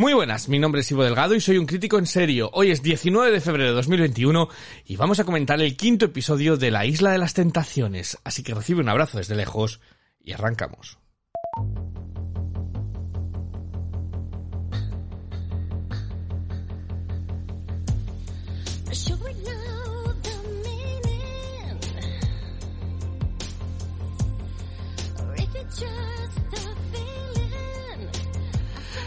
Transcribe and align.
Muy 0.00 0.14
buenas, 0.14 0.48
mi 0.48 0.58
nombre 0.58 0.80
es 0.80 0.90
Ivo 0.90 1.04
Delgado 1.04 1.34
y 1.34 1.42
soy 1.42 1.58
un 1.58 1.66
crítico 1.66 1.98
en 1.98 2.06
serio. 2.06 2.48
Hoy 2.54 2.70
es 2.70 2.82
19 2.82 3.30
de 3.30 3.40
febrero 3.42 3.68
de 3.68 3.74
2021 3.74 4.48
y 4.86 4.96
vamos 4.96 5.20
a 5.20 5.24
comentar 5.24 5.60
el 5.60 5.76
quinto 5.76 6.06
episodio 6.06 6.56
de 6.56 6.70
La 6.70 6.86
Isla 6.86 7.10
de 7.10 7.18
las 7.18 7.34
Tentaciones, 7.34 8.16
así 8.24 8.42
que 8.42 8.54
recibe 8.54 8.80
un 8.80 8.88
abrazo 8.88 9.18
desde 9.18 9.36
lejos 9.36 9.82
y 10.24 10.32
arrancamos. 10.32 10.96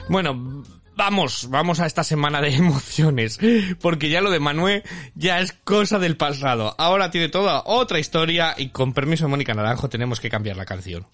Bueno, 0.07 0.52
vamos, 0.95 1.49
vamos 1.49 1.79
a 1.79 1.85
esta 1.85 2.03
semana 2.03 2.41
de 2.41 2.49
emociones, 2.55 3.39
porque 3.81 4.09
ya 4.09 4.21
lo 4.21 4.31
de 4.31 4.39
Manuel 4.39 4.83
ya 5.15 5.39
es 5.39 5.53
cosa 5.53 5.99
del 5.99 6.17
pasado. 6.17 6.75
Ahora 6.77 7.11
tiene 7.11 7.29
toda 7.29 7.63
otra 7.65 7.99
historia 7.99 8.55
y 8.57 8.69
con 8.69 8.93
permiso 8.93 9.25
de 9.25 9.29
Mónica 9.29 9.53
Naranjo 9.53 9.89
tenemos 9.89 10.19
que 10.19 10.29
cambiar 10.29 10.57
la 10.57 10.65
canción. 10.65 11.07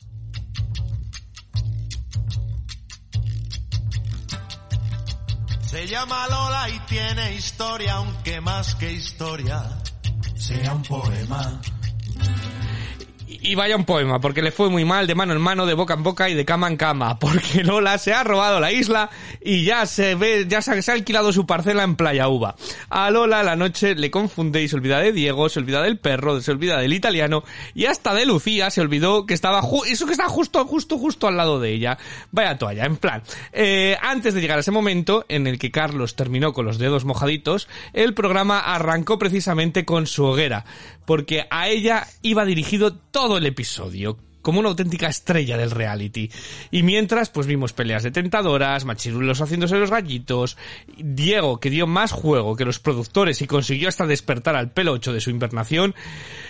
Se 5.69 5.85
llama 5.85 6.27
Lola 6.27 6.67
y 6.69 6.79
tiene 6.87 7.35
historia, 7.35 7.93
aunque 7.93 8.41
más 8.41 8.73
que 8.73 8.91
historia 8.91 9.63
sea 10.35 10.73
un 10.73 10.81
poema. 10.81 11.61
Y 13.41 13.55
vaya 13.55 13.75
un 13.75 13.85
poema, 13.85 14.19
porque 14.19 14.41
le 14.41 14.51
fue 14.51 14.69
muy 14.69 14.83
mal 14.83 15.07
de 15.07 15.15
mano 15.15 15.33
en 15.33 15.39
mano, 15.39 15.65
de 15.65 15.73
boca 15.73 15.93
en 15.93 16.03
boca 16.03 16.29
y 16.29 16.33
de 16.33 16.43
cama 16.43 16.67
en 16.67 16.75
cama, 16.75 17.19
porque 17.19 17.63
Lola 17.63 17.97
se 17.97 18.13
ha 18.13 18.23
robado 18.23 18.59
la 18.59 18.71
isla 18.71 19.09
y 19.41 19.63
ya 19.63 19.85
se 19.85 20.15
ve, 20.15 20.45
ya 20.47 20.61
se 20.61 20.71
ha, 20.71 20.93
alquilado 20.93 21.31
su 21.31 21.45
parcela 21.45 21.83
en 21.83 21.95
Playa 21.95 22.27
Uva. 22.27 22.55
A 22.89 23.09
Lola 23.11 23.43
la 23.43 23.55
noche 23.55 23.95
le 23.95 24.11
confunde 24.11 24.61
y 24.61 24.67
se 24.67 24.75
olvida 24.75 24.99
de 24.99 25.13
Diego, 25.13 25.47
se 25.47 25.59
olvida 25.59 25.81
del 25.81 25.97
perro, 25.97 26.41
se 26.41 26.51
olvida 26.51 26.79
del 26.79 26.93
italiano 26.93 27.43
y 27.73 27.85
hasta 27.85 28.13
de 28.13 28.25
Lucía 28.25 28.69
se 28.71 28.81
olvidó 28.81 29.25
que 29.25 29.33
estaba 29.33 29.61
eso 29.87 30.05
que 30.05 30.11
está 30.11 30.27
justo, 30.27 30.65
justo, 30.65 30.97
justo 30.97 31.27
al 31.27 31.37
lado 31.37 31.59
de 31.59 31.71
ella. 31.71 31.97
Vaya 32.31 32.57
toalla, 32.57 32.85
en 32.85 32.97
plan. 32.97 33.23
Eh, 33.53 33.97
antes 34.01 34.33
de 34.33 34.41
llegar 34.41 34.57
a 34.57 34.61
ese 34.61 34.71
momento 34.71 35.25
en 35.29 35.47
el 35.47 35.59
que 35.59 35.71
Carlos 35.71 36.15
terminó 36.15 36.51
con 36.51 36.65
los 36.65 36.77
dedos 36.77 37.05
mojaditos, 37.05 37.69
el 37.93 38.13
programa 38.13 38.59
arrancó 38.59 39.17
precisamente 39.17 39.85
con 39.85 40.07
su 40.07 40.25
hoguera, 40.25 40.65
porque 41.05 41.47
a 41.49 41.69
ella 41.69 42.07
iba 42.21 42.45
dirigido 42.45 42.93
todo 42.93 43.28
el 43.37 43.45
episodio 43.45 44.17
como 44.41 44.59
una 44.59 44.69
auténtica 44.69 45.07
estrella 45.07 45.57
del 45.57 45.71
reality. 45.71 46.31
Y 46.71 46.83
mientras, 46.83 47.29
pues 47.29 47.47
vimos 47.47 47.73
peleas 47.73 48.03
de 48.03 48.11
tentadoras, 48.11 48.85
machirulos 48.85 49.41
haciéndose 49.41 49.77
los 49.77 49.91
gallitos, 49.91 50.57
Diego 50.97 51.59
que 51.59 51.69
dio 51.69 51.87
más 51.87 52.11
juego 52.11 52.55
que 52.55 52.65
los 52.65 52.79
productores 52.79 53.41
y 53.41 53.47
consiguió 53.47 53.89
hasta 53.89 54.07
despertar 54.07 54.55
al 54.55 54.71
pelo 54.71 54.93
8 54.93 55.13
de 55.13 55.21
su 55.21 55.29
invernación, 55.29 55.93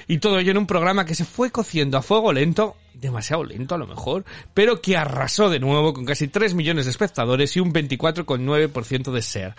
y 0.08 0.20
todo 0.20 0.40
ello 0.40 0.52
en 0.52 0.58
un 0.58 0.68
programa 0.68 1.06
que 1.06 1.16
se 1.16 1.26
fue 1.26 1.52
cociendo 1.52 1.98
a 1.98 2.02
fuego 2.02 2.32
lento, 2.32 2.76
demasiado 2.94 3.44
lento 3.44 3.76
a 3.76 3.80
lo 3.80 3.88
mejor, 3.88 4.26
pero 4.54 4.82
que 4.82 4.98
arrasó 4.98 5.50
de 5.50 5.60
nuevo 5.60 5.94
con 5.94 6.06
casi 6.06 6.28
3 6.28 6.54
millones 6.54 6.86
de 6.86 6.92
espectadores 6.92 7.56
y 7.56 7.60
un 7.60 7.74
24,9% 7.74 9.12
de 9.12 9.22
ser. 9.22 9.56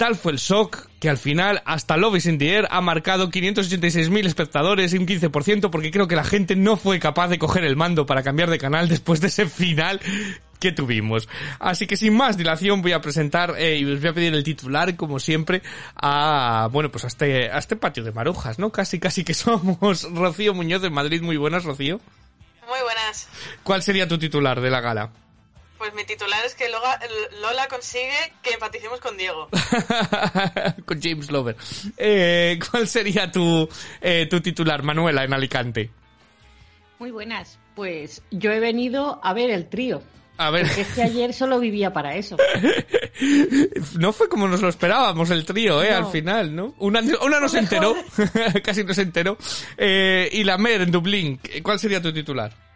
Tal 0.00 0.16
fue 0.16 0.32
el 0.32 0.38
shock 0.38 0.86
que 0.98 1.10
al 1.10 1.18
final 1.18 1.60
hasta 1.66 1.98
Love 1.98 2.16
is 2.16 2.24
in 2.24 2.38
the 2.38 2.54
Air 2.54 2.66
ha 2.70 2.80
marcado 2.80 3.28
586.000 3.28 4.24
espectadores 4.24 4.94
y 4.94 4.96
un 4.96 5.06
15% 5.06 5.68
porque 5.68 5.90
creo 5.90 6.08
que 6.08 6.16
la 6.16 6.24
gente 6.24 6.56
no 6.56 6.78
fue 6.78 6.98
capaz 6.98 7.28
de 7.28 7.38
coger 7.38 7.64
el 7.64 7.76
mando 7.76 8.06
para 8.06 8.22
cambiar 8.22 8.48
de 8.48 8.56
canal 8.56 8.88
después 8.88 9.20
de 9.20 9.26
ese 9.26 9.44
final 9.46 10.00
que 10.58 10.72
tuvimos. 10.72 11.28
Así 11.58 11.86
que 11.86 11.98
sin 11.98 12.16
más 12.16 12.38
dilación 12.38 12.80
voy 12.80 12.92
a 12.92 13.02
presentar 13.02 13.56
eh, 13.58 13.76
y 13.76 13.84
os 13.84 14.00
voy 14.00 14.08
a 14.08 14.14
pedir 14.14 14.32
el 14.32 14.42
titular, 14.42 14.96
como 14.96 15.20
siempre, 15.20 15.60
a, 15.96 16.70
bueno, 16.72 16.90
pues 16.90 17.04
a 17.04 17.08
este, 17.08 17.50
a 17.50 17.58
este 17.58 17.76
patio 17.76 18.02
de 18.02 18.12
marujas, 18.12 18.58
¿no? 18.58 18.72
Casi, 18.72 18.98
casi 18.98 19.22
que 19.22 19.34
somos 19.34 20.10
Rocío 20.14 20.54
Muñoz 20.54 20.80
de 20.80 20.88
Madrid. 20.88 21.20
Muy 21.20 21.36
buenas, 21.36 21.64
Rocío. 21.64 22.00
Muy 22.66 22.80
buenas. 22.82 23.28
¿Cuál 23.62 23.82
sería 23.82 24.08
tu 24.08 24.16
titular 24.16 24.62
de 24.62 24.70
la 24.70 24.80
gala? 24.80 25.10
Pues 25.80 25.94
mi 25.94 26.04
titular 26.04 26.44
es 26.44 26.54
que 26.54 26.68
Lola, 26.68 27.66
consigue 27.70 28.12
que 28.42 28.50
empaticemos 28.50 29.00
con 29.00 29.16
Diego. 29.16 29.48
con 30.84 31.00
James 31.00 31.30
Lover. 31.30 31.56
Eh, 31.96 32.58
¿Cuál 32.70 32.86
sería 32.86 33.32
tu, 33.32 33.66
eh, 34.02 34.26
tu 34.28 34.42
titular, 34.42 34.82
Manuela, 34.82 35.24
en 35.24 35.32
Alicante? 35.32 35.90
Muy 36.98 37.10
buenas. 37.10 37.58
Pues 37.74 38.22
yo 38.30 38.52
he 38.52 38.60
venido 38.60 39.20
a 39.22 39.32
ver 39.32 39.48
el 39.48 39.70
trío. 39.70 40.02
A 40.36 40.50
ver. 40.50 40.66
Porque 40.66 40.82
es 40.82 40.88
que 40.88 41.02
ayer 41.02 41.32
solo 41.32 41.58
vivía 41.58 41.94
para 41.94 42.14
eso. 42.14 42.36
no 43.98 44.12
fue 44.12 44.28
como 44.28 44.48
nos 44.48 44.60
lo 44.60 44.68
esperábamos 44.68 45.30
el 45.30 45.46
trío, 45.46 45.82
¿eh? 45.82 45.94
Al 45.94 46.08
final, 46.08 46.54
¿no? 46.54 46.74
Una, 46.78 47.00
una 47.22 47.40
no 47.40 47.48
se 47.48 47.58
enteró, 47.58 47.96
casi 48.62 48.84
no 48.84 48.92
se 48.92 49.00
enteró. 49.00 49.38
Eh, 49.78 50.28
y 50.30 50.44
la 50.44 50.58
Mer 50.58 50.82
en 50.82 50.90
Dublín, 50.90 51.40
¿cuál 51.62 51.78
sería 51.78 52.02
tu 52.02 52.12
titular? 52.12 52.69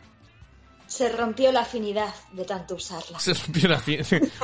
Se 0.94 1.09
rompió 1.09 1.50
la 1.50 1.62
afinidad 1.62 2.15
de 2.31 2.44
tanto 2.44 2.77
usarla. 2.77 3.19
Se 3.19 3.34
rompió 3.34 3.69
la 3.69 3.82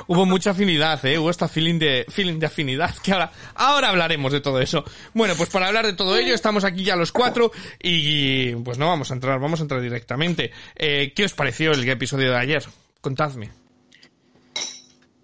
Hubo 0.08 0.26
mucha 0.26 0.50
afinidad, 0.50 1.04
¿eh? 1.06 1.16
Hubo 1.16 1.30
esta 1.30 1.46
feeling 1.46 1.78
de, 1.78 2.04
feeling 2.08 2.40
de 2.40 2.46
afinidad 2.46 2.92
que 2.96 3.12
ahora, 3.12 3.30
ahora 3.54 3.88
hablaremos 3.90 4.32
de 4.32 4.40
todo 4.40 4.60
eso. 4.60 4.82
Bueno, 5.14 5.34
pues 5.36 5.48
para 5.48 5.68
hablar 5.68 5.86
de 5.86 5.92
todo 5.92 6.16
ello 6.16 6.34
estamos 6.34 6.64
aquí 6.64 6.82
ya 6.82 6.96
los 6.96 7.12
cuatro 7.12 7.52
y 7.80 8.52
pues 8.56 8.78
no 8.78 8.88
vamos 8.88 9.12
a 9.12 9.14
entrar, 9.14 9.38
vamos 9.38 9.60
a 9.60 9.62
entrar 9.62 9.80
directamente. 9.80 10.50
Eh, 10.74 11.12
¿Qué 11.14 11.24
os 11.24 11.34
pareció 11.34 11.70
el 11.70 11.88
episodio 11.88 12.32
de 12.32 12.38
ayer? 12.38 12.64
Contadme. 13.00 13.59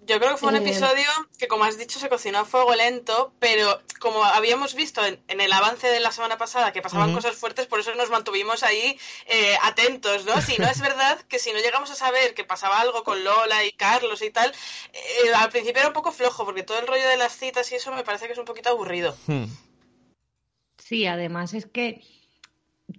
Yo 0.07 0.19
creo 0.19 0.31
que 0.31 0.37
fue 0.37 0.49
un 0.49 0.55
episodio 0.55 1.05
que, 1.37 1.49
como 1.49 1.65
has 1.65 1.77
dicho, 1.77 1.99
se 1.99 2.07
cocinó 2.07 2.39
a 2.39 2.45
fuego 2.45 2.73
lento, 2.75 3.33
pero 3.39 3.81
como 3.99 4.23
habíamos 4.23 4.73
visto 4.73 5.05
en, 5.05 5.19
el 5.27 5.51
avance 5.51 5.87
de 5.87 5.99
la 5.99 6.13
semana 6.13 6.37
pasada 6.37 6.71
que 6.71 6.81
pasaban 6.81 7.13
cosas 7.13 7.35
fuertes, 7.35 7.67
por 7.67 7.81
eso 7.81 7.93
nos 7.93 8.09
mantuvimos 8.09 8.63
ahí 8.63 8.97
eh, 9.25 9.57
atentos, 9.63 10.23
¿no? 10.23 10.39
Si 10.41 10.57
no 10.59 10.67
es 10.69 10.79
verdad 10.79 11.19
que 11.27 11.39
si 11.39 11.51
no 11.51 11.59
llegamos 11.59 11.91
a 11.91 11.95
saber 11.95 12.33
que 12.35 12.45
pasaba 12.45 12.79
algo 12.79 13.03
con 13.03 13.21
Lola 13.25 13.65
y 13.65 13.73
Carlos 13.73 14.21
y 14.21 14.29
tal, 14.29 14.53
eh, 14.93 15.33
al 15.35 15.49
principio 15.49 15.81
era 15.81 15.89
un 15.89 15.93
poco 15.93 16.13
flojo, 16.13 16.45
porque 16.45 16.63
todo 16.63 16.79
el 16.79 16.87
rollo 16.87 17.07
de 17.09 17.17
las 17.17 17.35
citas 17.35 17.69
y 17.73 17.75
eso 17.75 17.91
me 17.91 18.05
parece 18.05 18.27
que 18.27 18.31
es 18.31 18.39
un 18.39 18.45
poquito 18.45 18.69
aburrido. 18.69 19.13
Hmm. 19.27 19.47
Sí, 20.77 21.05
además 21.05 21.53
es 21.53 21.65
que 21.65 22.01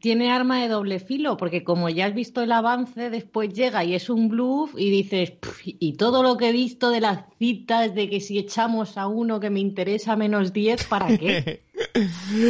tiene 0.00 0.31
arma 0.31 0.60
de 0.60 0.69
doble 0.69 1.00
filo, 1.00 1.37
porque 1.37 1.65
como 1.65 1.88
ya 1.88 2.06
has 2.06 2.15
visto 2.15 2.43
el 2.43 2.53
avance, 2.53 3.10
después 3.10 3.53
llega 3.53 3.84
y 3.84 3.94
es 3.94 4.10
un 4.10 4.28
bluff 4.28 4.75
y 4.76 4.91
dices, 4.91 5.32
y 5.65 5.94
todo 5.94 6.22
lo 6.22 6.37
que 6.37 6.50
he 6.50 6.53
visto 6.53 6.91
de 6.91 7.00
las 7.00 7.25
citas, 7.38 7.94
de 7.94 8.10
que 8.10 8.21
si 8.21 8.38
echamos 8.38 8.98
a 8.98 9.06
uno 9.06 9.41
que 9.41 9.50
me 9.50 9.60
interesa 9.60 10.15
menos 10.15 10.53
10, 10.53 10.84
¿para 10.84 11.16
qué? 11.16 11.62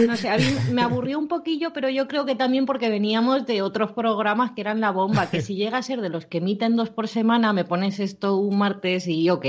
No 0.06 0.16
sé, 0.16 0.30
a 0.30 0.38
mí 0.38 0.44
me 0.72 0.80
aburrió 0.80 1.18
un 1.18 1.28
poquillo, 1.28 1.74
pero 1.74 1.90
yo 1.90 2.08
creo 2.08 2.24
que 2.24 2.34
también 2.34 2.64
porque 2.64 2.88
veníamos 2.88 3.44
de 3.44 3.60
otros 3.60 3.92
programas 3.92 4.52
que 4.52 4.62
eran 4.62 4.80
la 4.80 4.90
bomba, 4.90 5.30
que 5.30 5.42
si 5.42 5.54
llega 5.54 5.76
a 5.76 5.82
ser 5.82 6.00
de 6.00 6.08
los 6.08 6.24
que 6.24 6.38
emiten 6.38 6.76
dos 6.76 6.88
por 6.88 7.08
semana, 7.08 7.52
me 7.52 7.64
pones 7.64 8.00
esto 8.00 8.38
un 8.38 8.56
martes 8.56 9.06
y 9.06 9.28
ok. 9.28 9.44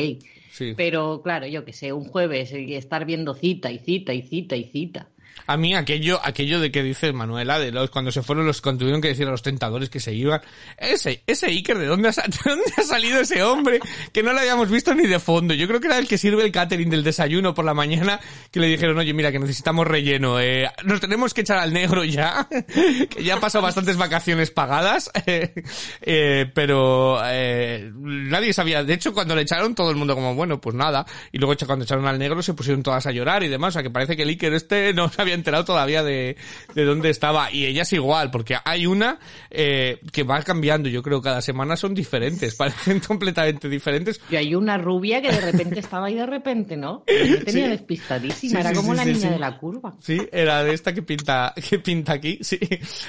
Pero 0.76 1.22
claro, 1.22 1.48
yo 1.48 1.64
que 1.64 1.72
sé, 1.72 1.94
un 1.94 2.04
jueves 2.04 2.52
y 2.52 2.76
estar 2.76 3.06
viendo 3.06 3.34
cita 3.34 3.72
y 3.72 3.80
cita 3.80 4.14
y 4.14 4.22
cita 4.22 4.58
y 4.58 4.66
cita. 4.66 5.08
A 5.48 5.58
mí 5.58 5.76
aquello, 5.76 6.20
aquello 6.24 6.60
de 6.60 6.72
que 6.72 6.84
dice 6.84 7.14
Manuela, 7.14 7.60
de 7.60 7.72
los 7.72 7.90
cuando 7.90 8.12
se 8.12 8.22
fueron 8.22 8.46
los, 8.46 8.62
cuando 8.62 8.80
tuvieron 8.80 9.02
que 9.02 9.10
decir 9.10 9.28
a 9.28 9.32
los 9.32 9.42
tentadores 9.42 9.90
que 9.90 10.00
se 10.00 10.14
iban, 10.14 10.42
ese, 10.78 11.24
ese 11.28 11.48
Iker, 11.48 11.78
¿de 11.78 11.86
dónde 11.86 12.10
ha, 12.10 12.14
dónde 12.46 12.74
ha 12.78 12.84
salido 12.84 13.22
ese 13.22 13.44
hombre? 13.44 13.80
Que 14.12 14.24
no 14.24 14.34
lo 14.34 14.40
habíamos 14.40 14.70
visto 14.70 14.94
ni 14.94 15.08
de 15.08 15.20
fondo. 15.20 15.54
Yo 15.54 15.68
creo 15.68 15.80
que 15.80 15.88
era 15.88 15.98
el 15.98 16.08
que 16.08 16.18
sirve 16.18 16.44
el 16.44 16.52
catering 16.52 16.90
del 16.90 17.04
desayuno 17.04 17.54
por 17.54 17.66
la 17.66 17.74
mañana, 17.74 18.20
que 18.52 18.60
le 18.60 18.68
dijeron, 18.68 18.98
oye, 18.98 19.14
mira, 19.14 19.32
que 19.32 19.40
necesitamos 19.40 19.88
relleno, 19.88 20.40
eh, 20.40 20.70
nos 20.84 21.00
tenemos 21.00 21.34
que 21.34 21.42
echar 21.42 21.58
al 21.58 21.74
negro 21.74 22.04
ya, 22.04 22.48
que 23.10 23.24
ya 23.24 23.36
ha 23.36 23.40
pasado 23.40 23.64
bastantes 23.64 23.98
vacaciones 23.98 24.52
pagadas, 24.52 25.12
eh, 25.26 26.52
pero, 26.54 27.20
eh, 27.26 27.92
nadie 27.94 28.54
sabía. 28.54 28.84
De 28.84 28.94
hecho, 28.94 29.14
cuando 29.14 29.36
le 29.36 29.44
echaron, 29.44 29.76
todo 29.76 29.92
el 29.92 29.98
mundo 29.98 30.16
como, 30.16 30.36
bueno, 30.36 30.60
pues 30.60 30.76
nada. 30.76 31.06
Y 31.32 31.38
luego 31.38 31.56
cuando 31.66 31.86
echaron 31.86 32.08
al 32.08 32.20
negro 32.20 32.42
se 32.42 32.54
pusieron 32.54 32.84
todas 32.84 33.06
a 33.06 33.12
llorar 33.12 33.44
y 33.44 33.48
demás, 33.48 33.70
o 33.70 33.74
sea, 33.74 33.84
que 33.84 33.90
parece 33.90 34.16
que 34.16 34.24
el 34.24 34.30
Iker 34.30 34.54
este 34.54 34.94
no 34.94 35.10
sabía 35.10 35.29
había 35.30 35.36
enterado 35.36 35.66
todavía 35.66 36.04
de, 36.04 36.36
de 36.74 36.84
dónde 36.86 37.10
estaba. 37.10 37.52
Y 37.52 37.66
ella 37.66 37.84
es 37.84 37.94
igual, 37.94 38.32
porque 38.32 38.58
hay 38.66 38.86
una 38.86 39.20
eh, 39.50 40.00
que 40.12 40.24
va 40.24 40.42
cambiando, 40.44 40.90
yo 40.90 41.02
creo, 41.02 41.22
cada 41.22 41.42
semana 41.42 41.76
son 41.78 41.94
diferentes, 41.94 42.56
parecen 42.56 43.00
completamente 43.00 43.70
diferentes. 43.70 44.20
Y 44.30 44.36
hay 44.36 44.56
una 44.56 44.78
rubia 44.78 45.22
que 45.22 45.32
de 45.32 45.42
repente 45.42 45.80
estaba 45.80 46.08
ahí 46.08 46.16
de 46.16 46.26
repente, 46.26 46.76
¿no? 46.78 47.04
Yo 47.08 47.44
tenía 47.44 47.66
Sí. 47.66 47.70
despistadísima, 47.72 48.52
Sí, 48.52 48.58
era 48.60 48.70
sí, 48.70 48.76
como 48.76 48.92
sí, 48.94 48.98
la 48.98 49.04
sí, 49.04 49.10
niña 49.14 49.28
sí. 49.28 49.34
de 49.34 49.40
la 49.40 49.58
curva. 49.58 49.96
Sí, 50.02 50.18
era 50.32 50.64
de 50.64 50.74
esta 50.74 50.94
que 50.94 51.02
pinta, 51.02 51.54
que 51.70 51.80
pinta 51.80 52.14
aquí, 52.14 52.40
sí. 52.42 52.60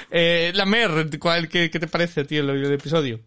Eh, 0.09 0.51
la 0.55 0.65
Mer, 0.65 1.09
¿cuál, 1.19 1.49
qué, 1.49 1.69
qué 1.69 1.79
te 1.79 1.87
parece, 1.87 2.23
tío, 2.25 2.41
el, 2.41 2.49
el 2.51 2.73
episodio? 2.73 3.19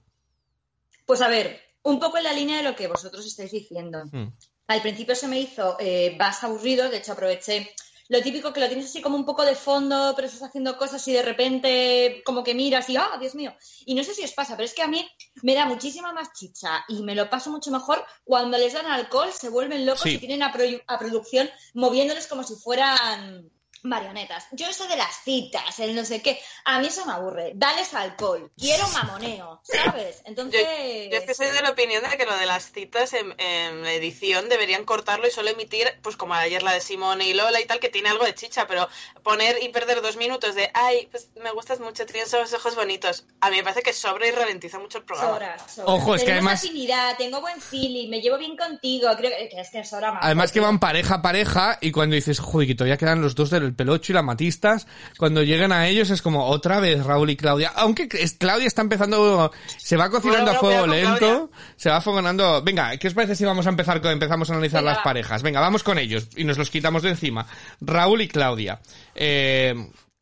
Pues 1.06 1.20
a 1.20 1.28
ver, 1.28 1.60
un 1.82 2.00
poco 2.00 2.16
en 2.18 2.24
la 2.24 2.32
línea 2.32 2.56
de 2.58 2.62
lo 2.62 2.74
que 2.74 2.88
vosotros 2.88 3.26
estáis 3.26 3.50
diciendo. 3.52 4.04
Mm. 4.10 4.28
Al 4.68 4.80
principio 4.80 5.14
se 5.14 5.28
me 5.28 5.38
hizo 5.38 5.76
eh, 5.78 6.16
más 6.18 6.42
aburrido, 6.42 6.88
de 6.88 6.96
hecho 6.96 7.12
aproveché 7.12 7.70
lo 8.08 8.20
típico 8.22 8.52
que 8.52 8.60
lo 8.60 8.66
tienes 8.68 8.86
así 8.86 9.00
como 9.00 9.16
un 9.16 9.24
poco 9.24 9.44
de 9.44 9.54
fondo, 9.54 10.12
pero 10.14 10.26
estás 10.28 10.42
haciendo 10.48 10.76
cosas 10.76 11.06
y 11.08 11.12
de 11.12 11.22
repente 11.22 12.22
como 12.24 12.44
que 12.44 12.54
miras 12.54 12.88
y 12.90 12.96
¡ah, 12.96 13.16
Dios 13.18 13.34
mío! 13.34 13.54
Y 13.86 13.94
no 13.94 14.04
sé 14.04 14.12
si 14.14 14.22
os 14.24 14.32
pasa, 14.32 14.56
pero 14.56 14.66
es 14.66 14.74
que 14.74 14.82
a 14.82 14.88
mí 14.88 15.06
me 15.42 15.54
da 15.54 15.64
muchísima 15.66 16.12
más 16.12 16.32
chicha 16.32 16.84
y 16.88 17.02
me 17.02 17.14
lo 17.14 17.30
paso 17.30 17.50
mucho 17.50 17.70
mejor 17.70 18.04
cuando 18.24 18.58
les 18.58 18.72
dan 18.74 18.86
alcohol, 18.86 19.30
se 19.32 19.48
vuelven 19.48 19.86
locos 19.86 20.02
Sí. 20.02 20.10
y 20.14 20.18
tienen 20.18 20.42
a, 20.42 20.52
produ- 20.52 20.82
a 20.86 20.98
producción 20.98 21.48
moviéndoles 21.72 22.26
como 22.26 22.42
si 22.44 22.54
fueran 22.56 23.50
marionetas. 23.84 24.46
Yo 24.52 24.66
eso 24.66 24.86
de 24.88 24.96
las 24.96 25.22
citas, 25.22 25.78
el 25.78 25.94
no 25.94 26.04
sé 26.04 26.22
qué, 26.22 26.40
a 26.64 26.78
mí 26.80 26.86
eso 26.86 27.04
me 27.06 27.12
aburre. 27.12 27.52
Dales 27.54 27.92
alcohol, 27.94 28.50
quiero 28.58 28.88
mamoneo, 28.88 29.60
¿sabes? 29.62 30.22
Entonces... 30.26 30.62
Yo 31.10 31.18
es 31.18 31.24
que 31.24 31.34
soy 31.34 31.48
de 31.50 31.62
la 31.62 31.70
opinión 31.70 32.02
de 32.02 32.16
que 32.16 32.24
lo 32.24 32.36
de 32.36 32.46
las 32.46 32.72
citas 32.72 33.12
en, 33.12 33.34
en 33.38 33.82
la 33.82 33.92
edición 33.92 34.48
deberían 34.48 34.84
cortarlo 34.84 35.28
y 35.28 35.30
solo 35.30 35.50
emitir, 35.50 35.86
pues 36.02 36.16
como 36.16 36.34
ayer 36.34 36.62
la 36.62 36.72
de 36.72 36.80
Simone 36.80 37.28
y 37.28 37.34
Lola 37.34 37.60
y 37.60 37.66
tal, 37.66 37.78
que 37.78 37.90
tiene 37.90 38.08
algo 38.08 38.24
de 38.24 38.34
chicha, 38.34 38.66
pero 38.66 38.88
poner 39.22 39.62
y 39.62 39.68
perder 39.68 40.00
dos 40.00 40.16
minutos 40.16 40.54
de, 40.54 40.70
ay, 40.74 41.06
pues 41.10 41.28
me 41.42 41.50
gustas 41.52 41.78
mucho, 41.80 42.06
tienes 42.06 42.28
esos 42.28 42.52
ojos 42.54 42.74
bonitos, 42.74 43.26
a 43.40 43.50
mí 43.50 43.56
me 43.56 43.62
parece 43.62 43.82
que 43.82 43.92
sobra 43.92 44.26
y 44.26 44.30
ralentiza 44.30 44.78
mucho 44.78 44.98
el 44.98 45.04
programa. 45.04 45.32
Sobra, 45.32 45.68
sobra. 45.68 45.92
Ojo, 45.92 46.14
es 46.14 46.24
que 46.24 46.32
además- 46.32 46.64
afinidad, 46.64 47.16
tengo 47.18 47.40
buen 47.40 47.60
feeling, 47.60 48.08
me 48.08 48.20
llevo 48.20 48.38
bien 48.38 48.56
contigo. 48.56 49.08
Creo 49.16 49.30
que, 49.30 49.48
que 49.50 49.60
es 49.60 49.70
que 49.70 49.84
sobra 49.84 50.12
más. 50.12 50.24
Además 50.24 50.52
que 50.52 50.60
van 50.60 50.80
pareja 50.80 51.16
a 51.16 51.22
pareja 51.22 51.78
y 51.80 51.92
cuando 51.92 52.14
dices, 52.14 52.38
joder, 52.40 52.66
que 52.66 52.74
todavía 52.74 52.96
quedan 52.96 53.20
los 53.20 53.34
dos 53.34 53.50
del 53.50 53.73
pelocho 53.74 54.12
y 54.12 54.14
la 54.14 54.22
matistas, 54.22 54.86
cuando 55.18 55.42
llegan 55.42 55.72
a 55.72 55.86
ellos 55.88 56.10
es 56.10 56.22
como 56.22 56.46
otra 56.46 56.80
vez 56.80 57.04
Raúl 57.04 57.30
y 57.30 57.36
Claudia. 57.36 57.72
Aunque 57.76 58.08
Claudia 58.38 58.66
está 58.66 58.82
empezando, 58.82 59.52
se 59.76 59.96
va 59.96 60.10
cocinando 60.10 60.44
Bueno, 60.44 60.58
a 60.58 60.60
fuego 60.60 60.86
lento, 60.86 61.50
se 61.76 61.90
va 61.90 62.00
fogonando. 62.00 62.62
Venga, 62.62 62.96
¿qué 62.96 63.08
os 63.08 63.14
parece 63.14 63.36
si 63.36 63.44
vamos 63.44 63.66
a 63.66 63.70
empezar 63.70 64.00
con, 64.00 64.10
empezamos 64.10 64.50
a 64.50 64.54
analizar 64.54 64.80
Venga, 64.80 64.92
las 64.92 64.98
va. 65.00 65.04
parejas? 65.04 65.42
Venga, 65.42 65.60
vamos 65.60 65.82
con 65.82 65.98
ellos 65.98 66.28
y 66.36 66.44
nos 66.44 66.58
los 66.58 66.70
quitamos 66.70 67.02
de 67.02 67.10
encima. 67.10 67.46
Raúl 67.80 68.22
y 68.22 68.28
Claudia. 68.28 68.80
Eh, 69.14 69.74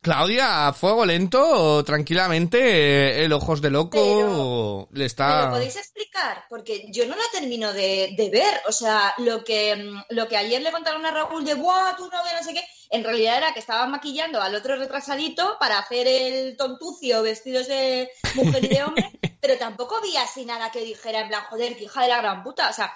Claudia, 0.03 0.67
a 0.67 0.73
fuego 0.73 1.07
lento, 1.07 1.85
tranquilamente, 1.85 2.59
eh, 2.59 3.25
el 3.25 3.33
ojos 3.33 3.61
de 3.63 3.71
loco 3.71 3.91
Pero- 3.93 4.89
le 4.91 4.99
¿Me 4.99 5.07
está... 5.07 5.45
lo 5.47 5.51
podéis 5.53 5.77
explicar? 5.77 6.45
Porque 6.49 6.87
yo 6.91 7.07
no 7.07 7.15
lo 7.15 7.23
termino 7.33 7.73
de, 7.73 8.13
de 8.17 8.29
ver. 8.29 8.61
O 8.67 8.73
sea, 8.73 9.15
lo 9.19 9.45
que, 9.45 9.77
mm, 9.77 10.03
lo 10.11 10.27
que 10.27 10.37
ayer 10.37 10.61
le 10.61 10.73
contaron 10.73 11.07
a 11.07 11.13
Raúl 11.13 11.45
de, 11.45 11.55
¡buah, 11.55 11.95
tu 11.97 12.05
novia, 12.07 12.35
no 12.37 12.43
sé 12.43 12.53
qué! 12.53 12.65
En 12.91 13.05
realidad 13.05 13.39
era 13.39 13.55
que 13.55 13.61
estaban 13.61 13.93
maquillando 13.93 14.43
al 14.43 14.55
otro 14.57 14.75
retrasadito 14.75 15.57
para 15.61 15.79
hacer 15.79 16.09
el 16.09 16.57
tontucio 16.57 17.23
vestidos 17.23 17.69
de 17.69 18.11
mujer 18.35 18.65
y 18.65 18.69
de 18.69 18.83
hombre, 18.83 19.11
pero 19.41 19.57
tampoco 19.57 20.01
vi 20.03 20.17
así 20.17 20.45
nada 20.45 20.73
que 20.73 20.81
dijera 20.81 21.21
en 21.21 21.29
plan, 21.29 21.45
joder, 21.49 21.77
que 21.77 21.85
hija 21.85 22.03
de 22.03 22.09
la 22.09 22.19
gran 22.19 22.43
puta. 22.43 22.69
O 22.69 22.73
sea, 22.73 22.93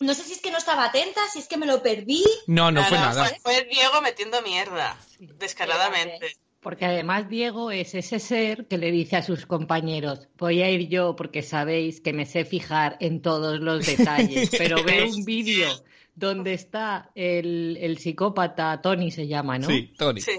no 0.00 0.12
sé 0.12 0.24
si 0.24 0.34
es 0.34 0.42
que 0.42 0.50
no 0.50 0.58
estaba 0.58 0.84
atenta, 0.84 1.22
si 1.32 1.38
es 1.38 1.48
que 1.48 1.56
me 1.56 1.64
lo 1.66 1.82
perdí. 1.82 2.22
No, 2.46 2.70
no 2.70 2.84
fue 2.84 2.98
nada. 2.98 3.24
Fue, 3.24 3.38
fue 3.40 3.64
Diego 3.64 4.02
metiendo 4.02 4.42
mierda, 4.42 4.96
descaradamente. 5.18 6.36
Porque 6.60 6.84
además 6.84 7.28
Diego 7.30 7.70
es 7.70 7.94
ese 7.94 8.18
ser 8.18 8.66
que 8.66 8.76
le 8.76 8.92
dice 8.92 9.16
a 9.16 9.22
sus 9.22 9.46
compañeros, 9.46 10.28
voy 10.36 10.60
a 10.60 10.70
ir 10.70 10.88
yo 10.88 11.16
porque 11.16 11.42
sabéis 11.42 12.00
que 12.02 12.12
me 12.12 12.26
sé 12.26 12.44
fijar 12.44 12.98
en 13.00 13.22
todos 13.22 13.60
los 13.60 13.86
detalles, 13.86 14.50
pero 14.58 14.84
veo 14.84 15.08
un 15.08 15.24
vídeo 15.24 15.68
donde 16.14 16.52
está 16.52 17.10
el, 17.14 17.78
el 17.80 17.96
psicópata, 17.96 18.82
Tony 18.82 19.10
se 19.10 19.26
llama, 19.26 19.58
¿no? 19.58 19.68
Sí, 19.68 19.94
Tony. 19.96 20.20
Sí. 20.20 20.32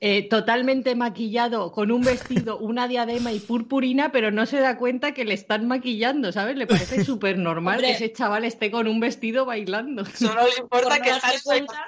Eh, 0.00 0.28
totalmente 0.28 0.94
maquillado, 0.94 1.72
con 1.72 1.90
un 1.90 2.02
vestido, 2.02 2.58
una 2.58 2.86
diadema 2.86 3.32
y 3.32 3.40
purpurina, 3.40 4.12
pero 4.12 4.30
no 4.30 4.44
se 4.44 4.60
da 4.60 4.76
cuenta 4.76 5.14
que 5.14 5.24
le 5.24 5.32
están 5.32 5.66
maquillando, 5.66 6.30
¿sabes? 6.30 6.56
Le 6.56 6.66
parece 6.66 7.04
súper 7.04 7.38
normal 7.38 7.80
que 7.80 7.92
ese 7.92 8.12
chaval 8.12 8.44
esté 8.44 8.70
con 8.70 8.86
un 8.86 9.00
vestido 9.00 9.46
bailando. 9.46 10.04
Solo 10.04 10.42
le 10.42 10.60
importa 10.60 10.96
Por 10.96 11.02
que 11.02 11.10
no 11.10 11.18
darse 11.20 11.42
cuenta. 11.42 11.86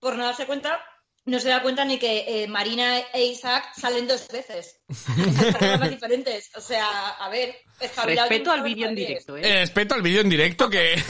Por 0.00 0.16
no 0.16 0.24
darse 0.24 0.46
cuenta, 0.46 0.80
no 1.24 1.38
se 1.38 1.48
da 1.48 1.62
cuenta 1.62 1.84
ni 1.84 1.98
que 1.98 2.24
eh, 2.26 2.48
Marina 2.48 2.98
e 3.12 3.24
Isaac 3.24 3.72
salen 3.76 4.06
dos 4.06 4.28
veces. 4.28 4.80
En 5.16 5.52
programas 5.52 5.90
diferentes. 5.90 6.50
O 6.56 6.60
sea, 6.60 7.10
a 7.10 7.28
ver, 7.28 7.56
Respeto 7.78 8.52
al 8.52 8.62
vídeo 8.62 8.88
en 8.88 8.94
directo, 8.94 9.36
¿eh? 9.36 9.40
Eh, 9.42 9.60
Respeto 9.60 9.94
al 9.94 10.02
vídeo 10.02 10.20
en 10.20 10.28
directo 10.28 10.68
que... 10.68 11.02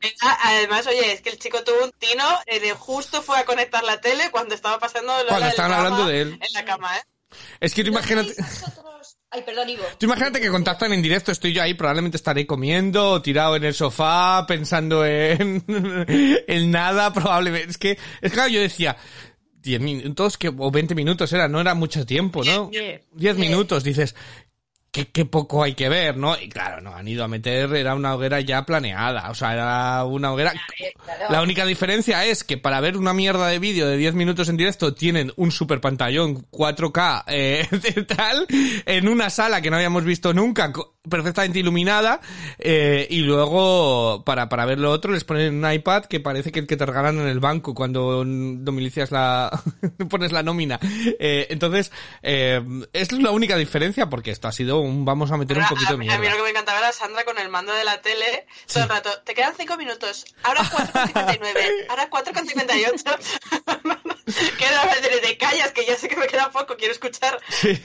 Venga, 0.00 0.38
Además, 0.42 0.86
oye, 0.86 1.12
es 1.12 1.20
que 1.20 1.30
el 1.30 1.38
chico 1.38 1.62
tuvo 1.64 1.84
un 1.84 1.92
tino 1.92 2.24
eh, 2.46 2.60
de 2.60 2.72
justo 2.72 3.22
fue 3.22 3.38
a 3.38 3.44
conectar 3.44 3.82
la 3.84 4.00
tele 4.00 4.30
cuando 4.30 4.54
estaba 4.54 4.78
pasando 4.78 5.12
Cuando 5.26 5.48
estaban 5.48 5.72
hablando 5.72 6.06
de 6.06 6.20
él. 6.22 6.32
En 6.40 6.52
la 6.52 6.64
cama, 6.64 6.96
¿eh? 6.96 7.02
es 7.60 7.74
que 7.74 7.84
tú 7.84 7.90
¿No 7.90 7.98
imagínate... 7.98 8.34
Ay, 9.30 9.42
perdón, 9.42 9.68
Ivo. 9.68 9.82
Tú 9.98 10.06
imagínate 10.06 10.40
que 10.40 10.48
contactan 10.48 10.92
en 10.92 11.02
directo, 11.02 11.32
estoy 11.32 11.52
yo 11.52 11.62
ahí, 11.62 11.74
probablemente 11.74 12.16
estaré 12.16 12.46
comiendo, 12.46 13.10
o 13.10 13.22
tirado 13.22 13.56
en 13.56 13.64
el 13.64 13.74
sofá, 13.74 14.46
pensando 14.46 15.04
en, 15.04 15.62
en 16.46 16.70
nada, 16.70 17.12
probablemente. 17.12 17.70
Es 17.70 17.78
que, 17.78 17.90
es 17.92 17.98
que 18.22 18.30
claro, 18.30 18.48
yo 18.48 18.60
decía, 18.60 18.96
10 19.60 19.80
minutos, 19.82 20.38
que, 20.38 20.48
o 20.48 20.70
20 20.70 20.94
minutos 20.94 21.30
era, 21.32 21.46
no 21.46 21.60
era 21.60 21.74
mucho 21.74 22.06
tiempo, 22.06 22.42
¿no? 22.42 22.68
Diez. 22.72 23.02
10 23.12 23.36
minutos, 23.36 23.84
dices, 23.84 24.14
qué, 24.90 25.08
qué 25.08 25.24
poco 25.24 25.62
hay 25.62 25.74
que 25.74 25.88
ver, 25.88 26.16
¿no? 26.16 26.38
Y 26.40 26.48
claro, 26.48 26.80
no, 26.80 26.94
han 26.94 27.06
ido 27.08 27.24
a 27.24 27.28
meter, 27.28 27.74
era 27.74 27.94
una 27.94 28.14
hoguera 28.14 28.40
ya 28.40 28.64
planeada, 28.64 29.30
o 29.30 29.34
sea, 29.34 29.52
era 29.52 30.04
una 30.04 30.32
hoguera... 30.32 30.52
La 31.30 31.42
única 31.42 31.64
diferencia 31.64 32.24
es 32.24 32.44
que 32.44 32.58
para 32.58 32.80
ver 32.80 32.96
una 32.96 33.12
mierda 33.12 33.48
de 33.48 33.58
vídeo 33.58 33.86
de 33.86 33.96
10 33.96 34.14
minutos 34.14 34.48
en 34.48 34.56
directo 34.56 34.94
tienen 34.94 35.32
un 35.36 35.50
super 35.50 35.80
pantallón 35.80 36.46
4K 36.50 37.24
eh, 37.26 37.66
de 37.70 38.04
tal 38.04 38.46
en 38.48 39.08
una 39.08 39.30
sala 39.30 39.60
que 39.60 39.70
no 39.70 39.76
habíamos 39.76 40.04
visto 40.04 40.32
nunca, 40.32 40.72
perfectamente 41.08 41.58
iluminada 41.58 42.20
eh, 42.58 43.06
y 43.10 43.20
luego 43.20 44.22
para, 44.24 44.48
para 44.48 44.66
ver 44.66 44.78
lo 44.78 44.90
otro 44.90 45.12
les 45.12 45.24
ponen 45.24 45.64
un 45.64 45.72
iPad 45.72 46.04
que 46.04 46.20
parece 46.20 46.52
que 46.52 46.60
el 46.60 46.66
que 46.66 46.76
te 46.76 46.86
regalan 46.86 47.18
en 47.18 47.26
el 47.26 47.40
banco 47.40 47.74
cuando 47.74 48.24
domicilias 48.24 49.10
la 49.10 49.50
pones 50.08 50.32
la 50.32 50.42
nómina. 50.42 50.78
Eh, 51.18 51.46
entonces 51.50 51.90
eh, 52.22 52.60
es 52.92 53.12
la 53.12 53.30
única 53.30 53.56
diferencia 53.56 54.08
porque 54.08 54.30
esto 54.30 54.48
ha 54.48 54.52
sido 54.52 54.77
un 54.80 55.04
vamos 55.04 55.30
a 55.30 55.36
meter 55.36 55.58
un 55.58 55.66
poquito 55.66 55.96
de 55.96 56.10
a, 56.10 56.14
a 56.14 56.18
mí 56.18 56.28
lo 56.28 56.36
que 56.36 56.42
me 56.42 56.50
encantaba 56.50 56.78
era 56.78 56.92
Sandra 56.92 57.24
con 57.24 57.38
el 57.38 57.48
mando 57.48 57.72
de 57.72 57.84
la 57.84 58.00
tele 58.02 58.46
todo 58.72 58.82
el 58.84 58.88
rato. 58.88 59.10
Te 59.24 59.34
quedan 59.34 59.54
cinco 59.56 59.76
minutos. 59.76 60.24
Ahora 60.42 60.62
4,59. 60.62 61.86
Ahora 61.88 62.10
4,58. 62.10 63.18
que 64.58 64.64
era 64.64 64.84
de, 65.00 65.26
de 65.26 65.38
callas, 65.38 65.72
que 65.72 65.86
ya 65.86 65.96
sé 65.96 66.08
que 66.08 66.16
me 66.16 66.26
queda 66.26 66.50
poco, 66.50 66.76
quiero 66.76 66.92
escuchar. 66.92 67.38
Sí. 67.48 67.80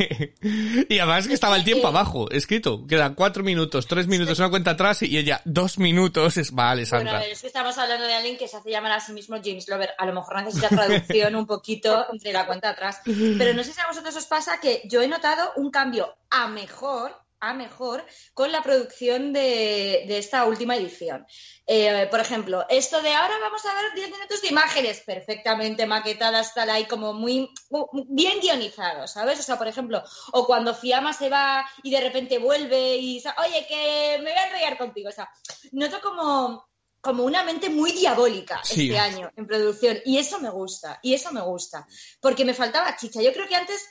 Y 0.89 0.99
además 0.99 1.27
que 1.27 1.33
estaba 1.33 1.55
el 1.55 1.63
tiempo 1.63 1.87
abajo, 1.87 2.29
escrito. 2.31 2.85
Quedan 2.87 3.15
cuatro 3.15 3.43
minutos, 3.43 3.87
tres 3.87 4.07
minutos, 4.07 4.39
una 4.39 4.49
cuenta 4.49 4.71
atrás 4.71 5.01
y 5.03 5.17
ella, 5.17 5.41
dos 5.45 5.77
minutos. 5.79 6.37
Es, 6.37 6.51
vale, 6.51 6.83
Bueno, 6.83 6.95
a 6.95 6.99
Sandra. 6.99 7.19
ver, 7.19 7.31
es 7.31 7.41
que 7.41 7.47
estamos 7.47 7.77
hablando 7.77 8.05
de 8.05 8.13
alguien 8.13 8.37
que 8.37 8.47
se 8.47 8.57
hace 8.57 8.69
llamar 8.69 8.91
a 8.91 8.99
sí 8.99 9.13
mismo 9.13 9.37
James 9.43 9.67
Lover. 9.69 9.91
A 9.97 10.05
lo 10.05 10.13
mejor 10.13 10.41
necesita 10.43 10.69
traducción 10.69 11.35
un 11.35 11.45
poquito 11.47 12.05
de 12.11 12.33
la 12.33 12.45
cuenta 12.45 12.69
atrás. 12.69 12.99
Pero 13.05 13.53
no 13.53 13.63
sé 13.63 13.73
si 13.73 13.79
a 13.79 13.87
vosotros 13.87 14.15
os 14.15 14.25
pasa 14.25 14.59
que 14.59 14.81
yo 14.85 15.01
he 15.01 15.07
notado 15.07 15.51
un 15.55 15.71
cambio 15.71 16.15
a 16.33 16.47
mejor 16.47 17.15
a 17.45 17.53
mejor 17.53 18.05
con 18.33 18.53
la 18.53 18.63
producción 18.63 19.33
de, 19.33 20.05
de 20.07 20.17
esta 20.17 20.45
última 20.45 20.77
edición. 20.77 21.27
Eh, 21.67 22.07
por 22.09 22.21
ejemplo, 22.21 22.65
esto 22.69 23.01
de 23.01 23.11
ahora 23.11 23.33
vamos 23.41 23.65
a 23.65 23.73
ver 23.73 23.93
10 23.95 24.11
minutos 24.11 24.41
de 24.41 24.47
imágenes 24.47 25.01
perfectamente 25.01 25.85
maquetadas, 25.85 26.53
tal 26.53 26.69
ahí 26.69 26.85
como 26.85 27.11
muy, 27.11 27.49
muy 27.69 28.05
bien 28.07 28.39
guionizados, 28.39 29.11
¿sabes? 29.11 29.41
O 29.41 29.43
sea, 29.43 29.57
por 29.57 29.67
ejemplo, 29.67 30.01
o 30.31 30.47
cuando 30.47 30.73
Fiamma 30.73 31.11
se 31.11 31.27
va 31.29 31.65
y 31.83 31.91
de 31.91 31.99
repente 31.99 32.37
vuelve 32.37 32.95
y 32.95 33.15
dice, 33.15 33.29
oye, 33.45 33.65
que 33.67 34.19
me 34.23 34.29
voy 34.31 34.39
a 34.39 34.45
enrollar 34.47 34.77
contigo. 34.77 35.09
O 35.09 35.11
sea, 35.11 35.29
noto 35.73 35.99
como, 35.99 36.65
como 37.01 37.25
una 37.25 37.43
mente 37.43 37.69
muy 37.69 37.91
diabólica 37.91 38.61
Sí. 38.63 38.83
este 38.85 38.97
año 38.99 39.29
en 39.35 39.45
producción. 39.45 39.99
Y 40.05 40.17
eso 40.17 40.39
me 40.39 40.49
gusta, 40.49 40.97
y 41.03 41.13
eso 41.13 41.33
me 41.33 41.41
gusta. 41.41 41.85
Porque 42.21 42.45
me 42.45 42.53
faltaba 42.53 42.95
chicha. 42.95 43.21
Yo 43.21 43.33
creo 43.33 43.49
que 43.49 43.55
antes 43.57 43.81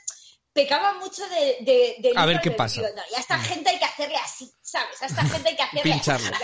pecaba 0.53 0.93
mucho 0.93 1.27
de... 1.27 1.57
de, 1.61 1.95
de 1.99 2.13
A 2.15 2.25
ver 2.25 2.39
qué 2.41 2.51
pasa. 2.51 2.81
no, 2.81 2.87
y 3.11 3.15
a 3.15 3.19
esta 3.19 3.37
gente 3.39 3.69
hay 3.69 3.79
que 3.79 3.85
hacerle 3.85 4.17
así, 4.17 4.51
¿sabes? 4.73 5.01
A 5.03 5.05
esta 5.05 5.23
gente 5.25 5.49
hay 5.49 5.55
que 5.55 5.63
hacerle 5.63 5.83
Pincharle. 5.83 6.29
así. 6.29 6.43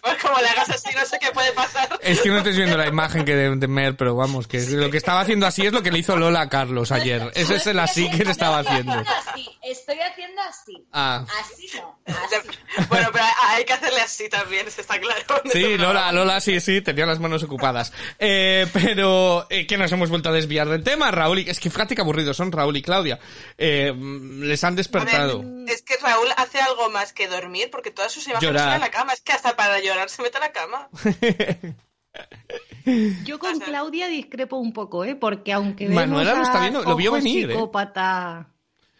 Pues 0.00 0.22
como 0.22 0.38
le 0.38 0.48
hagas 0.48 0.68
así, 0.68 0.90
no 0.94 1.04
sé 1.06 1.18
qué 1.18 1.30
puede 1.32 1.50
pasar. 1.52 1.88
Es 2.02 2.20
que 2.20 2.28
no 2.28 2.38
estés 2.38 2.56
viendo 2.56 2.76
la 2.76 2.86
imagen 2.86 3.24
que 3.24 3.34
de, 3.34 3.56
de 3.56 3.68
Mer, 3.68 3.96
pero 3.96 4.14
vamos, 4.14 4.46
que 4.46 4.60
lo 4.60 4.90
que 4.90 4.98
estaba 4.98 5.20
haciendo 5.20 5.46
así 5.46 5.64
es 5.64 5.72
lo 5.72 5.82
que 5.82 5.90
le 5.90 5.98
hizo 5.98 6.16
Lola 6.16 6.42
a 6.42 6.48
Carlos 6.50 6.92
ayer. 6.92 7.32
Ese 7.34 7.56
es 7.56 7.66
el 7.66 7.78
así 7.80 8.10
que 8.10 8.24
se 8.24 8.30
estaba 8.30 8.58
haciendo. 8.58 8.92
así, 8.92 9.48
estoy 9.62 9.98
haciendo 10.00 10.42
así. 10.42 10.86
Ah. 10.92 11.24
Así 11.40 11.70
no. 11.76 11.98
Bueno, 12.88 13.08
pero 13.12 13.24
hay 13.48 13.64
que 13.64 13.72
hacerle 13.72 14.00
así 14.00 14.28
también, 14.28 14.68
eso 14.68 14.82
está 14.82 15.00
claro. 15.00 15.42
Sí, 15.50 15.78
Lola, 15.78 16.12
Lola, 16.12 16.40
sí, 16.40 16.60
sí, 16.60 16.82
tenía 16.82 17.06
las 17.06 17.18
manos 17.18 17.42
ocupadas. 17.42 17.92
Eh, 18.18 18.66
pero 18.72 19.46
eh, 19.48 19.66
que 19.66 19.78
nos 19.78 19.90
hemos 19.92 20.10
vuelto 20.10 20.28
a 20.28 20.32
desviar 20.32 20.68
del 20.68 20.84
tema, 20.84 21.10
Raúl. 21.10 21.38
Y, 21.38 21.50
es 21.50 21.60
que 21.60 21.70
fíjate 21.70 21.94
que 21.94 22.02
aburridos 22.02 22.36
son 22.36 22.52
Raúl 22.52 22.76
y 22.76 22.82
Claudia. 22.82 23.18
Eh, 23.56 23.94
les 23.94 24.62
han 24.64 24.76
despertado. 24.76 25.42
Ver, 25.42 25.74
es 25.74 25.82
que 25.82 25.96
Raúl 25.96 26.28
hace 26.36 26.60
algo 26.60 26.90
más 26.94 27.12
que 27.12 27.28
dormir 27.28 27.68
porque 27.70 27.90
todas 27.90 28.10
sus 28.10 28.26
imágenes 28.26 28.48
Llorar. 28.48 28.68
son 28.68 28.74
en 28.76 28.80
la 28.80 28.90
cama. 28.90 29.12
Es 29.12 29.20
que 29.20 29.32
hasta 29.32 29.54
para 29.54 29.80
llorar 29.80 30.08
se 30.08 30.22
mete 30.22 30.38
a 30.38 30.40
la 30.40 30.52
cama. 30.52 30.88
Yo 33.24 33.38
con 33.38 33.58
Claudia 33.58 34.08
discrepo 34.08 34.56
un 34.56 34.72
poco, 34.72 35.04
¿eh? 35.04 35.16
Porque 35.16 35.52
aunque 35.52 35.88
Manuela 35.88 36.34
lo 36.34 36.42
está 36.42 36.60
viendo, 36.60 36.82
lo 36.82 36.96
vio 36.96 37.12
venir, 37.12 37.50
¿eh? 37.50 37.54
psicópata, 37.54 38.48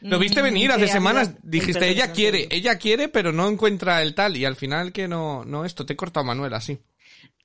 Lo 0.01 0.19
viste 0.19 0.41
mm, 0.41 0.45
venir 0.45 0.73
hace 0.73 0.89
semanas. 0.89 1.35
Dijiste, 1.43 1.89
ella 1.89 2.13
quiere, 2.13 2.49
ella 2.51 2.77
quiere, 2.77 3.09
pero 3.09 3.33
no 3.33 3.49
encuentra 3.49 4.03
el 4.03 4.15
tal. 4.15 4.37
Y 4.37 4.45
al 4.45 4.57
final 4.57 4.93
que 4.93 5.07
no, 5.07 5.45
no 5.45 5.65
esto, 5.65 5.87
te 5.87 5.93
he 5.93 5.97
cortado 5.97 6.27
Manuela, 6.27 6.61
sí. 6.61 6.81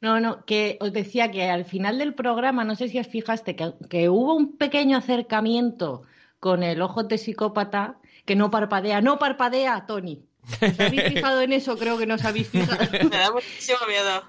No, 0.01 0.19
no, 0.19 0.45
que 0.45 0.77
os 0.79 0.91
decía 0.93 1.29
que 1.29 1.49
al 1.49 1.65
final 1.65 1.99
del 1.99 2.15
programa, 2.15 2.63
no 2.63 2.75
sé 2.75 2.87
si 2.87 2.99
os 2.99 3.07
fijaste, 3.07 3.55
que, 3.55 3.73
que 3.89 4.09
hubo 4.09 4.33
un 4.33 4.57
pequeño 4.57 4.97
acercamiento 4.97 6.03
con 6.39 6.63
el 6.63 6.81
ojo 6.81 7.03
de 7.03 7.17
psicópata 7.17 7.99
que 8.25 8.35
no 8.35 8.49
parpadea, 8.49 9.01
no 9.01 9.19
parpadea, 9.19 9.85
Tony. 9.87 10.28
¿Os 10.43 10.79
habéis 10.79 11.03
fijado 11.03 11.41
en 11.41 11.53
eso? 11.53 11.77
Creo 11.77 11.97
que 11.97 12.05
no 12.05 12.15
os 12.15 12.25
habéis 12.25 12.49
fijado. 12.49 12.79
Me 13.09 13.17
da 13.17 13.31
muchísimo 13.31 13.79
miedo. 13.87 14.23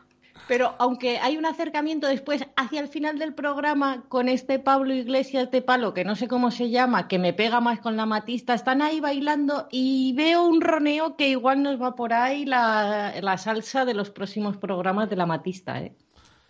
Pero 0.50 0.74
aunque 0.78 1.18
hay 1.18 1.36
un 1.36 1.46
acercamiento 1.46 2.08
después 2.08 2.44
hacia 2.56 2.80
el 2.80 2.88
final 2.88 3.20
del 3.20 3.34
programa 3.34 4.02
con 4.08 4.28
este 4.28 4.58
Pablo 4.58 4.92
Iglesias 4.92 5.50
de 5.52 5.62
palo, 5.62 5.94
que 5.94 6.04
no 6.04 6.16
sé 6.16 6.26
cómo 6.26 6.50
se 6.50 6.70
llama, 6.70 7.06
que 7.06 7.20
me 7.20 7.32
pega 7.32 7.60
más 7.60 7.78
con 7.78 7.96
la 7.96 8.04
matista, 8.04 8.54
están 8.54 8.82
ahí 8.82 8.98
bailando 8.98 9.68
y 9.70 10.12
veo 10.14 10.42
un 10.42 10.60
roneo 10.60 11.16
que 11.16 11.28
igual 11.28 11.62
nos 11.62 11.80
va 11.80 11.94
por 11.94 12.12
ahí 12.12 12.46
la, 12.46 13.14
la 13.20 13.38
salsa 13.38 13.84
de 13.84 13.94
los 13.94 14.10
próximos 14.10 14.56
programas 14.56 15.08
de 15.08 15.16
la 15.16 15.26
matista, 15.26 15.78
¿eh? 15.78 15.94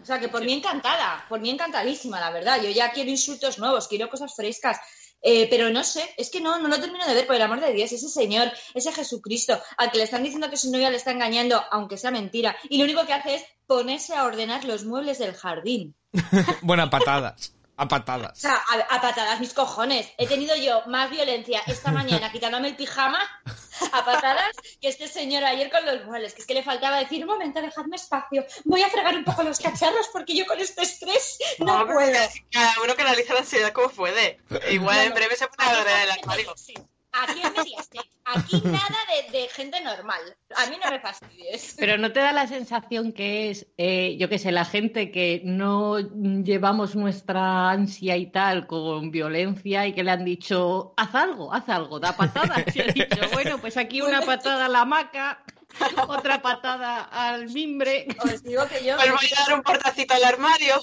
O 0.03 0.05
sea, 0.05 0.19
que 0.19 0.29
por 0.29 0.43
mí 0.43 0.53
encantada, 0.55 1.25
por 1.29 1.41
mí 1.41 1.51
encantadísima, 1.51 2.21
la 2.21 2.31
verdad. 2.31 2.61
Yo 2.63 2.71
ya 2.71 2.91
quiero 2.93 3.11
insultos 3.11 3.59
nuevos, 3.59 3.87
quiero 3.87 4.09
cosas 4.09 4.35
frescas. 4.35 4.81
Eh, 5.23 5.49
pero 5.51 5.71
no 5.71 5.85
sé, 5.85 6.03
es 6.17 6.31
que 6.31 6.41
no, 6.41 6.59
no 6.59 6.69
lo 6.69 6.81
termino 6.81 7.07
de 7.07 7.15
ver, 7.15 7.27
por 7.27 7.37
el 7.37 7.43
amor 7.43 7.61
de 7.61 7.73
Dios, 7.73 7.93
ese 7.93 8.09
señor, 8.09 8.51
ese 8.75 8.93
Jesucristo, 8.93 9.61
al 9.77 9.91
que 9.91 9.99
le 9.99 10.05
están 10.05 10.23
diciendo 10.23 10.49
que 10.49 10.57
su 10.57 10.71
novia 10.71 10.91
le 10.91 10.97
está 10.97 11.11
engañando, 11.11 11.63
aunque 11.71 11.99
sea 11.99 12.11
mentira, 12.11 12.57
y 12.69 12.79
lo 12.79 12.85
único 12.85 13.05
que 13.07 13.13
hace 13.13 13.35
es 13.35 13.45
ponerse 13.67 14.15
a 14.15 14.25
ordenar 14.25 14.65
los 14.65 14.85
muebles 14.85 15.19
del 15.19 15.35
jardín. 15.35 15.95
bueno, 16.63 16.89
a 17.81 17.89
patadas. 17.89 17.89
A 17.89 17.89
O 17.89 17.89
patadas. 17.89 18.39
sea, 18.39 18.55
a, 18.55 18.95
a 18.97 19.01
patadas 19.01 19.41
mis 19.41 19.55
cojones. 19.55 20.13
He 20.19 20.27
tenido 20.27 20.55
yo 20.57 20.83
más 20.87 21.11
violencia 21.11 21.63
esta 21.67 21.91
mañana 21.93 22.31
quitándome 22.31 22.69
el 22.69 22.77
pijama 22.77 23.19
a 23.93 24.05
patadas 24.05 24.51
que 24.81 24.89
este 24.89 25.09
señor 25.09 25.45
ayer 25.45 25.71
con 25.71 25.85
los 25.87 26.05
muebles. 26.05 26.35
Que 26.35 26.43
es 26.43 26.47
que 26.47 26.55
le 26.55 26.63
faltaba 26.63 26.99
decir, 26.99 27.23
un 27.23 27.31
momento, 27.31 27.63
dejadme 27.63 27.97
espacio. 27.97 28.45
Voy 28.65 28.83
a 28.83 28.91
fregar 28.91 29.17
un 29.17 29.25
poco 29.25 29.43
los 29.43 29.59
cacharros 29.59 30.09
porque 30.13 30.35
yo 30.35 30.47
con 30.47 30.61
este 30.61 30.83
estrés 30.83 31.39
no, 31.59 31.87
puedo. 31.87 32.13
Cada 32.51 32.75
uno 32.85 32.95
canaliza 32.95 33.35
la 33.35 33.41
ansiedad 33.41 33.73
como 33.73 33.89
puede. 33.89 34.41
Igual 34.71 34.99
en 34.99 35.15
breve 35.15 35.37
se 35.37 35.47
pone 35.49 35.69
a 35.71 36.03
el 36.05 36.11
armario. 36.11 36.55
sí. 36.57 36.75
Aquí 37.13 37.41
en 37.43 37.53
Mediaset. 37.53 38.07
Aquí 38.25 38.61
nada 38.65 38.99
de, 39.33 39.39
de 39.39 39.49
gente 39.49 39.81
normal. 39.81 40.21
A 40.57 40.67
mí 40.67 40.77
no 40.83 40.91
me 40.91 41.01
fastidies. 41.01 41.75
Pero 41.79 41.99
¿no 41.99 42.13
te 42.13 42.21
da 42.21 42.33
la 42.33 42.47
sensación 42.47 43.13
que 43.13 43.51
es, 43.51 43.67
eh, 43.79 44.17
yo 44.19 44.29
qué 44.29 44.39
sé, 44.39 44.53
la 44.53 44.65
gente 44.65 45.11
que 45.11 45.43
no 45.45 45.99
llevamos 45.99 46.95
nuestra 46.95 47.71
ansia 47.71 48.17
y 48.17 48.31
tal 48.31 48.67
con 48.67 49.11
violencia 49.11 49.87
y 49.87 49.93
que 49.93 50.05
le 50.05 50.13
han 50.13 50.25
dicho, 50.25 50.95
haz 50.97 51.15
algo, 51.15 51.53
haz 51.53 51.69
algo, 51.69 51.99
da 51.99 52.17
patadas? 52.17 52.65
Y 52.75 52.81
ha 52.81 52.87
dicho, 52.87 53.21
bueno, 53.33 53.59
pues 53.59 53.77
aquí 53.77 54.01
una 54.01 54.21
patada 54.23 54.67
a 54.67 54.69
la 54.69 54.83
hamaca, 54.83 55.43
otra 56.09 56.41
patada 56.43 57.03
al 57.03 57.49
mimbre. 57.49 58.07
Os 58.23 58.43
digo 58.43 58.67
que 58.69 58.85
yo 58.85 58.97
Pues 58.97 59.11
voy 59.11 59.31
a 59.37 59.41
dar 59.47 59.57
un 59.57 59.63
portacito 59.63 60.15
al 60.15 60.25
armario. 60.25 60.81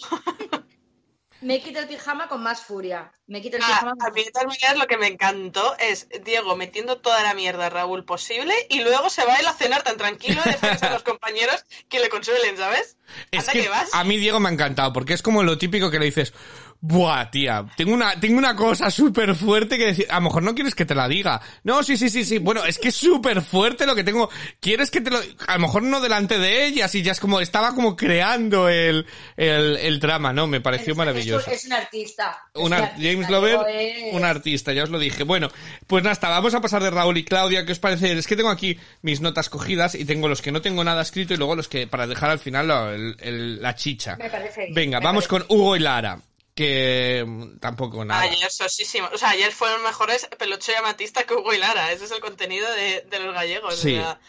Me 1.47 1.61
quito 1.61 1.79
el 1.79 1.87
pijama 1.87 2.27
con 2.27 2.43
más 2.43 2.61
furia. 2.61 3.11
Me 3.25 3.41
quito 3.41 3.57
el 3.57 3.63
Ah, 3.63 3.67
pijama 3.67 3.93
a 4.05 4.11
mí 4.11 4.23
de 4.23 4.31
todas 4.31 4.47
maneras 4.47 4.77
lo 4.77 4.85
que 4.87 4.97
me 4.97 5.07
encantó 5.07 5.75
es 5.79 6.07
Diego 6.25 6.55
metiendo 6.55 6.97
toda 6.99 7.23
la 7.23 7.33
mierda 7.33 7.67
a 7.67 7.69
Raúl 7.69 8.03
posible 8.03 8.53
y 8.69 8.81
luego 8.81 9.09
se 9.09 9.25
va 9.25 9.35
a 9.35 9.37
él 9.37 9.47
a 9.47 9.53
cenar 9.53 9.83
tan 9.83 9.97
tranquilo 9.97 10.41
y 10.45 10.49
después 10.49 10.83
a 10.83 10.89
los 10.91 11.03
compañeros 11.03 11.63
que 11.89 11.99
le 11.99 12.09
consuelen, 12.09 12.57
¿sabes? 12.57 12.97
Es 13.31 13.47
Anda 13.47 13.53
que 13.53 13.69
vas. 13.69 13.89
a 13.93 14.03
mí 14.03 14.17
Diego 14.17 14.39
me 14.39 14.49
ha 14.49 14.51
encantado, 14.51 14.91
porque 14.93 15.13
es 15.13 15.21
como 15.21 15.41
lo 15.43 15.57
típico 15.57 15.89
que 15.89 15.99
le 15.99 16.05
dices, 16.05 16.33
buah, 16.79 17.29
tía, 17.31 17.65
tengo 17.75 17.93
una, 17.93 18.19
tengo 18.19 18.37
una 18.37 18.55
cosa 18.55 18.89
súper 18.91 19.33
fuerte 19.35 19.77
que 19.77 19.87
decir, 19.87 20.05
a 20.09 20.15
lo 20.15 20.21
mejor 20.21 20.43
no 20.43 20.53
quieres 20.53 20.75
que 20.75 20.85
te 20.85 20.93
la 20.95 21.07
diga. 21.07 21.41
No, 21.63 21.81
sí, 21.83 21.97
sí, 21.97 22.09
sí, 22.09 22.23
sí, 22.23 22.37
bueno, 22.37 22.63
es 22.65 22.77
que 22.77 22.89
es 22.89 22.95
súper 22.95 23.41
fuerte 23.41 23.85
lo 23.85 23.95
que 23.95 24.03
tengo, 24.03 24.29
quieres 24.59 24.91
que 24.91 25.01
te 25.01 25.09
lo, 25.09 25.19
a 25.47 25.53
lo 25.55 25.59
mejor 25.59 25.83
no 25.83 25.99
delante 25.99 26.37
de 26.39 26.65
ella, 26.67 26.87
y 26.93 27.01
ya 27.01 27.11
es 27.11 27.19
como, 27.19 27.39
estaba 27.39 27.73
como 27.75 27.95
creando 27.95 28.69
el, 28.69 29.05
el, 29.35 29.77
el 29.77 29.99
drama, 29.99 30.33
¿no? 30.33 30.47
Me 30.47 30.61
pareció 30.61 30.91
Es- 30.93 30.97
maravilloso. 30.97 31.49
Es, 31.51 31.65
un 31.65 31.73
artista. 31.73 32.37
Es 32.53 32.59
Un 32.61 32.67
un 32.67 32.73
ar- 32.73 32.83
artista, 32.83 33.09
James 33.11 33.29
Lover, 33.29 33.59
es- 33.69 34.13
un 34.13 34.23
artista, 34.25 34.73
ya 34.73 34.83
os 34.83 34.89
lo 34.89 34.99
dije. 34.99 35.23
Bueno, 35.23 35.49
pues 35.87 36.03
nada, 36.03 36.29
vamos 36.29 36.53
a 36.53 36.61
pasar 36.61 36.83
de 36.83 36.89
Raúl 36.89 37.17
y 37.17 37.23
Claudia. 37.25 37.65
¿Qué 37.65 37.71
os 37.71 37.79
parece? 37.79 38.11
Es 38.13 38.27
que 38.27 38.35
tengo 38.35 38.49
aquí 38.49 38.77
mis 39.01 39.19
notas 39.21 39.49
cogidas 39.49 39.95
y 39.95 40.05
tengo 40.05 40.27
los 40.27 40.41
que 40.41 40.51
no 40.51 40.61
tengo 40.61 40.83
nada 40.83 41.01
escrito 41.01 41.33
y 41.33 41.37
luego 41.37 41.55
los 41.55 41.67
que, 41.67 41.87
para 41.87 42.07
dejar 42.07 42.29
al 42.29 42.39
final 42.39 42.67
la, 42.67 42.93
el- 42.93 43.15
el- 43.19 43.61
la 43.61 43.75
chicha. 43.75 44.15
Me 44.17 44.29
parece 44.29 44.61
bien, 44.61 44.73
Venga, 44.73 44.99
me 44.99 45.05
vamos 45.05 45.27
parece 45.27 45.45
con 45.47 45.57
Hugo 45.57 45.75
y 45.75 45.79
Lara. 45.79 46.19
Que 46.57 47.23
mm, 47.23 47.59
tampoco 47.59 48.03
nada. 48.03 48.21
Ayer 48.21 48.49
sosísimo. 48.49 49.07
O 49.13 49.17
sea, 49.19 49.29
ayer 49.29 49.51
fueron 49.51 49.83
mejores 49.83 50.27
Pelocho 50.39 50.71
y 50.71 50.75
Amatista 50.75 51.23
que 51.23 51.35
Hugo 51.35 51.53
y 51.53 51.59
Lara. 51.59 51.91
Ese 51.91 52.05
es 52.05 52.11
el 52.11 52.19
contenido 52.19 52.67
de, 52.71 53.05
de 53.07 53.19
los 53.19 53.31
gallegos. 53.31 53.75
Sí. 53.75 53.93
O 53.93 54.01
sea, 54.01 54.19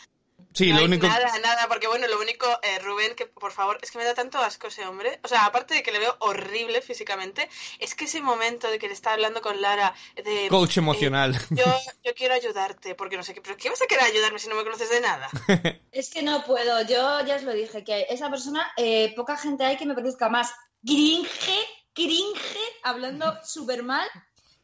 Sí, 0.52 0.70
no 0.70 0.74
lo 0.74 0.80
hay 0.80 0.84
único. 0.86 1.06
Nada, 1.06 1.38
nada, 1.38 1.68
porque 1.68 1.86
bueno, 1.86 2.06
lo 2.08 2.18
único, 2.18 2.46
eh, 2.62 2.80
Rubén, 2.80 3.14
que 3.14 3.26
por 3.26 3.52
favor, 3.52 3.78
es 3.80 3.90
que 3.90 3.98
me 3.98 4.04
da 4.04 4.14
tanto 4.14 4.38
asco 4.38 4.66
ese 4.66 4.84
hombre. 4.86 5.20
O 5.22 5.28
sea, 5.28 5.44
aparte 5.44 5.74
de 5.74 5.82
que 5.82 5.92
le 5.92 6.00
veo 6.00 6.16
horrible 6.18 6.82
físicamente, 6.82 7.48
es 7.78 7.94
que 7.94 8.06
ese 8.06 8.20
momento 8.20 8.68
de 8.68 8.78
que 8.78 8.88
le 8.88 8.94
está 8.94 9.12
hablando 9.12 9.40
con 9.40 9.60
Lara, 9.62 9.94
de. 10.16 10.48
Coach 10.48 10.78
eh, 10.78 10.80
emocional. 10.80 11.38
yo, 11.50 11.64
yo 12.04 12.14
quiero 12.14 12.34
ayudarte, 12.34 12.94
porque 12.94 13.16
no 13.16 13.22
sé 13.22 13.34
qué. 13.34 13.40
¿Pero 13.40 13.56
qué 13.56 13.70
vas 13.70 13.80
a 13.80 13.86
querer 13.86 14.04
ayudarme 14.04 14.38
si 14.38 14.48
no 14.48 14.56
me 14.56 14.64
conoces 14.64 14.90
de 14.90 15.00
nada? 15.00 15.28
Es 15.92 16.10
que 16.10 16.22
no 16.22 16.44
puedo, 16.44 16.82
yo 16.82 17.24
ya 17.24 17.36
os 17.36 17.42
lo 17.42 17.52
dije, 17.52 17.82
que 17.82 18.06
esa 18.10 18.30
persona, 18.30 18.70
eh, 18.76 19.12
poca 19.16 19.36
gente 19.36 19.64
hay 19.64 19.76
que 19.76 19.86
me 19.86 19.94
parezca 19.94 20.28
más 20.28 20.52
cringe, 20.84 21.66
cringe, 21.92 22.58
hablando 22.82 23.38
súper 23.44 23.82
mal, 23.82 24.08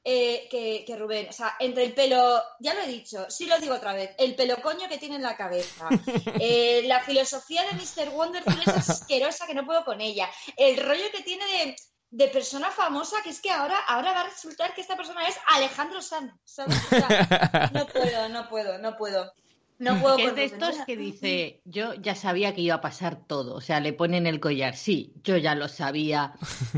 eh, 0.07 0.49
que, 0.50 0.85
que 0.87 0.97
Rubén. 0.97 1.28
O 1.31 1.33
sea, 1.33 1.57
entre 1.59 1.85
el 1.85 1.95
pelo, 1.95 2.43
ya 2.61 2.75
lo 2.75 2.83
he 2.83 2.87
dicho, 2.87 3.26
sí 3.31 3.47
lo 3.47 3.59
digo 3.59 3.75
otra 3.75 3.95
vez, 3.95 4.11
el 4.19 4.35
pelo 4.35 4.61
coño 4.61 4.88
que 4.88 4.99
tiene 4.99 5.16
en 5.16 5.23
la 5.23 5.37
cabeza, 5.37 5.88
eh, 6.40 6.83
la 6.87 7.00
filosofía 7.00 7.62
de 7.64 7.73
Mr. 7.73 8.11
Wonderful 8.11 8.61
es 8.66 8.90
asquerosa 8.90 9.47
que 9.47 9.54
no 9.54 9.64
puedo 9.64 9.85
con 9.85 10.00
ella, 10.00 10.28
el 10.57 10.76
rollo 10.76 11.04
que 11.11 11.23
tiene 11.23 11.47
de, 11.47 11.76
de 12.11 12.28
persona 12.28 12.71
famosa, 12.71 13.23
que 13.23 13.31
es 13.31 13.40
que 13.40 13.50
ahora, 13.50 13.78
ahora 13.88 14.12
va 14.12 14.21
a 14.21 14.28
resultar 14.28 14.75
que 14.75 14.83
esta 14.83 14.97
persona 14.97 15.26
es 15.26 15.37
Alejandro 15.47 16.02
Sanz, 16.02 16.33
¿sabes? 16.45 16.76
O 16.85 16.88
sea, 16.90 17.71
no 17.73 17.87
puedo, 17.87 18.28
no 18.28 18.49
puedo, 18.49 18.78
no 18.78 18.97
puedo. 18.97 19.33
No 19.78 20.00
puedo 20.00 20.16
Que 20.16 20.26
es 20.26 20.37
de 20.37 20.45
estos 20.45 20.76
que 20.87 20.97
dice, 20.97 21.61
yo 21.64 21.95
ya 21.95 22.14
sabía 22.14 22.54
que 22.54 22.61
iba 22.61 22.76
a 22.76 22.81
pasar 22.81 23.16
todo. 23.26 23.54
O 23.57 23.61
sea, 23.61 23.81
le 23.81 23.93
ponen 23.93 24.26
el 24.26 24.38
collar. 24.38 24.76
Sí, 24.76 25.12
yo 25.25 25.37
ya 25.37 25.54
lo 25.54 25.69
sabía. 25.69 26.33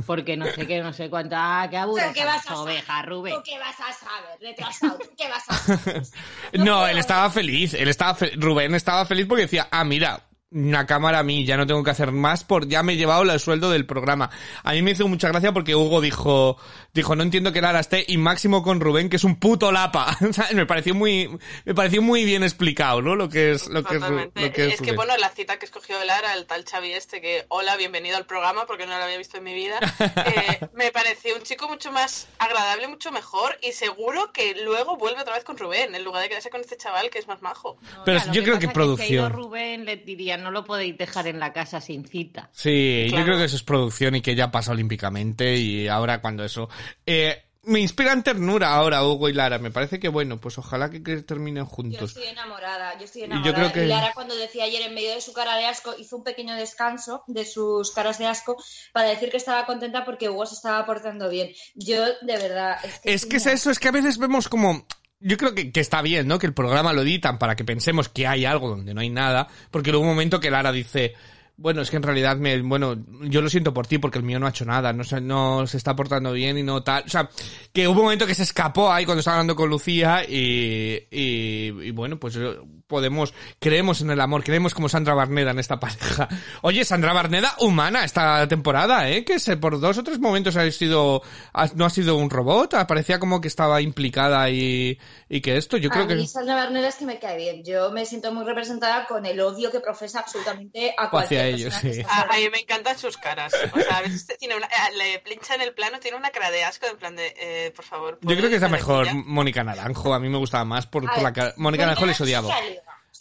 Porque 0.06 0.36
no 0.36 0.46
sé 0.46 0.66
qué, 0.66 0.80
no 0.82 0.92
sé 0.92 1.10
cuánto. 1.10 1.36
Ah, 1.38 1.66
qué 1.70 1.76
aburre 1.76 2.02
¿Pero 2.02 2.14
qué 2.14 2.24
vas 2.24 2.50
a 2.50 2.58
oveja, 2.60 2.86
saber? 2.86 3.08
Rubén. 3.10 3.34
¿Tú 3.34 3.42
qué 3.44 3.58
vas 3.58 3.76
a 3.80 3.92
saber, 3.92 5.10
qué 5.16 5.28
vas 5.28 5.44
a 5.48 5.54
saber? 5.76 6.02
No, 6.54 6.64
puedo. 6.64 6.86
él 6.88 6.98
estaba 6.98 7.30
feliz. 7.30 7.74
Él 7.74 7.88
estaba 7.88 8.14
fe- 8.14 8.32
Rubén 8.36 8.74
estaba 8.74 9.04
feliz 9.04 9.26
porque 9.26 9.42
decía, 9.42 9.68
ah, 9.70 9.84
mira, 9.84 10.26
una 10.52 10.86
cámara 10.86 11.18
a 11.18 11.22
mí, 11.24 11.44
ya 11.44 11.56
no 11.56 11.66
tengo 11.66 11.82
que 11.82 11.90
hacer 11.90 12.12
más 12.12 12.44
por 12.44 12.68
ya 12.68 12.84
me 12.84 12.92
he 12.92 12.96
llevado 12.96 13.22
el 13.22 13.40
sueldo 13.40 13.70
del 13.70 13.84
programa. 13.84 14.30
A 14.62 14.72
mí 14.72 14.82
me 14.82 14.92
hizo 14.92 15.08
mucha 15.08 15.28
gracia 15.28 15.52
porque 15.52 15.74
Hugo 15.74 16.00
dijo, 16.00 16.56
dijo, 16.94 17.16
no 17.16 17.24
entiendo 17.24 17.52
que 17.52 17.60
Lara 17.60 17.80
esté 17.80 18.04
y 18.06 18.16
máximo 18.16 18.62
con 18.62 18.80
Rubén, 18.80 19.10
que 19.10 19.16
es 19.16 19.24
un 19.24 19.36
puto 19.36 19.72
lapa. 19.72 20.16
O 20.26 20.32
sea, 20.32 20.48
me 20.52 20.66
pareció 20.66 20.94
muy, 20.94 21.30
me 21.64 21.74
pareció 21.74 22.02
muy 22.02 22.24
bien 22.24 22.42
explicado, 22.42 23.00
¿no? 23.00 23.14
Lo 23.14 23.28
que 23.28 23.52
es, 23.52 23.68
lo 23.68 23.84
que 23.84 23.96
es, 23.96 24.02
lo 24.02 24.32
que 24.52 24.66
es, 24.66 24.74
es 24.74 24.80
que 24.80 24.86
Rubén. 24.86 24.96
bueno, 24.96 25.16
la 25.16 25.30
cita 25.30 25.58
que 25.58 25.64
escogió 25.66 26.02
Lara, 26.04 26.34
el 26.34 26.46
tal 26.46 26.64
Xavi 26.64 26.92
este, 26.92 27.20
que 27.20 27.46
hola, 27.48 27.76
bienvenido 27.76 28.16
al 28.16 28.26
programa, 28.26 28.66
porque 28.66 28.86
no 28.86 28.98
lo 28.98 29.04
había 29.04 29.18
visto 29.18 29.38
en 29.38 29.44
mi 29.44 29.54
vida, 29.54 29.78
eh, 30.26 30.68
me 30.74 30.90
pareció 30.90 31.36
un 31.36 31.42
chico 31.42 31.68
mucho 31.68 31.92
más 31.92 32.28
agradable, 32.38 32.88
mucho 32.88 33.12
mejor, 33.12 33.56
y 33.62 33.72
seguro 33.72 34.32
que 34.32 34.54
luego 34.62 34.96
vuelve 34.96 35.20
otra 35.20 35.34
vez 35.34 35.44
con 35.44 35.56
Rubén, 35.56 35.94
en 35.94 36.04
lugar 36.04 36.22
de 36.22 36.28
quedarse 36.28 36.50
con 36.50 36.60
este 36.60 36.76
chaval 36.76 37.08
que 37.10 37.18
es 37.18 37.28
más 37.28 37.40
majo. 37.40 37.78
Pero 38.04 38.18
Ya, 38.18 38.32
yo 38.32 38.42
creo 38.42 38.58
que 38.58 38.66
ido 38.66 38.72
producción. 38.74 39.32
Rubén 39.32 39.84
le 39.84 39.96
diría, 39.96 40.35
no 40.36 40.50
lo 40.50 40.64
podéis 40.64 40.96
dejar 40.98 41.26
en 41.26 41.38
la 41.40 41.52
casa 41.52 41.80
sin 41.80 42.06
cita. 42.06 42.50
Sí, 42.52 43.08
yo 43.10 43.24
creo 43.24 43.36
que 43.38 43.44
eso 43.44 43.56
es 43.56 43.62
producción 43.62 44.14
y 44.16 44.20
que 44.22 44.34
ya 44.34 44.50
pasa 44.50 44.72
olímpicamente 44.72 45.56
y 45.56 45.88
ahora 45.88 46.20
cuando 46.20 46.44
eso... 46.44 46.68
Eh, 47.04 47.42
me 47.68 47.80
inspiran 47.80 48.22
ternura 48.22 48.74
ahora 48.76 49.04
Hugo 49.04 49.28
y 49.28 49.32
Lara. 49.32 49.58
Me 49.58 49.72
parece 49.72 49.98
que 49.98 50.08
bueno, 50.08 50.38
pues 50.40 50.56
ojalá 50.56 50.88
que, 50.88 51.00
terminen 51.00 51.64
Yo 51.64 51.68
juntos. 51.68 52.10
estoy 52.10 52.26
enamorada, 52.28 52.96
yo 52.96 53.04
estoy 53.06 53.22
Y 53.22 53.24
yo 53.24 53.32
enamorada. 53.32 53.54
creo 53.56 53.72
que- 53.72 53.84
Y 53.86 53.88
Lara 53.88 54.12
cuando 54.14 54.36
decía 54.36 54.62
ayer 54.62 54.82
en 54.82 54.94
medio 54.94 55.12
de 55.12 55.20
su 55.20 55.32
cara 55.32 55.56
de 55.56 55.66
asco, 55.66 55.92
hizo 55.98 56.16
un 56.16 56.22
pequeño 56.22 56.54
descanso 56.54 57.24
de 57.26 57.44
sus 57.44 57.90
caras 57.90 58.18
de 58.18 58.26
asco 58.26 58.56
para 58.92 59.08
decir 59.08 59.30
que 59.30 59.36
estaba 59.36 59.66
contenta 59.66 60.04
porque 60.04 60.30
Hugo 60.30 60.46
se 60.46 60.54
estaba 60.54 60.86
portando 60.86 61.28
bien. 61.28 61.50
Yo, 61.74 62.04
de 62.22 62.36
verdad, 62.36 62.76
es 62.84 63.00
que... 63.00 63.12
Es 63.14 63.26
que 63.26 63.36
es 63.38 63.46
eso, 63.46 63.70
es 63.72 63.80
que 63.80 63.88
a 63.88 63.92
veces 63.92 64.18
vemos 64.18 64.48
como 64.48 64.86
yo 65.20 65.36
creo 65.36 65.54
que, 65.54 65.72
que 65.72 65.80
está 65.80 66.02
bien, 66.02 66.28
¿no? 66.28 66.38
Que 66.38 66.46
el 66.46 66.54
programa 66.54 66.92
lo 66.92 67.02
editan 67.02 67.38
para 67.38 67.56
que 67.56 67.64
pensemos 67.64 68.08
que 68.08 68.26
hay 68.26 68.44
algo 68.44 68.68
donde 68.68 68.94
no 68.94 69.00
hay 69.00 69.10
nada, 69.10 69.48
porque 69.70 69.90
luego 69.90 70.04
un 70.04 70.10
momento 70.10 70.40
que 70.40 70.50
Lara 70.50 70.72
dice, 70.72 71.14
bueno, 71.58 71.80
es 71.82 71.90
que 71.90 71.96
en 71.96 72.02
realidad 72.02 72.36
me, 72.36 72.60
bueno, 72.60 72.96
yo 73.22 73.40
lo 73.40 73.48
siento 73.48 73.72
por 73.72 73.86
ti 73.86 73.98
porque 73.98 74.18
el 74.18 74.24
mío 74.24 74.38
no 74.38 74.46
ha 74.46 74.50
hecho 74.50 74.64
nada, 74.64 74.92
no 74.92 75.04
se, 75.04 75.20
no 75.20 75.66
se 75.66 75.76
está 75.78 75.96
portando 75.96 76.32
bien 76.32 76.58
y 76.58 76.62
no 76.62 76.82
tal. 76.82 77.04
O 77.06 77.08
sea, 77.08 77.28
que 77.72 77.88
hubo 77.88 77.98
un 78.00 78.04
momento 78.04 78.26
que 78.26 78.34
se 78.34 78.42
escapó 78.42 78.92
ahí 78.92 79.04
cuando 79.04 79.20
estaba 79.20 79.36
hablando 79.38 79.56
con 79.56 79.70
Lucía 79.70 80.22
y, 80.28 81.06
y, 81.10 81.66
y 81.82 81.90
bueno, 81.92 82.18
pues 82.18 82.36
eh, 82.36 82.56
podemos, 82.86 83.32
creemos 83.58 84.00
en 84.02 84.10
el 84.10 84.20
amor, 84.20 84.44
creemos 84.44 84.74
como 84.74 84.88
Sandra 84.88 85.14
Barneda 85.14 85.50
en 85.52 85.58
esta 85.58 85.80
pareja. 85.80 86.28
Oye, 86.62 86.84
Sandra 86.84 87.12
Barneda, 87.12 87.54
humana 87.60 88.04
esta 88.04 88.46
temporada, 88.48 89.08
¿eh? 89.08 89.24
Que 89.24 89.38
se, 89.38 89.56
por 89.56 89.80
dos 89.80 89.96
o 89.98 90.02
tres 90.04 90.18
momentos 90.18 90.56
ha 90.56 90.70
sido, 90.70 91.22
ha- 91.54 91.70
no 91.74 91.84
ha 91.86 91.90
sido 91.90 92.16
un 92.16 92.28
robot, 92.30 92.74
parecía 92.86 93.18
como 93.18 93.40
que 93.40 93.48
estaba 93.48 93.80
implicada 93.80 94.50
y, 94.50 94.98
y 95.28 95.40
que 95.40 95.56
esto, 95.56 95.76
yo 95.78 95.88
creo 95.90 96.04
a 96.04 96.08
que... 96.08 96.16
mí 96.16 96.26
Sandra 96.26 96.54
Barnera 96.54 96.88
es 96.88 96.96
que 96.96 97.06
me 97.06 97.18
cae 97.18 97.36
bien. 97.36 97.64
Yo 97.64 97.90
me 97.92 98.04
siento 98.04 98.32
muy 98.32 98.44
representada 98.44 99.06
con 99.06 99.24
el 99.24 99.40
odio 99.40 99.70
que 99.70 99.80
profesa 99.80 100.20
absolutamente 100.20 100.94
a 100.98 101.10
cualquier 101.10 101.45
ellos, 101.48 101.74
sí. 101.74 101.88
está 101.88 102.08
A, 102.08 102.26
por 102.26 102.32
a 102.34 102.36
mí 102.38 102.48
me 102.50 102.60
encantan 102.60 102.98
sus 102.98 103.16
caras. 103.16 103.52
O 103.74 103.80
sea, 103.80 103.98
a 103.98 104.02
veces 104.02 104.26
tiene 104.38 104.56
una, 104.56 104.66
eh, 104.66 104.96
le 104.96 105.18
pincha 105.20 105.54
en 105.54 105.62
el 105.62 105.72
plano, 105.74 106.00
tiene 106.00 106.16
una 106.16 106.30
cara 106.30 106.50
de 106.50 106.64
asco, 106.64 106.86
en 106.86 106.96
plan 106.96 107.16
de, 107.16 107.34
eh, 107.38 107.72
por 107.74 107.84
favor. 107.84 108.18
Yo 108.20 108.26
¿puedo 108.26 108.38
creo 108.38 108.50
que 108.50 108.56
es 108.56 108.62
la 108.62 108.68
dejar 108.68 108.70
de 108.70 108.76
mejor? 108.76 109.14
Mónica 109.26 109.64
Naranjo, 109.64 110.14
a 110.14 110.20
mí 110.20 110.28
me 110.28 110.38
gustaba 110.38 110.64
más 110.64 110.86
por, 110.86 111.04
la 111.04 111.32
cara. 111.32 111.54
Mónica 111.56 111.84
Naranjo 111.84 112.06
les 112.06 112.20
odiaba. 112.20 112.54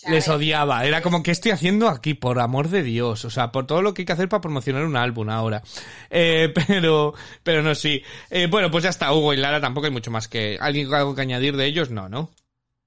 Les 0.08 0.28
odiaba, 0.28 0.86
era 0.86 1.02
como, 1.02 1.24
¿qué 1.24 1.32
estoy 1.32 1.52
haciendo 1.52 1.90
aquí? 1.90 2.14
Por 2.14 2.40
amor 2.40 2.70
de 2.70 2.84
Dios, 2.84 3.26
o 3.26 3.30
sea, 3.30 3.52
por 3.52 3.66
todo 3.66 3.82
lo 3.82 3.94
que 3.94 4.04
hay 4.04 4.06
que 4.06 4.14
hacer 4.14 4.30
para 4.30 4.42
promocionar 4.42 4.86
un 4.86 4.96
álbum 4.98 5.30
ahora. 5.30 5.64
Eh, 6.10 6.54
pero, 6.68 7.14
pero 7.42 7.64
no, 7.64 7.74
sí. 7.74 8.04
Eh, 8.30 8.48
bueno, 8.48 8.70
pues 8.70 8.84
ya 8.84 8.92
está, 8.92 9.12
Hugo 9.14 9.34
y 9.34 9.38
Lara, 9.38 9.60
tampoco 9.60 9.88
hay 9.88 9.92
mucho 9.92 10.12
más 10.12 10.28
que, 10.28 10.58
¿alguien 10.60 10.94
algo 10.94 11.16
que 11.16 11.22
añadir 11.22 11.58
de 11.58 11.66
ellos? 11.66 11.90
No, 11.90 12.08
¿no? 12.08 12.30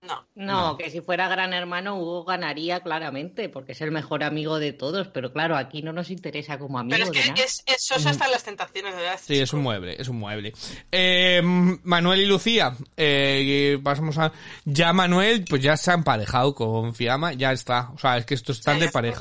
No. 0.09 0.27
No, 0.35 0.77
que 0.79 0.91
si 0.91 1.01
fuera 1.03 1.29
gran 1.29 1.53
hermano, 1.53 1.97
Hugo 1.97 2.25
ganaría 2.25 2.81
claramente, 2.81 3.49
porque 3.49 3.73
es 3.73 3.81
el 3.83 3.91
mejor 3.93 4.25
amigo 4.25 4.59
de 4.59 4.73
todos, 4.73 5.09
pero 5.09 5.33
claro, 5.33 5.57
aquí 5.57 5.83
no 5.83 5.93
nos 5.93 6.11
interesa 6.11 6.59
como 6.59 6.79
amigo 6.79 6.97
Pero 6.97 7.05
es 7.05 7.13
de 7.13 7.21
que 7.23 7.29
nada. 7.31 7.45
es, 7.45 7.63
es 7.67 8.07
hasta 8.07 8.27
las 8.29 8.43
tentaciones, 8.43 8.97
de 8.97 9.03
verdad. 9.03 9.21
Sí, 9.23 9.39
es 9.39 9.53
un 9.53 9.61
mueble, 9.63 9.97
es 10.01 10.09
un 10.09 10.19
mueble. 10.19 10.55
Eh, 10.91 11.41
Manuel 11.43 12.21
y 12.21 12.27
Lucía, 12.27 12.75
eh, 12.97 13.79
pasamos 13.85 14.17
a... 14.19 14.33
Ya 14.65 14.93
Manuel, 14.93 15.45
pues 15.49 15.63
ya 15.63 15.77
se 15.77 15.91
ha 15.91 15.95
emparejado 15.95 16.55
con 16.55 16.95
Fiamma, 16.95 17.35
ya 17.35 17.53
está. 17.53 17.91
O 17.95 17.99
sea, 17.99 18.17
es 18.17 18.25
que 18.25 18.35
estos 18.35 18.59
están 18.59 18.77
Ya, 18.77 18.81
de 18.81 18.87
ya 18.87 18.93
pareja. 18.93 19.21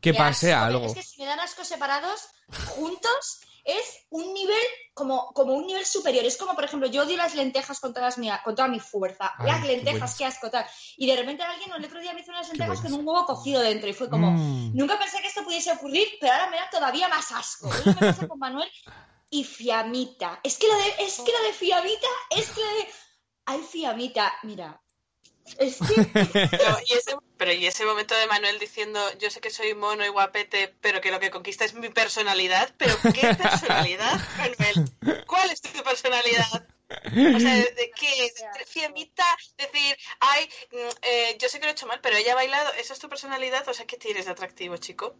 Que 0.00 0.14
pase 0.14 0.52
asco. 0.52 0.66
algo. 0.66 0.86
Es 0.86 0.94
que 0.94 1.02
si 1.02 1.20
me 1.20 1.26
dan 1.26 1.40
asco 1.40 1.64
separados, 1.64 2.28
juntos, 2.66 3.40
es 3.68 4.06
un 4.10 4.32
nivel 4.32 4.56
como, 4.94 5.32
como 5.34 5.52
un 5.52 5.66
nivel 5.66 5.84
superior. 5.84 6.24
Es 6.24 6.36
como, 6.38 6.54
por 6.54 6.64
ejemplo, 6.64 6.88
yo 6.88 7.02
odio 7.02 7.16
las 7.16 7.34
lentejas 7.34 7.78
con, 7.80 7.92
todas 7.92 8.16
mi, 8.18 8.30
con 8.42 8.54
toda 8.54 8.66
mi 8.66 8.80
fuerza. 8.80 9.32
Ay, 9.38 9.46
las 9.46 9.60
qué 9.60 9.66
lentejas, 9.68 10.00
buenas. 10.00 10.16
qué 10.16 10.24
asco 10.24 10.50
tal. 10.50 10.66
Y 10.96 11.06
de 11.06 11.16
repente 11.16 11.42
alguien 11.42 11.70
el 11.72 11.84
otro 11.84 12.00
día 12.00 12.12
me 12.14 12.20
hizo 12.20 12.30
unas 12.30 12.48
lentejas 12.48 12.80
con 12.80 12.92
un 12.94 13.06
huevo 13.06 13.26
cocido 13.26 13.60
dentro 13.60 13.88
y 13.88 13.92
fue 13.92 14.08
como, 14.08 14.30
Mm. 14.30 14.76
nunca 14.76 14.98
pensé 14.98 15.20
que 15.20 15.28
esto 15.28 15.44
pudiese 15.44 15.70
ocurrir, 15.72 16.08
pero 16.20 16.32
ahora 16.32 16.50
me 16.50 16.56
da 16.56 16.70
todavía 16.70 17.08
más 17.08 17.30
asco. 17.32 17.68
Eso 17.72 17.84
me 17.90 17.94
pasa 17.94 18.26
con 18.26 18.38
Manuel 18.38 18.70
y 19.30 19.44
Fiamita. 19.44 20.40
Es 20.42 20.56
que 20.58 20.66
lo 20.66 20.74
de, 20.74 20.88
es 21.00 21.16
que 21.18 21.30
lo 21.32 21.42
de 21.46 21.52
Fiamita, 21.52 22.08
es 22.30 22.50
que 22.50 22.60
lo 22.60 22.66
de... 22.70 22.88
Ay, 23.46 23.60
Fiamita, 23.70 24.32
mira. 24.44 24.80
Que 25.56 25.72
Pero 26.50 26.78
y, 26.86 26.92
ese, 26.92 27.16
pero 27.36 27.52
y 27.52 27.66
ese 27.66 27.84
momento 27.84 28.14
de 28.14 28.26
Manuel 28.26 28.58
diciendo, 28.58 29.00
yo 29.18 29.30
sé 29.30 29.40
que 29.40 29.50
soy 29.50 29.74
mono 29.74 30.04
y 30.04 30.08
guapete, 30.08 30.74
pero 30.80 31.00
que 31.00 31.10
lo 31.10 31.20
que 31.20 31.30
conquista 31.30 31.64
es 31.64 31.74
mi 31.74 31.88
personalidad. 31.88 32.72
¿Pero 32.76 32.96
qué 33.14 33.34
personalidad, 33.34 34.20
Manuel? 34.38 35.24
¿Cuál 35.26 35.50
es 35.50 35.60
tu 35.60 35.82
personalidad? 35.82 36.66
O 36.90 37.40
sea, 37.40 37.54
¿de? 37.54 37.72
¿De 37.74 38.64
fiamita? 38.66 39.24
Decir, 39.58 39.96
ay, 40.20 40.48
mm, 40.72 40.76
eh, 41.02 41.38
yo 41.38 41.48
sé 41.48 41.58
que 41.58 41.66
lo 41.66 41.70
he 41.70 41.72
hecho 41.72 41.86
mal, 41.86 42.00
pero 42.02 42.16
ella 42.16 42.32
ha 42.32 42.34
bailado. 42.34 42.70
¿Esa 42.80 42.94
es 42.94 42.98
tu 42.98 43.08
personalidad? 43.08 43.68
O 43.68 43.74
sea, 43.74 43.86
¿qué 43.86 43.96
tienes 43.96 44.24
de 44.24 44.32
atractivo, 44.32 44.76
chico? 44.78 45.14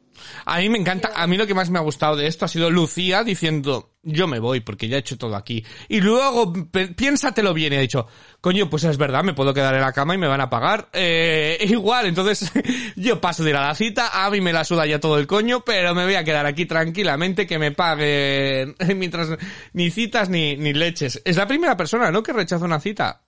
A 0.45 0.59
mí 0.59 0.69
me 0.69 0.79
encanta, 0.79 1.13
a 1.15 1.27
mí 1.27 1.37
lo 1.37 1.47
que 1.47 1.55
más 1.55 1.69
me 1.71 1.79
ha 1.79 1.83
gustado 1.83 2.17
de 2.17 2.27
esto 2.27 2.45
ha 2.45 2.49
sido 2.49 2.71
Lucía 2.71 3.23
diciendo, 3.23 3.93
yo 4.11 4.27
me 4.27 4.39
voy 4.39 4.61
porque 4.61 4.89
ya 4.89 4.97
he 4.97 5.01
hecho 5.01 5.19
todo 5.19 5.37
aquí. 5.37 5.65
Y 5.89 6.01
luego, 6.01 6.53
piénsatelo 6.97 7.53
bien, 7.55 7.73
y 7.73 7.77
ha 7.77 7.81
dicho, 7.81 8.07
coño, 8.41 8.69
pues 8.71 8.85
es 8.85 8.97
verdad, 8.97 9.23
me 9.23 9.35
puedo 9.35 9.53
quedar 9.53 9.75
en 9.75 9.83
la 9.83 9.93
cama 9.93 10.15
y 10.15 10.19
me 10.19 10.27
van 10.27 10.41
a 10.41 10.49
pagar. 10.51 10.89
Eh, 10.93 11.59
igual, 11.69 12.07
entonces 12.07 12.51
yo 12.97 13.21
paso 13.21 13.45
de 13.45 13.51
ir 13.51 13.57
a 13.57 13.67
la 13.67 13.75
cita, 13.75 14.25
a 14.25 14.31
mí 14.31 14.41
me 14.41 14.53
la 14.53 14.65
suda 14.65 14.87
ya 14.87 14.99
todo 14.99 15.19
el 15.19 15.27
coño, 15.27 15.65
pero 15.65 15.95
me 15.95 16.05
voy 16.05 16.15
a 16.15 16.25
quedar 16.25 16.47
aquí 16.47 16.67
tranquilamente 16.67 17.47
que 17.47 17.59
me 17.59 17.73
paguen 17.73 18.75
mientras 18.97 19.29
ni 19.73 19.91
citas 19.91 20.29
ni, 20.29 20.57
ni 20.57 20.73
leches. 20.73 21.21
Es 21.25 21.37
la 21.37 21.47
primera 21.47 21.77
persona, 21.77 22.11
¿no? 22.11 22.23
Que 22.23 22.33
rechaza 22.33 22.65
una 22.65 22.81
cita. 22.81 23.23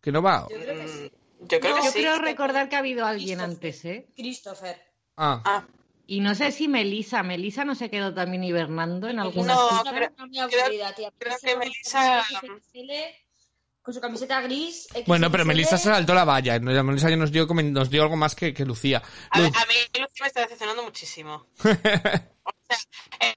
Que 0.00 0.12
no 0.12 0.22
va. 0.22 0.46
yo 0.50 0.58
creo 0.60 0.76
que 0.76 0.88
sí. 0.88 1.12
Yo 1.40 1.60
creo 1.60 1.74
No, 1.76 1.80
que 1.80 1.86
Yo 1.86 1.92
sí. 1.92 1.98
creo 2.00 2.18
recordar 2.18 2.68
que 2.68 2.76
ha 2.76 2.80
habido 2.80 3.06
alguien 3.06 3.40
antes, 3.40 3.84
¿eh? 3.84 4.06
Christopher. 4.14 4.76
Ah. 5.16 5.42
Ah, 5.44 5.64
Y 6.10 6.20
no 6.20 6.34
sé 6.34 6.52
si 6.52 6.68
Melisa, 6.68 7.22
Melisa 7.22 7.66
no 7.66 7.74
se 7.74 7.90
quedó 7.90 8.14
también 8.14 8.42
hibernando 8.42 9.08
en 9.08 9.18
alguna 9.18 9.52
No, 9.54 9.68
creo- 9.84 10.10
tía. 10.30 10.48
creo 10.48 11.34
Ese 11.34 11.54
que 11.58 11.70
XXL, 11.70 12.92
Con 13.82 13.92
su 13.92 14.00
camiseta 14.00 14.40
gris. 14.40 14.88
Bueno, 15.06 15.30
pero 15.30 15.42
XXL. 15.44 15.48
Melissa 15.48 15.76
se 15.76 15.84
saltó 15.90 16.14
la 16.14 16.24
valla. 16.24 16.58
Melissa 16.60 17.10
ya 17.10 17.16
nos 17.16 17.30
dio, 17.30 17.46
nos 17.46 17.90
dio 17.90 18.02
algo 18.02 18.16
más 18.16 18.34
que, 18.34 18.54
que 18.54 18.64
Lucía. 18.64 19.02
a, 19.30 19.38
mí 19.40 19.50
Lucía 19.50 20.06
me 20.22 20.26
está 20.28 20.40
decepcionando 20.40 20.82
muchísimo. 20.82 21.46
O 21.58 21.62
sea, 21.62 22.78
eh, 23.20 23.26
eh, 23.26 23.34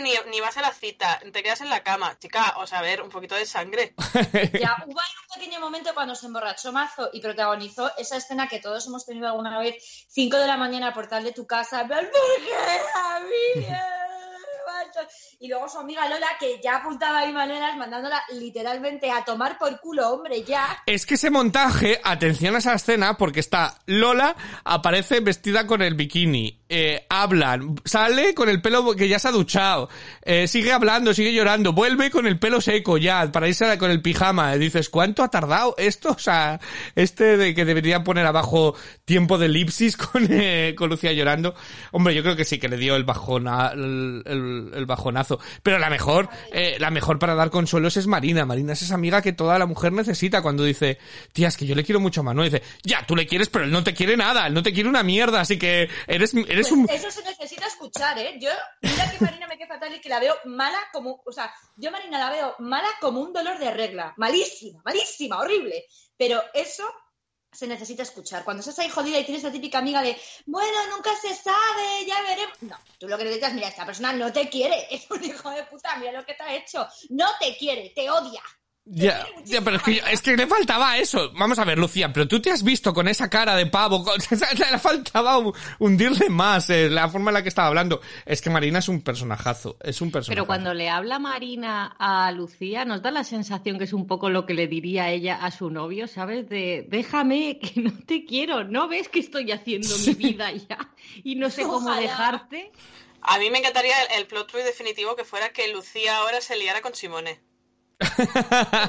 que 0.00 0.02
ni, 0.02 0.30
ni 0.30 0.40
vas 0.40 0.56
a 0.56 0.62
la 0.62 0.72
cita, 0.72 1.20
te 1.32 1.42
quedas 1.42 1.60
en 1.60 1.68
la 1.68 1.82
cama. 1.82 2.16
Chica, 2.18 2.54
o 2.56 2.66
sea, 2.66 2.78
a 2.78 2.82
ver, 2.82 3.02
un 3.02 3.10
poquito 3.10 3.34
de 3.34 3.46
sangre. 3.46 3.94
Ya, 4.60 4.76
hubo 4.86 5.00
ahí 5.00 5.08
un 5.22 5.40
pequeño 5.40 5.60
momento 5.60 5.94
cuando 5.94 6.14
se 6.14 6.26
emborrachó 6.26 6.72
mazo 6.72 7.10
y 7.12 7.20
protagonizó 7.20 7.90
esa 7.96 8.16
escena 8.16 8.48
que 8.48 8.60
todos 8.60 8.86
hemos 8.86 9.06
tenido 9.06 9.28
alguna 9.28 9.58
vez, 9.58 9.76
5 10.08 10.36
de 10.36 10.46
la 10.46 10.56
mañana 10.56 10.88
al 10.88 10.92
portal 10.92 11.24
de 11.24 11.32
tu 11.32 11.46
casa, 11.46 11.82
en 11.82 11.88
plan, 11.88 12.04
¿por 12.04 12.44
qué 12.44 12.80
a 12.94 13.20
mí? 13.20 13.66
macho?". 14.66 15.00
Y 15.38 15.48
luego 15.48 15.68
su 15.68 15.78
amiga 15.78 16.08
Lola, 16.08 16.28
que 16.38 16.60
ya 16.62 16.76
apuntaba 16.76 17.20
ahí 17.20 17.32
maneras, 17.32 17.76
mandándola 17.76 18.22
literalmente 18.32 19.10
a 19.10 19.24
tomar 19.24 19.58
por 19.58 19.80
culo, 19.80 20.10
hombre, 20.10 20.42
ya. 20.42 20.82
Es 20.86 21.06
que 21.06 21.14
ese 21.14 21.30
montaje, 21.30 22.00
atención 22.04 22.54
a 22.54 22.58
esa 22.58 22.74
escena, 22.74 23.16
porque 23.16 23.40
está 23.40 23.78
Lola, 23.86 24.36
aparece 24.64 25.20
vestida 25.20 25.66
con 25.66 25.82
el 25.82 25.94
bikini, 25.94 26.59
eh, 26.70 27.04
hablan, 27.10 27.74
sale 27.84 28.32
con 28.34 28.48
el 28.48 28.62
pelo 28.62 28.94
que 28.94 29.08
ya 29.08 29.18
se 29.18 29.28
ha 29.28 29.32
duchado, 29.32 29.88
eh, 30.22 30.46
sigue 30.48 30.72
hablando, 30.72 31.12
sigue 31.12 31.34
llorando, 31.34 31.72
vuelve 31.72 32.10
con 32.10 32.26
el 32.26 32.38
pelo 32.38 32.60
seco 32.60 32.96
ya, 32.96 33.30
para 33.32 33.48
irse 33.48 33.76
con 33.76 33.90
el 33.90 34.00
pijama. 34.00 34.54
Dices, 34.56 34.88
¿cuánto 34.88 35.22
ha 35.22 35.28
tardado 35.28 35.74
esto? 35.76 36.10
O 36.10 36.18
sea, 36.18 36.60
este 36.94 37.36
de 37.36 37.54
que 37.54 37.64
debería 37.64 38.04
poner 38.04 38.24
abajo 38.26 38.74
tiempo 39.04 39.36
de 39.38 39.46
elipsis 39.46 39.96
con, 39.96 40.26
eh, 40.30 40.74
con 40.78 40.88
Lucía 40.88 41.12
llorando. 41.12 41.54
Hombre, 41.92 42.14
yo 42.14 42.22
creo 42.22 42.36
que 42.36 42.44
sí 42.44 42.58
que 42.58 42.68
le 42.68 42.76
dio 42.76 42.96
el 42.96 43.04
bajón, 43.04 43.48
a- 43.48 43.72
el, 43.74 44.22
el- 44.24 44.70
el 44.74 44.86
bajonazo. 44.86 45.40
Pero 45.62 45.78
la 45.78 45.90
mejor, 45.90 46.28
eh, 46.52 46.76
la 46.78 46.90
mejor 46.90 47.18
para 47.18 47.34
dar 47.34 47.50
consuelos 47.50 47.96
es 47.96 48.06
Marina. 48.06 48.46
Marina 48.46 48.72
es 48.72 48.82
esa 48.82 48.94
amiga 48.94 49.20
que 49.22 49.32
toda 49.32 49.58
la 49.58 49.66
mujer 49.66 49.92
necesita 49.92 50.40
cuando 50.42 50.62
dice, 50.64 50.98
tía, 51.32 51.48
es 51.48 51.56
que 51.56 51.66
yo 51.66 51.74
le 51.74 51.82
quiero 51.84 52.00
mucho 52.00 52.20
a 52.20 52.24
Manuel. 52.24 52.50
Dice, 52.50 52.62
ya, 52.84 53.04
tú 53.06 53.16
le 53.16 53.26
quieres, 53.26 53.48
pero 53.48 53.64
él 53.64 53.70
no 53.72 53.82
te 53.82 53.92
quiere 53.94 54.16
nada, 54.16 54.46
él 54.46 54.54
no 54.54 54.62
te 54.62 54.72
quiere 54.72 54.88
una 54.88 55.02
mierda, 55.02 55.40
así 55.40 55.58
que 55.58 55.88
eres, 56.06 56.32
eres 56.34 56.59
Pues 56.60 56.72
un... 56.72 56.86
Eso 56.90 57.10
se 57.10 57.22
necesita 57.22 57.66
escuchar, 57.66 58.18
¿eh? 58.18 58.38
Yo, 58.38 58.50
mira 58.82 59.10
que 59.10 59.24
Marina 59.24 59.46
me 59.46 59.56
queda 59.56 59.68
fatal 59.68 59.94
y 59.94 60.00
que 60.00 60.08
la 60.08 60.20
veo 60.20 60.36
mala 60.44 60.78
como, 60.92 61.22
o 61.24 61.32
sea, 61.32 61.52
yo 61.76 61.90
Marina 61.90 62.18
la 62.18 62.30
veo 62.30 62.54
mala 62.58 62.88
como 63.00 63.20
un 63.20 63.32
dolor 63.32 63.58
de 63.58 63.70
regla, 63.70 64.12
malísima, 64.16 64.82
malísima, 64.84 65.38
horrible. 65.38 65.86
Pero 66.16 66.42
eso 66.52 66.84
se 67.52 67.66
necesita 67.66 68.02
escuchar. 68.02 68.44
Cuando 68.44 68.60
estás 68.60 68.78
ahí 68.78 68.88
jodida 68.88 69.18
y 69.18 69.24
tienes 69.24 69.42
la 69.42 69.50
típica 69.50 69.78
amiga 69.78 70.02
de, 70.02 70.16
bueno, 70.46 70.86
nunca 70.90 71.10
se 71.16 71.34
sabe, 71.34 72.04
ya 72.06 72.20
veremos. 72.22 72.56
No, 72.62 72.78
tú 72.98 73.08
lo 73.08 73.16
que 73.16 73.24
necesitas, 73.24 73.54
mira, 73.54 73.68
esta 73.68 73.86
persona 73.86 74.12
no 74.12 74.32
te 74.32 74.48
quiere, 74.48 74.86
es 74.94 75.10
un 75.10 75.24
hijo 75.24 75.50
de 75.50 75.64
puta, 75.64 75.96
mira 75.96 76.12
lo 76.12 76.24
que 76.24 76.34
te 76.34 76.42
ha 76.42 76.54
hecho. 76.54 76.86
No 77.08 77.26
te 77.40 77.56
quiere, 77.56 77.90
te 77.94 78.10
odia. 78.10 78.42
Ya, 78.92 79.24
ya, 79.44 79.60
pero 79.60 79.76
es 79.76 79.82
que, 79.84 79.94
yo- 79.94 80.02
es 80.10 80.20
que 80.20 80.36
le 80.36 80.48
faltaba 80.48 80.98
eso. 80.98 81.30
Vamos 81.34 81.60
a 81.60 81.64
ver, 81.64 81.78
Lucía, 81.78 82.12
pero 82.12 82.26
tú 82.26 82.40
te 82.42 82.50
has 82.50 82.64
visto 82.64 82.92
con 82.92 83.06
esa 83.06 83.30
cara 83.30 83.54
de 83.54 83.66
pavo, 83.66 84.02
con- 84.02 84.16
le 84.70 84.78
faltaba 84.80 85.38
un- 85.38 85.52
hundirle 85.78 86.28
más 86.28 86.68
eh, 86.70 86.90
la 86.90 87.08
forma 87.08 87.30
en 87.30 87.34
la 87.34 87.42
que 87.44 87.48
estaba 87.50 87.68
hablando. 87.68 88.00
Es 88.26 88.42
que 88.42 88.50
Marina 88.50 88.80
es 88.80 88.88
un 88.88 89.00
personajazo, 89.02 89.76
es 89.80 90.00
un 90.00 90.10
personaje. 90.10 90.34
Pero 90.34 90.46
cuando 90.46 90.74
le 90.74 90.90
habla 90.90 91.20
Marina 91.20 91.94
a 92.00 92.32
Lucía, 92.32 92.84
nos 92.84 93.00
da 93.00 93.12
la 93.12 93.22
sensación 93.22 93.78
que 93.78 93.84
es 93.84 93.92
un 93.92 94.08
poco 94.08 94.28
lo 94.28 94.44
que 94.44 94.54
le 94.54 94.66
diría 94.66 95.08
ella 95.10 95.36
a 95.36 95.52
su 95.52 95.70
novio, 95.70 96.08
¿sabes? 96.08 96.48
De 96.48 96.84
déjame 96.88 97.60
que 97.60 97.80
no 97.80 97.92
te 98.06 98.24
quiero, 98.24 98.64
¿no 98.64 98.88
ves 98.88 99.08
que 99.08 99.20
estoy 99.20 99.52
haciendo 99.52 99.96
mi 99.98 100.14
vida 100.14 100.50
ya? 100.52 100.78
Y 101.22 101.36
no 101.36 101.48
sé 101.48 101.62
cómo 101.62 101.76
Ojalá. 101.90 102.00
dejarte. 102.00 102.72
A 103.22 103.38
mí 103.38 103.50
me 103.50 103.58
encantaría 103.58 103.94
el, 104.14 104.20
el 104.22 104.26
plot 104.26 104.50
twist 104.50 104.66
definitivo 104.66 105.14
que 105.14 105.24
fuera 105.24 105.50
que 105.52 105.72
Lucía 105.72 106.16
ahora 106.16 106.40
se 106.40 106.56
liara 106.56 106.80
con 106.80 106.94
Simone. 106.94 107.38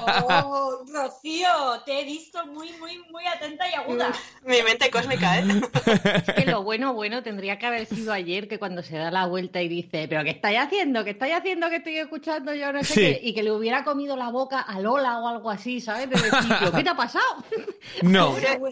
Oh, 0.04 0.84
Rocío, 0.94 1.50
te 1.86 2.00
he 2.02 2.06
visto 2.06 2.46
muy, 2.48 2.72
muy, 2.74 2.98
muy 3.12 3.26
atenta 3.28 3.68
y 3.70 3.74
aguda. 3.74 4.12
Mi 4.44 4.62
mente 4.62 4.90
cósmica, 4.90 5.40
¿eh? 5.40 5.44
Es 6.28 6.34
que 6.34 6.46
lo 6.46 6.64
bueno, 6.64 6.94
bueno, 6.94 7.22
tendría 7.24 7.58
que 7.60 7.66
haber 7.66 7.86
sido 7.86 8.14
ayer 8.14 8.48
que 8.48 8.60
cuando 8.60 8.84
se 8.84 8.98
da 8.98 9.12
la 9.12 9.26
vuelta 9.26 9.62
y 9.62 9.68
dice, 9.68 10.08
pero 10.08 10.24
¿qué 10.24 10.32
estáis 10.32 10.60
haciendo? 10.60 11.04
¿Qué 11.04 11.12
estáis 11.12 11.36
haciendo 11.36 11.70
que 11.70 11.78
estoy 11.78 11.98
escuchando 11.98 12.54
yo? 12.54 12.72
No 12.72 12.84
sé 12.84 12.94
Sí. 12.94 13.00
qué. 13.02 13.20
Y 13.24 13.34
que 13.34 13.44
le 13.44 13.52
hubiera 13.52 13.84
comido 13.84 14.16
la 14.16 14.30
boca 14.30 14.60
a 14.62 14.80
Lola 14.80 15.20
o 15.20 15.28
algo 15.28 15.50
así, 15.50 15.82
¿sabes? 15.82 16.10
De 16.10 16.16
decir, 16.16 16.56
"¿Pero 16.60 16.72
¿qué 16.72 16.84
te 16.84 16.90
ha 16.90 16.96
pasado? 16.96 17.26
No. 18.04 18.36
A, 18.36 18.58
Lu- 18.58 18.68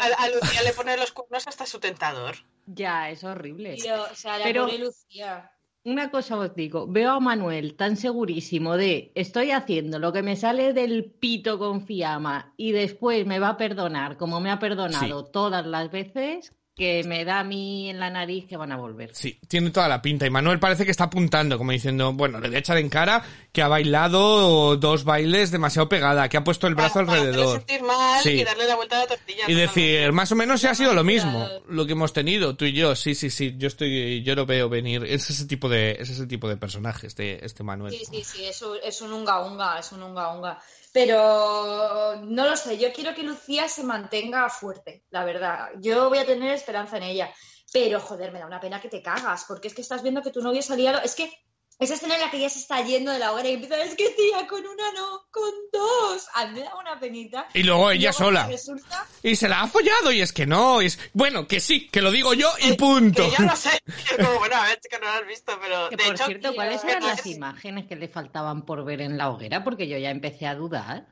a- 0.00 0.22
a 0.24 0.28
Lucía 0.30 0.62
le 0.62 0.72
pone 0.72 0.96
los 0.96 1.12
cuernos 1.12 1.46
hasta 1.46 1.66
su 1.66 1.78
tentador. 1.80 2.36
ya, 2.66 3.10
es 3.10 3.24
horrible. 3.24 3.74
Tío, 3.76 4.02
o 4.10 4.14
sea, 4.14 4.38
la 4.38 4.44
Pero- 4.44 4.68
Lucía. 4.68 5.50
Una 5.84 6.10
cosa 6.10 6.36
os 6.36 6.54
digo, 6.54 6.86
veo 6.86 7.12
a 7.12 7.20
Manuel 7.20 7.74
tan 7.76 7.96
segurísimo 7.96 8.76
de 8.76 9.12
estoy 9.14 9.52
haciendo 9.52 9.98
lo 9.98 10.12
que 10.12 10.22
me 10.22 10.36
sale 10.36 10.72
del 10.72 11.04
pito 11.04 11.58
con 11.58 11.86
fiamma 11.86 12.52
y 12.56 12.72
después 12.72 13.26
me 13.26 13.38
va 13.38 13.50
a 13.50 13.56
perdonar 13.56 14.16
como 14.16 14.40
me 14.40 14.50
ha 14.50 14.58
perdonado 14.58 15.24
todas 15.24 15.66
las 15.66 15.90
veces 15.90 16.52
que 16.78 17.02
me 17.04 17.24
da 17.24 17.40
a 17.40 17.44
mí 17.44 17.90
en 17.90 17.98
la 17.98 18.08
nariz 18.08 18.46
que 18.48 18.56
van 18.56 18.70
a 18.72 18.76
volver. 18.76 19.10
Sí, 19.12 19.38
tiene 19.48 19.70
toda 19.70 19.88
la 19.88 20.00
pinta. 20.00 20.24
Y 20.24 20.30
Manuel 20.30 20.60
parece 20.60 20.84
que 20.84 20.92
está 20.92 21.04
apuntando, 21.04 21.58
como 21.58 21.72
diciendo, 21.72 22.12
bueno, 22.12 22.38
le 22.40 22.46
voy 22.48 22.56
a 22.56 22.60
echar 22.60 22.78
en 22.78 22.88
cara 22.88 23.22
que 23.52 23.60
ha 23.62 23.68
bailado 23.68 24.76
dos 24.76 25.04
bailes 25.04 25.50
demasiado 25.50 25.88
pegada, 25.88 26.28
que 26.28 26.36
ha 26.36 26.44
puesto 26.44 26.66
el 26.68 26.74
brazo 26.76 26.94
Para- 26.94 27.06
para 27.06 27.18
hacerle 27.20 27.30
alrededor. 27.38 27.58
sentir 27.58 27.82
mal 27.82 28.22
Sí. 28.22 28.30
y 28.30 28.44
darle 28.44 28.66
la 28.66 28.76
vuelta 28.76 28.96
a 28.96 29.00
la 29.00 29.06
tortilla. 29.08 29.44
Y 29.48 29.54
decir, 29.54 30.12
más 30.12 30.30
o 30.32 30.36
menos 30.36 30.60
se 30.60 30.68
ha 30.68 30.74
sido 30.74 30.94
lo 30.94 31.02
mismo, 31.04 31.48
lo 31.68 31.84
que 31.86 31.92
hemos 31.92 32.12
tenido, 32.12 32.54
tú 32.56 32.64
y 32.64 32.72
yo. 32.72 32.94
Sí, 32.94 33.14
sí, 33.14 33.28
sí, 33.30 33.56
yo 33.58 33.66
estoy, 33.68 34.22
yo 34.22 34.34
lo 34.36 34.46
veo 34.46 34.68
venir. 34.68 35.04
Es 35.04 35.28
ese 35.30 35.46
tipo 35.46 35.68
de, 35.68 35.96
es 35.98 36.10
ese 36.10 36.26
tipo 36.26 36.48
de 36.48 36.56
personaje, 36.56 37.06
este, 37.08 37.44
este 37.44 37.62
Manuel. 37.64 37.92
Sí, 37.92 38.04
sí, 38.08 38.22
sí, 38.24 38.44
es 38.44 38.62
un, 38.62 38.76
es 38.84 39.00
un 39.00 39.12
unga 39.12 39.40
unga, 39.44 39.78
es 39.80 39.90
un 39.92 40.02
unga 40.02 40.32
unga. 40.32 40.58
Pero 40.92 42.16
no 42.22 42.46
lo 42.46 42.56
sé, 42.56 42.78
yo 42.78 42.92
quiero 42.92 43.14
que 43.14 43.22
Lucía 43.22 43.68
se 43.68 43.84
mantenga 43.84 44.48
fuerte, 44.48 45.04
la 45.10 45.24
verdad. 45.24 45.68
Yo 45.80 46.08
voy 46.08 46.18
a 46.18 46.26
tener 46.26 46.52
esperanza 46.52 46.96
en 46.96 47.04
ella. 47.04 47.32
Pero, 47.72 48.00
joder, 48.00 48.32
me 48.32 48.38
da 48.38 48.46
una 48.46 48.60
pena 48.60 48.80
que 48.80 48.88
te 48.88 49.02
cagas, 49.02 49.44
porque 49.46 49.68
es 49.68 49.74
que 49.74 49.82
estás 49.82 50.02
viendo 50.02 50.22
que 50.22 50.30
tu 50.30 50.40
novio 50.40 50.62
salía... 50.62 50.98
Es 50.98 51.14
que 51.14 51.30
esa 51.78 51.94
escena 51.94 52.14
en 52.16 52.20
la 52.22 52.30
que 52.30 52.38
ella 52.38 52.48
se 52.50 52.58
está 52.58 52.80
yendo 52.82 53.12
de 53.12 53.18
la 53.20 53.32
hoguera 53.32 53.48
y 53.50 53.52
empieza, 53.54 53.80
es 53.82 53.94
que 53.94 54.10
tía, 54.10 54.46
con 54.48 54.60
una 54.66 54.92
no, 54.92 55.26
con 55.30 55.50
dos. 55.72 56.26
A 56.34 56.46
mí 56.46 56.54
me 56.54 56.60
da 56.64 56.74
una 56.76 56.98
penita. 56.98 57.46
Y 57.54 57.62
luego 57.62 57.90
ella 57.90 58.10
luego 58.10 58.18
sola. 58.18 58.46
Resulta 58.48 59.06
Y 59.22 59.36
se 59.36 59.48
la 59.48 59.60
ha 59.62 59.68
follado, 59.68 60.10
y 60.10 60.20
es 60.20 60.32
que 60.32 60.44
no, 60.46 60.80
es, 60.80 60.98
bueno, 61.12 61.46
que 61.46 61.60
sí, 61.60 61.88
que 61.88 62.02
lo 62.02 62.10
digo 62.10 62.34
yo 62.34 62.50
y 62.60 62.72
punto. 62.72 63.22
Que 63.30 63.36
yo 63.36 63.44
no 63.44 63.54
sé. 63.56 63.70
Como, 64.16 64.38
bueno, 64.40 64.56
a 64.56 64.64
ver, 64.64 64.80
chica, 64.80 64.98
no 64.98 65.06
lo 65.06 65.12
has 65.12 65.26
visto, 65.26 65.58
pero 65.60 65.88
Que 65.90 65.96
de 65.96 66.04
por 66.04 66.14
hecho, 66.14 66.26
cierto, 66.26 66.54
¿cuáles 66.54 66.82
eran 66.84 67.02
es- 67.02 67.08
las 67.08 67.26
imágenes 67.26 67.86
que 67.86 67.94
le 67.96 68.08
faltaban 68.08 68.62
por 68.66 68.84
ver 68.84 69.00
en 69.00 69.16
la 69.16 69.30
hoguera? 69.30 69.62
Porque 69.62 69.86
yo 69.88 69.98
ya 69.98 70.10
empecé 70.10 70.46
a 70.46 70.54
dudar. 70.56 71.06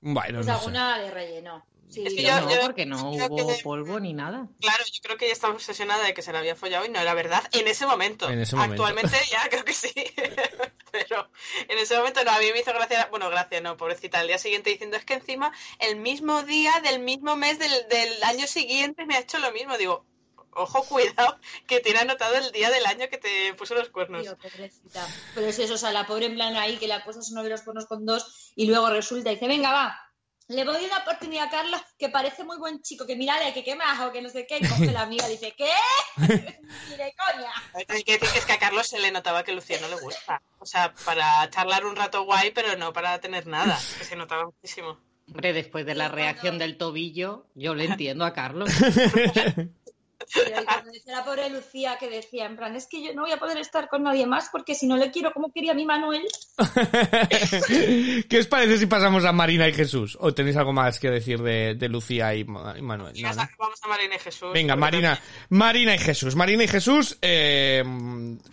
Bueno, 0.00 0.38
pues 0.38 0.46
no 0.46 0.52
sé. 0.54 0.58
alguna 0.58 0.98
de 0.98 1.10
relleno. 1.10 1.64
Sí, 1.90 2.04
Es 2.06 2.14
que 2.14 2.22
Yo 2.22 2.28
yo- 2.28 2.40
no, 2.40 2.50
yo 2.54 2.60
porque 2.60 2.86
no 2.86 3.10
hubo 3.10 3.46
que- 3.56 3.62
polvo 3.62 3.98
ni 4.00 4.12
nada. 4.12 4.46
Claro, 4.60 4.84
yo 4.84 5.00
creo 5.02 5.16
que 5.16 5.24
ella 5.24 5.32
estaba 5.34 5.54
obsesionada 5.54 6.04
de 6.04 6.12
que 6.14 6.22
se 6.22 6.32
la 6.32 6.40
había 6.40 6.54
follado 6.54 6.84
y 6.84 6.90
no 6.90 7.00
era 7.00 7.14
verdad 7.14 7.42
en 7.52 7.66
ese 7.66 7.86
momento. 7.86 8.28
En 8.28 8.40
ese 8.40 8.56
momento. 8.56 8.84
Actualmente 8.84 9.16
ya 9.30 9.48
creo 9.48 9.64
que 9.64 9.72
sí. 9.74 9.92
Pero 10.92 11.28
en 11.68 11.78
ese 11.78 11.96
momento 11.96 12.24
no, 12.24 12.30
a 12.30 12.38
mí 12.38 12.46
me 12.52 12.60
hizo 12.60 12.72
gracia, 12.72 13.08
bueno, 13.10 13.28
gracia 13.30 13.60
no, 13.60 13.76
pobrecita, 13.76 14.20
al 14.20 14.26
día 14.26 14.38
siguiente 14.38 14.70
diciendo 14.70 14.96
es 14.96 15.04
que 15.04 15.14
encima 15.14 15.52
el 15.78 15.96
mismo 15.96 16.42
día 16.42 16.72
del 16.82 17.00
mismo 17.00 17.36
mes 17.36 17.58
del, 17.58 17.70
del 17.88 18.22
año 18.24 18.46
siguiente 18.46 19.04
me 19.06 19.16
ha 19.16 19.20
hecho 19.20 19.38
lo 19.38 19.52
mismo. 19.52 19.76
Digo, 19.76 20.04
ojo, 20.52 20.82
cuidado, 20.84 21.38
que 21.66 21.80
tiene 21.80 22.00
anotado 22.00 22.36
el 22.36 22.50
día 22.52 22.70
del 22.70 22.84
año 22.86 23.06
que 23.10 23.18
te 23.18 23.54
puso 23.54 23.74
los 23.74 23.90
cuernos. 23.90 24.22
Tío, 24.22 24.36
pobrecita. 24.38 25.06
Pero 25.34 25.46
es 25.46 25.58
eso, 25.58 25.74
o 25.74 25.78
sea, 25.78 25.92
la 25.92 26.06
pobre 26.06 26.26
en 26.26 26.34
plan 26.34 26.56
ahí 26.56 26.78
que 26.78 26.86
le 26.88 26.94
ha 26.94 27.04
puesto 27.04 27.20
a 27.20 27.22
su 27.24 27.34
novio 27.34 27.50
los 27.50 27.62
cuernos 27.62 27.86
con 27.86 28.04
dos 28.06 28.52
y 28.56 28.66
luego 28.66 28.88
resulta 28.90 29.30
y 29.30 29.34
dice, 29.34 29.46
venga, 29.46 29.72
va, 29.72 30.07
le 30.48 30.64
voy 30.64 30.84
una 30.84 30.98
oportunidad 30.98 31.46
a 31.46 31.50
Carlos 31.50 31.80
que 31.98 32.08
parece 32.08 32.42
muy 32.42 32.56
buen 32.56 32.80
chico, 32.80 33.06
que 33.06 33.16
mira, 33.16 33.34
que 33.52 33.62
qué 33.62 33.76
majo, 33.76 34.10
que 34.10 34.22
no 34.22 34.30
sé 34.30 34.46
qué, 34.46 34.58
y 34.58 34.66
coge 34.66 34.86
la 34.86 35.02
amiga 35.02 35.28
y 35.28 35.32
dice, 35.32 35.54
¿qué? 35.56 35.70
Ni 36.16 36.96
de 36.96 37.14
coña. 37.14 37.52
Hay 37.74 38.02
que 38.02 38.12
decir 38.12 38.28
que 38.32 38.38
es 38.38 38.46
que 38.46 38.52
a 38.54 38.58
Carlos 38.58 38.88
se 38.88 38.98
le 38.98 39.10
notaba 39.10 39.44
que 39.44 39.52
Lucía 39.52 39.78
no 39.80 39.88
le 39.88 40.00
gusta. 40.00 40.40
O 40.58 40.66
sea, 40.66 40.94
para 41.04 41.48
charlar 41.50 41.84
un 41.84 41.96
rato 41.96 42.22
guay, 42.22 42.50
pero 42.52 42.76
no 42.76 42.94
para 42.94 43.20
tener 43.20 43.46
nada. 43.46 43.78
Que 43.98 44.04
se 44.04 44.16
notaba 44.16 44.46
muchísimo. 44.46 44.98
Hombre, 45.28 45.52
después 45.52 45.84
de 45.84 45.94
la 45.94 46.08
reacción 46.08 46.58
del 46.58 46.78
tobillo, 46.78 47.46
yo 47.54 47.74
le 47.74 47.84
entiendo 47.84 48.24
a 48.24 48.32
Carlos. 48.32 48.70
Pero 50.34 50.64
cuando 50.64 50.90
la 51.06 51.24
pobre 51.24 51.48
Lucía 51.50 51.96
que 51.98 52.08
decía, 52.10 52.46
en 52.46 52.56
plan, 52.56 52.76
es 52.76 52.86
que 52.86 53.02
yo 53.02 53.14
no 53.14 53.22
voy 53.22 53.32
a 53.32 53.38
poder 53.38 53.58
estar 53.58 53.88
con 53.88 54.02
nadie 54.02 54.26
más 54.26 54.48
porque 54.50 54.74
si 54.74 54.86
no 54.86 54.96
le 54.96 55.10
quiero 55.10 55.32
como 55.32 55.52
quería 55.52 55.74
mi 55.74 55.84
Manuel. 55.86 56.22
¿Qué 58.28 58.38
os 58.38 58.46
parece 58.46 58.78
si 58.78 58.86
pasamos 58.86 59.24
a 59.24 59.32
Marina 59.32 59.68
y 59.68 59.72
Jesús? 59.72 60.16
¿O 60.20 60.34
tenéis 60.34 60.56
algo 60.56 60.72
más 60.72 60.98
que 60.98 61.10
decir 61.10 61.40
de, 61.42 61.74
de 61.74 61.88
Lucía 61.88 62.34
y, 62.34 62.44
Ma- 62.44 62.74
y 62.76 62.82
Manuel? 62.82 63.14
Vamos 63.58 63.80
a 63.82 63.88
Marina 63.88 64.16
y 64.16 64.18
Jesús. 64.18 64.48
Venga, 64.52 64.76
Marina, 64.76 65.20
Marina 65.48 65.94
y 65.94 65.98
Jesús. 65.98 66.36
Marina 66.36 66.64
y 66.64 66.68
Jesús, 66.68 67.18
eh, 67.22 67.82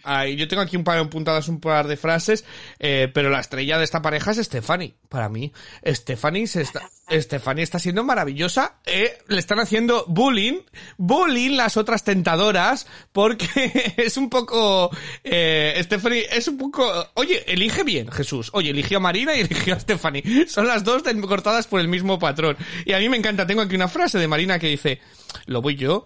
ay, 0.03 0.35
yo 0.35 0.47
tengo 0.47 0.61
aquí 0.63 0.77
un 0.77 0.83
par 0.83 0.97
apuntadas 0.97 1.47
un 1.47 1.59
par 1.59 1.87
de 1.87 1.97
frases, 1.97 2.45
eh, 2.79 3.09
pero 3.13 3.29
la 3.29 3.39
estrella 3.39 3.77
de 3.77 3.83
esta 3.83 4.01
pareja 4.01 4.31
es 4.31 4.37
Stephanie, 4.37 4.95
para 5.09 5.29
mí. 5.29 5.51
Stephanie 5.85 6.47
se 6.47 6.61
está, 6.61 6.89
Stephanie 7.09 7.63
está 7.63 7.79
siendo 7.79 8.03
maravillosa, 8.03 8.79
eh, 8.85 9.17
le 9.27 9.39
están 9.39 9.59
haciendo 9.59 10.05
bullying, 10.07 10.61
bullying 10.97 11.57
las 11.65 11.77
otras 11.77 12.03
tentadoras, 12.03 12.85
porque 13.11 13.93
es 13.97 14.17
un 14.17 14.29
poco, 14.29 14.91
eh, 15.23 15.79
Stephanie 15.83 16.27
es 16.31 16.47
un 16.47 16.57
poco, 16.57 17.09
oye, 17.15 17.43
elige 17.51 17.83
bien, 17.83 18.11
Jesús, 18.11 18.51
oye, 18.53 18.69
eligió 18.69 18.97
a 18.97 19.01
Marina 19.01 19.35
y 19.35 19.39
eligió 19.41 19.73
a 19.73 19.79
Stephanie. 19.79 20.47
Son 20.47 20.67
las 20.67 20.83
dos 20.83 21.01
cortadas 21.27 21.65
por 21.65 21.79
el 21.79 21.87
mismo 21.87 22.19
patrón. 22.19 22.55
Y 22.85 22.93
a 22.93 22.99
mí 22.99 23.09
me 23.09 23.17
encanta, 23.17 23.47
tengo 23.47 23.61
aquí 23.61 23.75
una 23.75 23.87
frase 23.87 24.19
de 24.19 24.27
Marina 24.27 24.59
que 24.59 24.67
dice, 24.67 25.01
lo 25.47 25.61
voy 25.63 25.75
yo, 25.75 26.05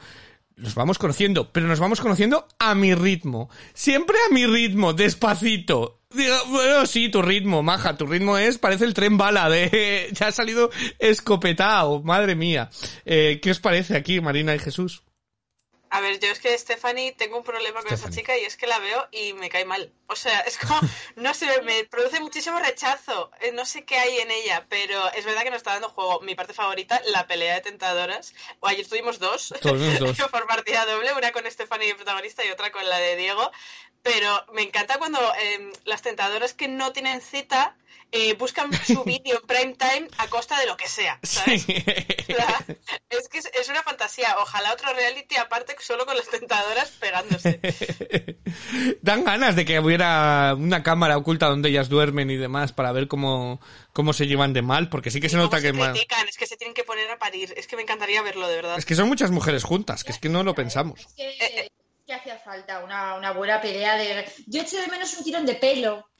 nos 0.55 0.75
vamos 0.75 0.97
conociendo, 0.97 1.51
pero 1.51 1.67
nos 1.67 1.79
vamos 1.79 1.99
conociendo 1.99 2.47
a 2.57 2.73
mi 2.73 2.95
ritmo. 2.95 3.49
Siempre 3.73 4.15
a 4.29 4.33
mi 4.33 4.45
ritmo, 4.45 4.93
despacito. 4.93 5.99
Digo, 6.11 6.35
bueno, 6.47 6.85
sí, 6.85 7.09
tu 7.09 7.21
ritmo, 7.21 7.61
maja, 7.61 7.97
tu 7.97 8.07
ritmo 8.07 8.37
es, 8.37 8.57
parece 8.57 8.85
el 8.85 8.93
tren 8.93 9.17
bala 9.17 9.49
de, 9.49 10.09
ya 10.13 10.27
ha 10.27 10.31
salido 10.31 10.71
escopetado, 10.97 12.01
madre 12.01 12.35
mía. 12.35 12.69
Eh, 13.05 13.39
¿Qué 13.41 13.51
os 13.51 13.59
parece 13.59 13.95
aquí, 13.95 14.19
Marina 14.19 14.55
y 14.55 14.59
Jesús? 14.59 15.03
A 15.91 16.01
ver, 16.01 16.19
yo 16.19 16.29
es 16.29 16.39
que 16.39 16.55
Stephanie 16.57 17.13
tengo 17.13 17.37
un 17.37 17.43
problema 17.43 17.81
con 17.81 17.91
esa 17.93 18.09
chica 18.11 18.37
y 18.37 18.45
es 18.45 18.57
que 18.57 18.67
la 18.67 18.77
veo 18.79 19.07
y 19.11 19.33
me 19.33 19.49
cae 19.49 19.65
mal. 19.65 19.91
O 20.07 20.15
sea, 20.15 20.39
es 20.41 20.57
como, 20.57 20.79
no 21.15 21.33
sé, 21.33 21.61
me 21.63 21.83
produce 21.85 22.19
muchísimo 22.19 22.59
rechazo. 22.59 23.31
Eh, 23.41 23.51
No 23.51 23.65
sé 23.65 23.85
qué 23.85 23.97
hay 23.97 24.19
en 24.19 24.29
ella, 24.29 24.67
pero 24.69 25.11
es 25.13 25.25
verdad 25.25 25.43
que 25.43 25.49
nos 25.49 25.57
está 25.57 25.73
dando 25.73 25.89
juego. 25.89 26.21
Mi 26.21 26.35
parte 26.35 26.53
favorita, 26.53 27.01
la 27.05 27.25
pelea 27.25 27.55
de 27.55 27.61
tentadoras. 27.61 28.35
O 28.59 28.67
ayer 28.67 28.87
tuvimos 28.87 29.17
dos. 29.17 29.53
Dos. 29.61 30.17
por 30.31 30.47
partida 30.47 30.85
doble, 30.85 31.13
una 31.13 31.31
con 31.31 31.49
Stephanie 31.49 31.87
de 31.87 31.95
protagonista 31.95 32.45
y 32.45 32.51
otra 32.51 32.71
con 32.71 32.87
la 32.87 32.97
de 32.97 33.15
Diego. 33.15 33.51
Pero 34.01 34.45
me 34.53 34.61
encanta 34.63 34.97
cuando 34.97 35.19
eh, 35.41 35.71
las 35.85 36.01
tentadoras 36.01 36.53
que 36.53 36.67
no 36.67 36.91
tienen 36.93 37.19
cita 37.21 37.75
eh, 38.11 38.33
buscan 38.33 38.71
su 38.85 39.03
vídeo 39.05 39.39
en 39.41 39.45
prime 39.47 39.75
time 39.75 40.07
a 40.17 40.27
costa 40.27 40.59
de 40.59 40.65
lo 40.65 40.77
que 40.77 40.87
sea, 40.87 41.19
¿sabes? 41.21 41.63
Sí. 41.63 41.75
O 42.31 42.35
sea, 42.35 42.65
es 43.09 43.27
que 43.29 43.37
es, 43.39 43.51
es 43.53 43.69
una 43.69 43.83
fantasía. 43.83 44.35
Ojalá 44.39 44.73
otro 44.73 44.93
reality 44.93 45.35
aparte 45.37 45.75
solo 45.79 46.05
con 46.05 46.15
las 46.15 46.27
tentadoras 46.29 46.89
pegándose. 46.91 47.59
Dan 49.01 49.23
ganas 49.25 49.55
de 49.55 49.65
que 49.65 49.79
hubiera 49.79 50.55
una 50.57 50.81
cámara 50.81 51.17
oculta 51.17 51.47
donde 51.47 51.69
ellas 51.69 51.89
duermen 51.89 52.29
y 52.31 52.37
demás 52.37 52.71
para 52.71 52.91
ver 52.91 53.07
cómo, 53.07 53.59
cómo 53.93 54.13
se 54.13 54.27
llevan 54.27 54.53
de 54.53 54.61
mal, 54.61 54.89
porque 54.89 55.11
sí 55.11 55.19
que 55.19 55.29
se 55.29 55.37
nota 55.37 55.61
que... 55.61 55.73
ma- 55.73 55.91
critican, 55.91 56.27
es 56.27 56.37
que 56.37 56.47
se 56.47 56.57
tienen 56.57 56.73
que 56.73 56.83
poner 56.83 57.09
a 57.11 57.17
parir. 57.19 57.53
Es 57.57 57.67
que 57.67 57.75
me 57.75 57.81
encantaría 57.83 58.21
verlo, 58.21 58.47
de 58.47 58.55
verdad. 58.55 58.77
Es 58.77 58.85
que 58.85 58.95
son 58.95 59.07
muchas 59.07 59.29
mujeres 59.31 59.63
juntas, 59.63 60.03
que 60.03 60.11
es 60.13 60.19
que 60.19 60.29
no 60.29 60.43
lo 60.43 60.55
pensamos. 60.55 60.99
Es 61.01 61.13
que, 61.13 61.29
es 61.65 61.69
que 62.09 62.15
hacía 62.15 62.39
falta 62.39 62.83
una, 62.83 63.13
una 63.15 63.31
buena 63.33 63.61
pelea 63.61 63.95
de... 63.95 64.25
Yo 64.47 64.63
eché 64.63 64.81
de 64.81 64.87
menos 64.87 65.15
un 65.15 65.23
tirón 65.23 65.45
de 65.45 65.53
pelo. 65.55 66.09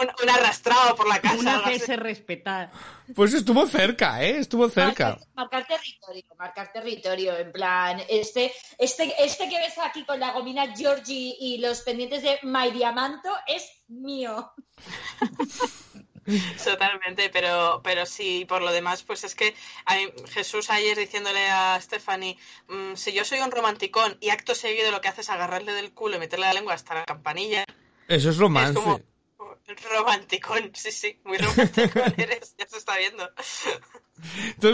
Un, 0.00 0.08
un 0.22 0.30
arrastrado 0.30 0.96
por 0.96 1.06
la 1.06 1.20
casa. 1.20 1.36
Una 1.36 1.58
hacerse 1.58 1.94
respetar. 1.96 2.70
Pues 3.14 3.34
estuvo 3.34 3.66
cerca, 3.66 4.22
¿eh? 4.22 4.38
Estuvo 4.38 4.66
cerca. 4.70 5.08
Marcar, 5.08 5.28
marcar 5.34 5.66
territorio, 5.66 6.24
marcar 6.38 6.72
territorio, 6.72 7.36
en 7.36 7.52
plan, 7.52 8.00
este, 8.08 8.50
este, 8.78 9.12
este 9.22 9.46
que 9.50 9.58
ves 9.58 9.76
aquí 9.76 10.06
con 10.06 10.18
la 10.18 10.32
gomina 10.32 10.74
Georgie 10.74 11.36
y 11.38 11.58
los 11.58 11.82
pendientes 11.82 12.22
de 12.22 12.38
My 12.44 12.70
Diamanto 12.70 13.28
es 13.46 13.70
mío. 13.88 14.54
Totalmente, 16.64 17.30
pero, 17.30 17.80
pero 17.82 18.06
sí, 18.06 18.44
por 18.48 18.62
lo 18.62 18.72
demás, 18.72 19.02
pues 19.02 19.24
es 19.24 19.34
que 19.34 19.54
a 19.86 19.96
mí- 19.96 20.08
Jesús 20.30 20.70
ayer 20.70 20.96
diciéndole 20.96 21.48
a 21.50 21.80
Stephanie, 21.80 22.36
mm, 22.68 22.94
si 22.96 23.12
yo 23.12 23.24
soy 23.24 23.40
un 23.40 23.50
romanticón 23.50 24.16
y 24.20 24.30
acto 24.30 24.54
seguido 24.54 24.90
lo 24.90 25.00
que 25.00 25.08
hace 25.08 25.22
es 25.22 25.30
agarrarle 25.30 25.72
del 25.72 25.92
culo 25.92 26.16
y 26.16 26.20
meterle 26.20 26.46
la 26.46 26.52
lengua 26.54 26.74
hasta 26.74 26.94
la 26.94 27.04
campanilla, 27.04 27.64
Eso 28.08 28.28
es 28.30 28.34
es 28.34 28.36
romance. 28.38 28.74
como 28.74 29.00
romanticón, 29.92 30.70
sí, 30.74 30.90
sí, 30.90 31.20
muy 31.24 31.38
romanticón 31.38 32.14
eres, 32.18 32.54
ya 32.58 32.66
se 32.66 32.76
está 32.78 32.96
viendo. 32.98 33.28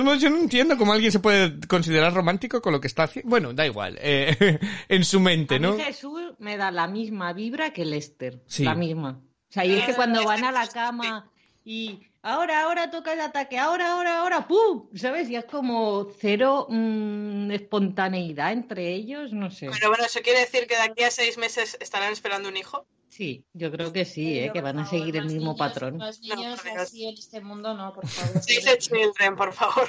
Modos, 0.05 0.21
yo 0.21 0.31
no 0.31 0.39
entiendo 0.39 0.77
cómo 0.77 0.93
alguien 0.93 1.13
se 1.13 1.21
puede 1.21 1.61
considerar 1.69 2.13
romántico 2.15 2.61
con 2.61 2.73
lo 2.73 2.81
que 2.81 2.87
está 2.87 3.05
haciendo. 3.05 3.29
Bueno, 3.31 3.53
da 3.53 3.67
igual. 3.67 3.99
eh, 4.01 4.59
en 4.89 5.05
su 5.05 5.21
mente, 5.21 5.57
A 5.57 5.59
mí 5.59 5.67
¿no? 5.67 5.77
Jesús 5.79 6.21
me 6.39 6.57
da 6.57 6.71
la 6.71 6.87
misma 6.89 7.33
vibra 7.33 7.73
que 7.73 7.85
Lester. 7.85 8.43
Sí. 8.47 8.65
La 8.65 8.75
misma. 8.75 9.21
O 9.49 9.53
sea, 9.53 9.65
y 9.65 9.77
es 9.77 9.85
que 9.85 9.95
cuando 9.95 10.25
van 10.25 10.45
a 10.45 10.51
la 10.53 10.67
cama 10.67 11.31
y 11.69 12.01
ahora, 12.23 12.63
ahora 12.63 12.91
toca 12.93 13.13
el 13.13 13.21
ataque, 13.21 13.59
ahora, 13.59 13.93
ahora, 13.93 14.21
ahora, 14.21 14.47
¡pum! 14.47 14.89
¿Sabes? 14.95 15.29
Y 15.29 15.35
es 15.37 15.45
como 15.47 16.09
cero 16.21 16.67
mm, 16.71 17.51
espontaneidad 17.51 18.53
entre 18.53 18.95
ellos, 18.95 19.33
no 19.33 19.51
sé. 19.51 19.69
Pero 19.73 19.89
bueno, 19.89 20.05
¿eso 20.05 20.21
quiere 20.21 20.39
decir 20.41 20.67
que 20.69 20.77
de 20.77 20.83
aquí 20.83 21.03
a 21.03 21.11
seis 21.11 21.37
meses 21.39 21.77
estarán 21.81 22.13
esperando 22.13 22.49
un 22.49 22.57
hijo? 22.57 22.87
Sí, 23.09 23.45
yo 23.53 23.71
creo 23.73 23.93
que 23.93 24.05
sí, 24.05 24.39
¿eh? 24.39 24.51
Que 24.53 24.61
van 24.61 24.79
a 24.79 24.85
favor, 24.85 24.99
seguir 25.01 25.17
el 25.17 25.25
mismo 25.25 25.53
niños- 25.55 25.59
patrón. 25.59 25.99
Los 25.99 26.21
niños 26.21 26.61
por 26.61 26.71
Dios. 26.71 26.83
así 26.83 27.07
en 27.07 27.15
este 27.15 27.41
mundo 27.41 27.75
no, 27.75 27.93
por 27.93 28.07
favor. 28.07 28.43
Save 28.43 28.61
the 28.63 28.79
children, 28.79 29.37
por 29.37 29.53
favor. 29.53 29.89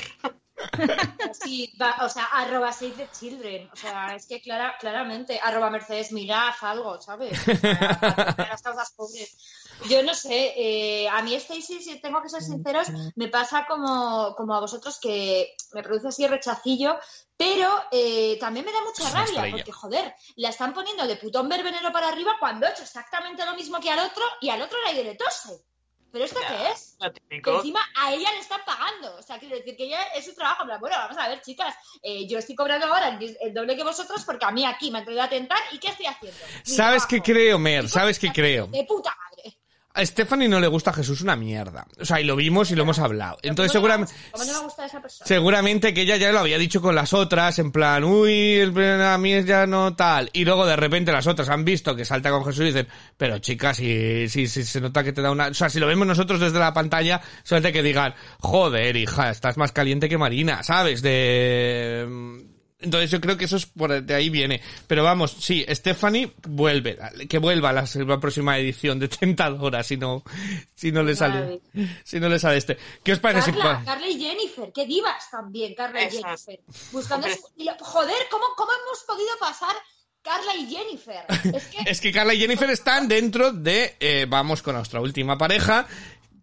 Sí, 1.33 1.73
va, 1.79 1.97
o 2.03 2.09
sea, 2.09 2.25
arroba 2.25 2.71
save 2.71 2.93
the 2.93 3.07
children. 3.17 3.69
O 3.71 3.75
sea, 3.75 4.15
es 4.15 4.25
que 4.27 4.41
clara, 4.41 4.75
claramente, 4.79 5.39
arroba 5.43 5.69
Mercedes, 5.69 6.11
mirad 6.11 6.51
algo, 6.61 6.99
¿sabes? 7.01 7.37
O 7.47 7.55
sea, 7.55 8.35
las 8.49 8.61
causas 8.61 8.91
pobres. 8.95 9.37
Yo 9.89 10.03
no 10.03 10.13
sé, 10.13 10.53
eh, 10.57 11.07
a 11.09 11.21
mí 11.21 11.35
Stacy, 11.35 11.81
si 11.81 12.01
tengo 12.01 12.21
que 12.21 12.29
ser 12.29 12.41
sinceros, 12.41 12.87
me 13.15 13.27
pasa 13.27 13.65
como, 13.67 14.33
como 14.35 14.55
a 14.55 14.59
vosotros 14.59 14.99
que 14.99 15.55
me 15.73 15.83
produce 15.83 16.07
así 16.07 16.27
rechacillo, 16.27 16.97
pero 17.35 17.69
eh, 17.91 18.37
también 18.39 18.65
me 18.65 18.71
da 18.71 18.81
mucha 18.81 19.09
rabia, 19.09 19.51
porque 19.51 19.71
joder, 19.71 20.15
la 20.35 20.49
están 20.49 20.73
poniendo 20.73 21.05
de 21.05 21.15
putón 21.17 21.47
verbenero 21.47 21.91
para 21.91 22.09
arriba 22.09 22.35
cuando 22.39 22.65
ha 22.65 22.71
hecho 22.71 22.83
exactamente 22.83 23.45
lo 23.45 23.55
mismo 23.55 23.79
que 23.79 23.91
al 23.91 23.99
otro 23.99 24.23
y 24.41 24.49
al 24.49 24.61
otro 24.61 24.77
le 24.91 25.03
le 25.03 25.15
tose. 25.15 25.63
¿Pero 26.11 26.25
esto 26.25 26.39
qué 26.47 26.71
es? 26.71 26.97
Que 27.43 27.51
encima 27.51 27.81
a 27.95 28.13
ella 28.13 28.31
le 28.31 28.39
están 28.39 28.61
pagando. 28.65 29.17
O 29.17 29.21
sea, 29.21 29.37
quiero 29.39 29.55
decir 29.57 29.75
que 29.75 29.83
ella 29.83 30.01
es 30.15 30.25
su 30.25 30.33
trabajo. 30.33 30.65
Plan, 30.65 30.79
bueno, 30.79 30.95
vamos 30.97 31.17
a 31.17 31.27
ver, 31.27 31.41
chicas, 31.41 31.75
eh, 32.01 32.25
yo 32.27 32.39
estoy 32.39 32.55
cobrando 32.55 32.87
ahora 32.87 33.09
el, 33.09 33.37
el 33.39 33.53
doble 33.53 33.75
que 33.75 33.83
vosotros 33.83 34.23
porque 34.23 34.45
a 34.45 34.51
mí 34.51 34.65
aquí 34.65 34.89
me 34.89 34.99
han 34.99 35.05
traído 35.05 35.23
a 35.23 35.29
tentar. 35.29 35.59
¿Y 35.71 35.79
qué 35.79 35.89
estoy 35.89 36.05
haciendo? 36.05 36.39
Mi 36.65 36.73
¿Sabes 36.73 37.05
qué 37.05 37.21
creo, 37.21 37.59
Mer? 37.59 37.89
¿Sabes 37.89 38.17
qué 38.17 38.31
creo? 38.31 38.67
De 38.67 38.83
puta 38.85 39.15
madre. 39.15 39.56
A 39.97 40.05
Stephanie 40.05 40.47
no 40.47 40.59
le 40.59 40.67
gusta 40.67 40.91
a 40.91 40.93
Jesús 40.93 41.21
una 41.21 41.35
mierda. 41.35 41.87
O 41.99 42.05
sea, 42.05 42.21
y 42.21 42.23
lo 42.23 42.35
vimos 42.35 42.69
y 42.69 42.75
lo 42.75 42.83
hemos 42.83 42.99
hablado. 42.99 43.39
Entonces, 43.41 43.71
¿Cómo 43.75 43.87
no 43.87 43.97
me 43.97 44.05
seguramente... 44.05 44.31
¿Cómo 44.31 44.45
no 44.45 44.63
gusta 44.63 44.85
esa 44.85 45.01
persona? 45.01 45.27
Seguramente 45.27 45.93
que 45.93 46.01
ella 46.01 46.17
ya 46.17 46.31
lo 46.31 46.39
había 46.39 46.59
dicho 46.59 46.83
con 46.83 46.93
las 46.93 47.13
otras, 47.13 47.57
en 47.57 47.71
plan, 47.71 48.03
uy, 48.03 48.61
a 48.61 49.17
mí 49.17 49.33
es 49.33 49.45
ya 49.45 49.65
no 49.65 49.95
tal. 49.95 50.29
Y 50.33 50.45
luego 50.45 50.67
de 50.67 50.75
repente 50.75 51.11
las 51.11 51.25
otras 51.25 51.49
han 51.49 51.65
visto 51.65 51.95
que 51.95 52.05
salta 52.05 52.29
con 52.29 52.45
Jesús 52.45 52.61
y 52.61 52.65
dicen, 52.65 52.87
pero 53.17 53.39
chicas, 53.39 53.77
si, 53.77 54.29
si, 54.29 54.47
si 54.47 54.63
se 54.63 54.81
nota 54.81 55.03
que 55.03 55.13
te 55.13 55.23
da 55.23 55.31
una... 55.31 55.47
O 55.47 55.53
sea, 55.55 55.69
si 55.69 55.79
lo 55.79 55.87
vemos 55.87 56.05
nosotros 56.05 56.39
desde 56.39 56.59
la 56.59 56.75
pantalla, 56.75 57.19
solamente 57.41 57.73
que 57.73 57.81
digan, 57.81 58.13
joder, 58.39 58.95
hija, 58.95 59.31
estás 59.31 59.57
más 59.57 59.71
caliente 59.71 60.07
que 60.07 60.19
Marina, 60.19 60.61
¿sabes? 60.61 61.01
De... 61.01 62.55
Entonces 62.79 63.09
yo 63.09 63.19
creo 63.19 63.37
que 63.37 63.45
eso 63.45 63.55
es 63.57 63.65
por 63.65 64.01
de 64.03 64.13
ahí 64.13 64.29
viene. 64.29 64.61
Pero 64.85 65.03
vamos, 65.03 65.35
sí, 65.39 65.65
Stephanie 65.69 66.31
vuelve, 66.47 66.97
que 67.27 67.39
vuelva 67.39 67.69
a 67.69 67.73
la, 67.73 67.85
la 67.95 68.19
próxima 68.19 68.57
edición 68.59 68.99
de 68.99 69.07
Tentadora, 69.07 69.81
si 69.83 69.97
no, 69.97 70.23
si 70.75 70.91
no 70.91 71.01
le 71.01 71.15
sale, 71.15 71.59
si 72.03 72.19
no 72.19 72.29
le 72.29 72.37
sale 72.37 72.57
este. 72.57 72.77
¿Qué 73.03 73.13
os 73.13 73.19
parece? 73.19 73.51
Carla, 73.51 73.79
pa- 73.79 73.83
Carla 73.85 74.07
y 74.07 74.19
Jennifer, 74.19 74.71
qué 74.71 74.85
divas 74.85 75.29
también, 75.31 75.73
Carla 75.73 76.03
y. 76.03 76.11
Jennifer. 76.11 76.59
Buscando 76.91 77.27
Joder, 77.79 78.15
¿cómo, 78.29 78.45
¿cómo 78.55 78.71
hemos 78.71 79.03
podido 79.07 79.31
pasar 79.39 79.75
Carla 80.21 80.55
y 80.55 80.67
Jennifer? 80.69 81.25
Es 81.55 81.65
que 81.67 81.89
Es 81.89 82.01
que 82.01 82.11
Carla 82.11 82.33
y 82.35 82.39
Jennifer 82.39 82.69
están 82.69 83.07
dentro 83.07 83.51
de, 83.53 83.95
eh, 83.99 84.25
vamos 84.29 84.61
con 84.61 84.75
nuestra 84.75 85.01
última 85.01 85.35
pareja, 85.37 85.87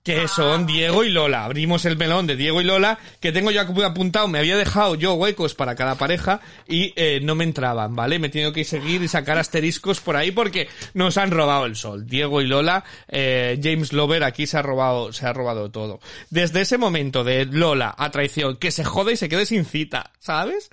que 0.04 0.28
son 0.28 0.66
Diego 0.66 1.02
y 1.02 1.08
Lola. 1.08 1.46
Abrimos 1.46 1.86
el 1.86 1.96
melón 1.96 2.26
de 2.26 2.36
Diego 2.36 2.60
y 2.60 2.64
Lola, 2.64 2.98
que 3.20 3.32
tengo 3.32 3.50
yo 3.50 3.62
apuntado, 3.62 4.28
me 4.28 4.38
había 4.38 4.56
dejado 4.56 4.94
yo 4.96 5.14
huecos 5.14 5.54
para 5.54 5.74
cada 5.74 5.96
pareja 5.96 6.42
y 6.68 6.92
eh, 6.96 7.20
no 7.22 7.34
me 7.34 7.44
entraban, 7.44 7.96
¿vale? 7.96 8.18
Me 8.18 8.26
he 8.26 8.30
tenido 8.30 8.52
que 8.52 8.64
seguir 8.64 9.02
y 9.02 9.08
sacar 9.08 9.38
asteriscos 9.38 10.00
por 10.00 10.16
ahí 10.16 10.30
porque 10.30 10.68
nos 10.92 11.16
han 11.16 11.30
robado 11.30 11.64
el 11.64 11.74
sol. 11.74 12.06
Diego 12.06 12.42
y 12.42 12.46
Lola, 12.46 12.84
eh, 13.08 13.58
James 13.62 13.94
Lover 13.94 14.24
aquí 14.24 14.46
se 14.46 14.58
ha 14.58 14.62
robado, 14.62 15.10
se 15.14 15.26
ha 15.26 15.32
robado 15.32 15.70
todo. 15.70 16.00
Desde 16.28 16.60
ese 16.60 16.76
momento 16.76 17.24
de 17.24 17.46
Lola 17.46 17.94
a 17.96 18.10
traición, 18.10 18.58
que 18.58 18.70
se 18.70 18.84
jode 18.84 19.14
y 19.14 19.16
se 19.16 19.30
quede 19.30 19.46
sin 19.46 19.64
cita, 19.64 20.12
¿sabes? 20.18 20.68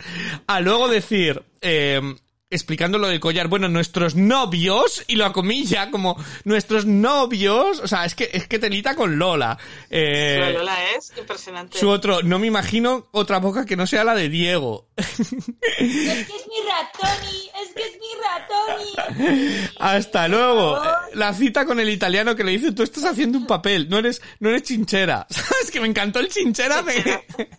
A 0.45 0.59
luego 0.59 0.89
decir, 0.89 1.41
eh, 1.61 2.01
explicando 2.51 2.97
lo 2.97 3.07
del 3.07 3.19
collar, 3.19 3.47
bueno, 3.47 3.67
nuestros 3.69 4.15
novios, 4.15 5.03
y 5.07 5.15
lo 5.15 5.25
acomilla 5.25 5.89
como 5.89 6.15
nuestros 6.43 6.85
novios, 6.85 7.79
o 7.79 7.87
sea, 7.87 8.05
es 8.05 8.13
que, 8.13 8.29
es 8.31 8.47
que 8.47 8.59
telita 8.59 8.95
con 8.95 9.17
Lola. 9.17 9.57
Eh, 9.89 10.37
Pero 10.39 10.59
Lola 10.59 10.77
es 10.95 11.11
impresionante. 11.17 11.79
su 11.79 11.89
otro, 11.89 12.21
no 12.21 12.37
me 12.39 12.47
imagino 12.47 13.07
otra 13.11 13.39
boca 13.39 13.65
que 13.65 13.75
no 13.75 13.87
sea 13.87 14.03
la 14.03 14.13
de 14.13 14.29
Diego. 14.29 14.87
es 14.97 15.07
que 15.07 15.23
es 15.81 16.47
mi 16.47 16.59
ratoni, 16.69 17.49
es 17.49 17.50
Hasta 19.79 20.27
luego. 20.27 20.81
La 21.13 21.33
cita 21.33 21.65
con 21.65 21.79
el 21.79 21.89
italiano 21.89 22.35
que 22.35 22.43
le 22.43 22.51
dice, 22.51 22.71
tú 22.71 22.83
estás 22.83 23.05
haciendo 23.05 23.37
un 23.37 23.47
papel, 23.47 23.89
no 23.89 23.97
eres, 23.97 24.21
no 24.39 24.49
eres 24.49 24.63
chinchera. 24.63 25.25
¿Sabes? 25.29 25.71
Que 25.71 25.79
me 25.79 25.87
encantó 25.87 26.19
el 26.19 26.29
chinchera, 26.29 26.81
me, 26.81 26.93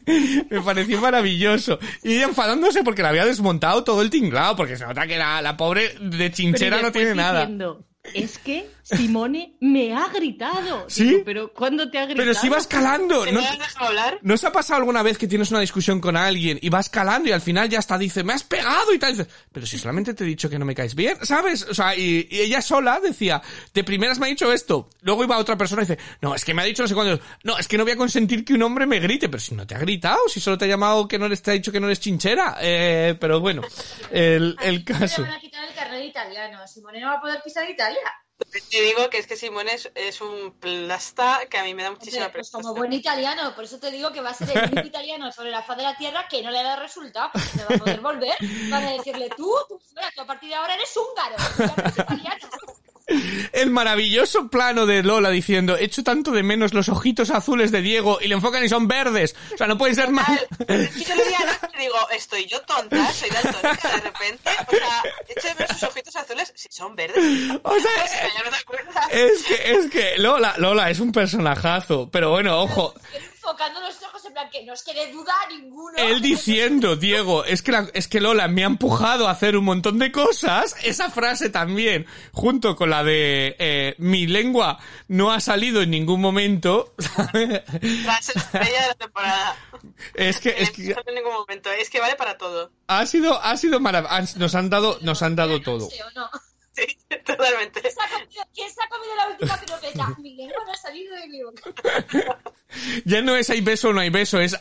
me 0.51 0.61
pareció 0.61 1.01
maravilloso. 1.01 1.79
Y 2.03 2.15
ella 2.15 2.25
enfadándose 2.25 2.83
porque 2.83 3.03
le 3.03 3.09
había 3.09 3.25
desmontado 3.25 3.85
todo 3.85 4.03
el 4.03 4.11
tinglado, 4.11 4.57
porque 4.57 4.77
se 4.77 4.87
nota 4.87 5.07
que 5.07 5.19
la, 5.19 5.43
la 5.43 5.57
pobre 5.57 5.95
de 6.01 6.31
chinchera 6.31 6.81
no 6.81 6.93
tiene 6.93 7.15
nada. 7.15 7.41
diciendo, 7.41 7.85
es 8.15 8.39
que 8.39 8.69
Simone 8.83 9.57
me 9.61 9.95
ha 9.95 10.09
gritado. 10.09 10.87
¿Sí? 10.89 11.05
Digo, 11.05 11.23
pero 11.25 11.53
¿cuándo 11.53 11.91
te 11.91 11.99
ha 11.99 12.05
gritado? 12.07 12.27
Pero 12.27 12.35
si 12.39 12.49
vas 12.49 12.67
calando, 12.67 13.25
¿Te 13.25 13.33
¿no? 13.33 13.41
me 13.41 13.47
has 13.47 13.59
dejado 13.59 13.87
hablar? 13.87 14.19
¿No 14.23 14.35
os 14.35 14.45
ha 14.45 14.53
pasado 14.53 14.79
alguna 14.81 15.03
vez 15.03 15.19
que 15.19 15.27
tienes 15.29 15.51
una 15.51 15.61
discusión 15.61 16.01
con 16.01 16.17
alguien 16.17 16.59
y 16.61 16.69
vas 16.69 16.89
calando 16.89 17.29
y 17.29 17.33
al 17.33 17.41
final 17.41 17.69
ya 17.69 17.79
hasta 17.79 17.97
dice, 17.99 18.25
me 18.25 18.33
has 18.33 18.45
pegado 18.45 18.93
y 18.93 18.99
tal? 18.99 19.11
Y 19.15 19.19
dices, 19.19 19.33
pero 19.53 19.67
si 19.67 19.79
solamente 19.79 20.15
te 20.15 20.25
he 20.25 20.27
dicho 20.27 20.51
que 20.51 20.59
no 20.59 20.65
me 20.65 20.75
caes 20.75 20.95
bien, 20.95 21.17
¿sabes? 21.23 21.63
O 21.69 21.75
sea, 21.75 21.95
y, 21.97 22.27
y 22.31 22.41
ella 22.41 22.61
sola 22.61 23.01
decía, 23.01 23.41
de 23.73 23.85
primeras 23.85 24.19
me 24.19 24.27
ha 24.27 24.29
dicho 24.31 24.53
esto. 24.53 24.89
Luego 25.03 25.25
iba 25.25 25.39
otra 25.39 25.57
persona 25.57 25.83
y 25.83 25.87
dice, 25.87 25.99
no, 26.21 26.35
es 26.35 26.45
que 26.45 26.53
me 26.55 26.63
ha 26.63 26.65
dicho 26.65 26.83
no 26.83 26.89
sé 26.89 26.95
cuándo. 26.95 27.21
No, 27.45 27.59
es 27.59 27.69
que 27.69 27.79
no 27.79 27.85
voy 27.85 27.93
a 27.93 27.97
consentir 27.97 28.45
que 28.45 28.55
un 28.55 28.63
hombre 28.63 28.87
me 28.87 28.99
grite. 29.01 29.29
Pero 29.29 29.41
si 29.41 29.55
no 29.55 29.67
te 29.67 29.75
ha 29.75 29.79
gritado, 29.79 30.19
si 30.29 30.41
solo 30.41 30.59
te 30.59 30.65
ha 30.65 30.69
llamado 30.69 31.07
que 31.07 31.19
no 31.19 31.27
eres, 31.27 31.41
te 31.43 31.51
ha 31.53 31.55
dicho 31.55 31.71
que 31.73 31.81
no 31.81 31.87
eres 31.87 32.01
chinchera. 32.01 32.57
Eh, 32.61 33.17
pero 33.21 33.41
bueno, 33.41 33.63
el, 34.11 34.57
el 34.63 34.85
caso. 34.85 35.23
Le 35.23 35.29
van 35.29 35.37
a 35.37 35.41
quitar 35.41 35.69
el 35.69 35.75
carnet 35.75 36.05
italiano. 36.05 36.67
Simone 36.67 37.01
no 37.01 37.07
va 37.09 37.15
a 37.15 37.21
poder 37.21 37.41
pisar 37.43 37.69
Italia. 37.69 38.01
Te 38.71 38.81
digo 38.81 39.09
que 39.09 39.19
es 39.19 39.27
que 39.27 39.37
Simone 39.37 39.75
es, 39.75 39.91
es 39.95 40.21
un 40.21 40.53
plasta 40.59 41.41
que 41.49 41.59
a 41.59 41.65
mí 41.65 41.75
me 41.75 41.83
da 41.83 41.91
muchísima 41.91 42.27
Hombre, 42.27 42.41
pues 42.41 42.51
presión. 42.51 42.63
como 42.63 42.75
buen 42.75 42.93
italiano, 42.93 43.55
por 43.55 43.65
eso 43.65 43.79
te 43.79 43.91
digo 43.91 44.13
que 44.13 44.21
va 44.21 44.31
a 44.31 44.35
ser 44.35 44.57
el 44.57 44.73
único 44.73 44.87
italiano 44.89 45.31
sobre 45.33 45.51
la 45.51 45.63
faz 45.63 45.77
de 45.77 45.85
la 45.85 45.97
tierra 45.97 46.27
que 46.29 46.43
no 46.43 46.51
le 46.51 46.63
da 46.63 46.77
resultado. 46.77 47.31
No 47.57 47.63
va 47.71 47.77
a 47.77 47.79
poder 47.79 48.01
volver. 48.01 48.35
Van 48.69 48.85
a 48.85 48.93
decirle, 48.93 49.29
tú, 49.37 49.55
tú, 49.69 49.79
tú 49.79 50.21
a 50.21 50.27
partir 50.27 50.49
de 50.49 50.55
ahora 50.57 50.75
eres 50.75 50.93
húngaro. 50.97 51.37
ya 51.59 51.67
no 51.67 51.83
eres 51.83 51.99
italiano. 51.99 52.49
El 53.53 53.71
maravilloso 53.71 54.49
plano 54.49 54.87
de 54.87 55.03
Lola 55.03 55.31
diciendo, 55.31 55.77
echo 55.77 56.03
tanto 56.03 56.31
de 56.31 56.43
menos 56.43 56.75
los 56.75 56.89
ojitos 56.89 57.31
azules 57.31 57.71
de 57.73 57.83
Diego 57.83 58.19
y 58.21 58.29
le 58.29 58.35
enfocan 58.35 58.65
y 58.65 58.69
son 58.69 58.89
verdes. 58.89 59.35
O 59.55 59.57
sea, 59.57 59.67
no 59.67 59.79
pueden 59.79 59.95
ser 59.95 60.11
más. 60.11 60.29
Que 60.67 61.05
yo 61.05 61.15
anoche 61.15 61.69
y 61.75 61.79
digo, 61.79 61.97
estoy 62.15 62.47
yo 62.47 62.61
tonta, 62.63 63.13
soy 63.13 63.31
daltónica 63.31 63.89
de 63.89 64.01
repente. 64.01 64.51
O 64.69 64.71
sea, 64.71 65.03
echo 65.29 65.49
de 65.49 65.55
ver 65.55 65.69
sus 65.69 65.83
ojitos 65.85 66.17
azules, 66.17 66.53
si 66.55 66.69
son 66.71 66.95
verdes. 66.95 67.19
O 67.63 67.75
sea, 67.79 68.31
ya 68.35 68.45
no 68.45 68.51
te 68.51 68.57
acuerdas. 68.57 69.09
Es 69.11 69.43
que, 69.43 69.73
es 69.73 69.91
que 69.91 70.19
Lola, 70.19 70.55
Lola 70.59 70.91
es 70.91 71.01
un 71.01 71.13
personajazo, 71.13 72.09
pero 72.11 72.31
bueno, 72.31 72.61
ojo, 72.63 72.95
enfocando 73.45 73.81
los 73.81 74.01
ojos 74.05 74.25
en 74.25 74.33
plan 74.35 74.49
que 74.51 74.65
no 74.65 74.73
os 74.73 74.83
quede 74.85 75.11
duda 75.11 75.35
ninguno. 75.51 75.97
él 75.99 76.21
diciendo, 76.23 76.95
Diego, 76.97 77.45
es 77.45 77.61
que, 77.63 77.73
la- 77.73 77.91
es 77.93 78.07
que 78.07 78.21
Lola 78.21 78.47
me 78.47 78.63
ha 78.63 78.67
empujado 78.67 79.27
a 79.27 79.33
hacer 79.33 79.57
un 79.57 79.65
montón 79.65 79.99
de 79.99 80.13
cosas, 80.13 80.77
esa 80.85 81.11
frase 81.11 81.51
también, 81.51 82.07
junto 82.33 82.77
con 82.77 82.91
la 82.91 83.03
de 83.03 83.57
eh, 83.59 83.95
mi 83.99 84.27
lengua 84.29 84.79
no 85.09 85.33
ha 85.33 85.41
salido 85.41 85.83
en 85.83 85.91
ningún 85.91 86.21
momento. 86.21 86.95
Frase 86.99 88.33
estrella 88.39 88.83
de 88.83 88.89
la 88.89 88.95
temporada. 88.95 89.57
es 90.15 90.39
que, 90.39 90.51
es 90.51 90.69
En 90.69 90.75
que 90.75 90.83
en 91.07 91.15
ningún 91.17 91.33
momento. 91.33 91.71
Es 91.71 91.91
que 91.91 92.01
vale 92.01 92.15
para 92.17 92.39
todo. 92.39 92.71
ha 92.87 93.07
sido, 93.07 93.43
ha 93.43 93.57
sido 93.57 93.81
maravilloso, 93.81 94.39
nos 94.39 94.55
han 94.55 94.71
dado, 94.71 94.99
nos 95.03 95.23
han 95.23 95.35
dado 95.37 95.61
todo. 95.61 95.91
¿Sí 95.91 95.99
o 96.01 96.11
no? 96.19 96.31
Sí, 96.89 96.99
totalmente. 97.25 97.81
¿Quién 97.81 97.93
se 97.93 98.01
ha 98.03 98.09
comido, 98.19 98.43
quién 98.55 98.71
se 98.71 98.83
ha 98.83 98.89
comido 98.89 99.15
la 99.17 99.29
última 99.29 99.57
piropeta? 99.61 100.15
Mi 100.19 100.35
lengua 100.37 100.65
no 100.67 100.73
ha 100.73 100.77
salido 100.77 101.15
de 101.17 101.29
mi 101.29 101.43
boca. 101.43 101.71
Ya 103.05 103.23
no 103.23 103.37
es 103.37 103.51
hay 103.51 103.61
beso 103.61 103.89
o 103.91 103.93
no 103.93 104.01
hay 104.01 104.11
beso, 104.11 104.41
es 104.41 104.57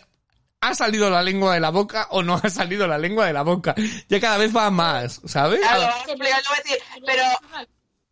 ha 0.64 0.76
salido 0.76 1.10
la 1.10 1.24
lengua 1.24 1.56
de 1.56 1.60
la 1.60 1.72
boca 1.72 2.08
o 2.12 2.22
no 2.22 2.40
ha 2.42 2.50
salido 2.50 2.86
la 2.88 2.98
lengua 3.00 3.26
de 3.26 3.34
la 3.34 3.42
boca. 3.42 3.74
Ya 4.10 4.20
cada 4.20 4.38
vez 4.38 4.56
va 4.56 4.70
más, 4.70 5.20
¿sabes? 5.26 5.60
Claro, 5.60 5.82
A- 5.82 5.88
vamos 5.88 6.08
a 6.08 6.62
decir, 6.62 6.78
pero 7.06 7.24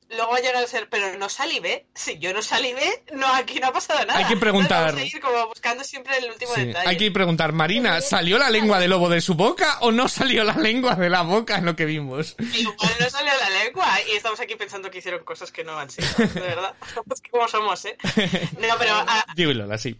luego 0.09 0.31
va 0.31 0.37
a 0.37 0.41
llegar 0.41 0.63
a 0.63 0.67
ser, 0.67 0.89
pero 0.89 1.17
no 1.17 1.29
salivé. 1.29 1.85
Si 1.95 2.17
yo 2.19 2.33
no 2.33 2.41
salivé, 2.41 3.03
no, 3.13 3.27
aquí 3.33 3.59
no 3.59 3.67
ha 3.67 3.73
pasado 3.73 4.05
nada. 4.05 4.19
Hay 4.19 4.25
que 4.25 4.37
preguntar. 4.37 4.95
A 4.95 5.03
ir 5.03 5.19
como 5.21 5.47
buscando 5.47 5.83
siempre 5.83 6.17
el 6.17 6.31
último 6.31 6.53
Sí, 6.55 6.65
detalle. 6.65 6.89
Hay 6.89 6.97
que 6.97 7.11
preguntar, 7.11 7.53
Marina, 7.53 8.01
¿salió 8.01 8.37
la 8.37 8.49
lengua 8.49 8.79
de 8.79 8.87
lobo 8.87 9.09
de 9.09 9.21
su 9.21 9.35
boca 9.35 9.77
o 9.81 9.91
no 9.91 10.07
salió 10.07 10.43
la 10.43 10.53
lengua 10.55 10.95
de 10.95 11.09
la 11.09 11.21
boca 11.21 11.57
en 11.57 11.65
lo 11.65 11.75
que 11.75 11.85
vimos? 11.85 12.35
Igual 12.53 12.91
no 12.99 13.09
salió 13.09 13.31
la 13.39 13.49
lengua 13.63 13.87
y 14.11 14.15
estamos 14.17 14.39
aquí 14.39 14.55
pensando 14.55 14.89
que 14.91 14.97
hicieron 14.99 15.23
cosas 15.23 15.51
que 15.51 15.63
no 15.63 15.77
han 15.79 15.89
sido, 15.89 16.07
de 16.17 16.39
verdad. 16.41 16.75
Es 17.13 17.21
que 17.21 17.29
como 17.31 17.47
somos, 17.47 17.83
¿eh? 17.85 17.97
No, 18.59 18.67
pero 18.77 18.95
a- 18.95 19.25
Digo 19.35 19.51
y 19.51 19.53
Lola, 19.55 19.77
sí. 19.77 19.95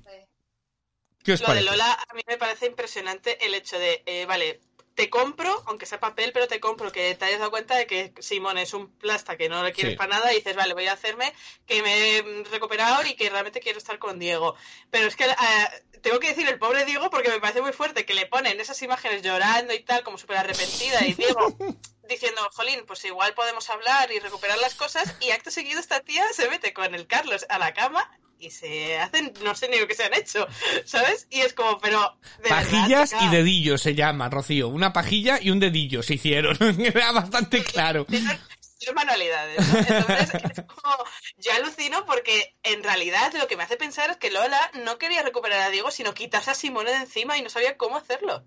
¿Qué 1.24 1.34
os 1.34 1.42
lo 1.42 1.54
de? 1.54 1.62
Lola 1.62 1.92
a 2.10 2.14
mí 2.14 2.22
me 2.28 2.38
parece 2.38 2.66
impresionante 2.66 3.46
el 3.46 3.54
hecho 3.54 3.78
de, 3.78 4.02
eh, 4.06 4.26
vale, 4.26 4.60
te 5.00 5.10
compro, 5.10 5.64
aunque 5.68 5.86
sea 5.86 6.02
papel, 6.02 6.34
pero 6.34 6.50
te 6.50 6.60
compro 6.60 6.92
que 6.92 7.16
te 7.16 7.24
hayas 7.24 7.40
dado 7.40 7.52
cuenta 7.52 7.78
de 7.78 7.88
que 7.88 8.14
Simón 8.20 8.58
es 8.58 8.74
un 8.74 8.92
plasta 8.98 9.38
que 9.38 9.48
no 9.48 9.64
le 9.64 9.72
quieres 9.72 9.94
Sí. 9.94 9.98
para 9.98 10.18
nada 10.18 10.34
y 10.34 10.36
dices, 10.36 10.58
vale, 10.58 10.74
voy 10.74 10.88
a 10.88 10.92
hacerme 10.92 11.34
que 11.66 11.82
me 11.82 12.18
he 12.18 12.44
recuperado 12.52 13.06
y 13.06 13.16
que 13.16 13.30
realmente 13.30 13.62
quiero 13.62 13.78
estar 13.78 13.98
con 13.98 14.20
Diego. 14.20 14.56
Pero 14.92 15.08
es 15.08 15.16
que 15.16 15.24
eh, 15.24 16.00
tengo 16.02 16.20
que 16.20 16.28
decir 16.28 16.50
el 16.50 16.60
pobre 16.60 16.84
Diego 16.84 17.10
porque 17.10 17.30
me 17.30 17.40
parece 17.40 17.62
muy 17.62 17.72
fuerte 17.72 18.06
que 18.06 18.14
le 18.14 18.26
ponen 18.26 18.60
esas 18.60 18.82
imágenes 18.82 19.22
llorando 19.22 19.74
y 19.74 19.80
tal, 19.84 20.04
como 20.04 20.18
súper 20.18 20.36
arrepentida 20.36 21.06
y 21.08 21.14
Diego 21.14 21.56
diciendo, 22.10 22.42
jolín, 22.52 22.84
pues 22.86 23.06
igual 23.06 23.34
podemos 23.36 23.70
hablar 23.70 24.12
y 24.12 24.20
recuperar 24.20 24.58
las 24.58 24.76
cosas 24.76 25.16
y 25.22 25.32
acto 25.32 25.50
seguido 25.50 25.80
esta 25.80 26.02
tía 26.02 26.26
se 26.34 26.50
mete 26.50 26.74
con 26.74 26.94
el 26.94 27.08
Carlos 27.08 27.46
a 27.48 27.58
la 27.58 27.74
cama 27.74 28.12
y 28.40 28.52
se 28.52 28.98
hacen, 28.98 29.34
no 29.44 29.54
sé 29.54 29.68
ni 29.68 29.78
lo 29.80 29.88
que 29.88 29.96
se 29.96 30.06
han 30.06 30.14
hecho, 30.14 30.48
¿sabes? 30.86 31.28
Y 31.30 31.42
es 31.42 31.54
como, 31.54 31.78
pero... 31.80 32.18
de 32.42 32.50
Pajillas 32.50 33.14
y 33.22 33.28
dedillos 33.28 33.82
se 33.82 33.96
llama, 33.96 34.30
Rocío. 34.30 34.70
Una 34.70 34.94
pajilla 34.94 35.40
y 35.42 35.52
un 35.52 35.60
dedillo 35.60 36.02
se 36.02 36.16
hicieron. 36.16 36.58
Era 36.80 37.12
bastante 37.12 37.64
claro. 37.64 38.06
manualidades, 38.94 39.68
¿no? 39.68 39.80
Entonces, 39.80 40.34
es 40.34 40.64
como, 40.66 40.96
yo 41.38 41.54
alucino 41.54 42.06
porque 42.06 42.56
en 42.64 42.84
realidad 42.84 43.34
lo 43.34 43.48
que 43.48 43.58
me 43.58 43.64
hace 43.64 43.78
pensar 43.78 44.10
es 44.10 44.18
que 44.18 44.32
Lola 44.32 44.72
no 44.84 44.98
quería 44.98 45.22
recuperar 45.22 45.62
a 45.62 45.70
Diego, 45.70 45.92
sino 45.92 46.14
quitarse 46.14 46.52
a 46.52 46.56
Simone 46.56 46.92
de 46.92 46.98
encima 46.98 47.38
y 47.38 47.42
no 47.42 47.50
sabía 47.50 47.78
cómo 47.78 47.98
hacerlo. 47.98 48.44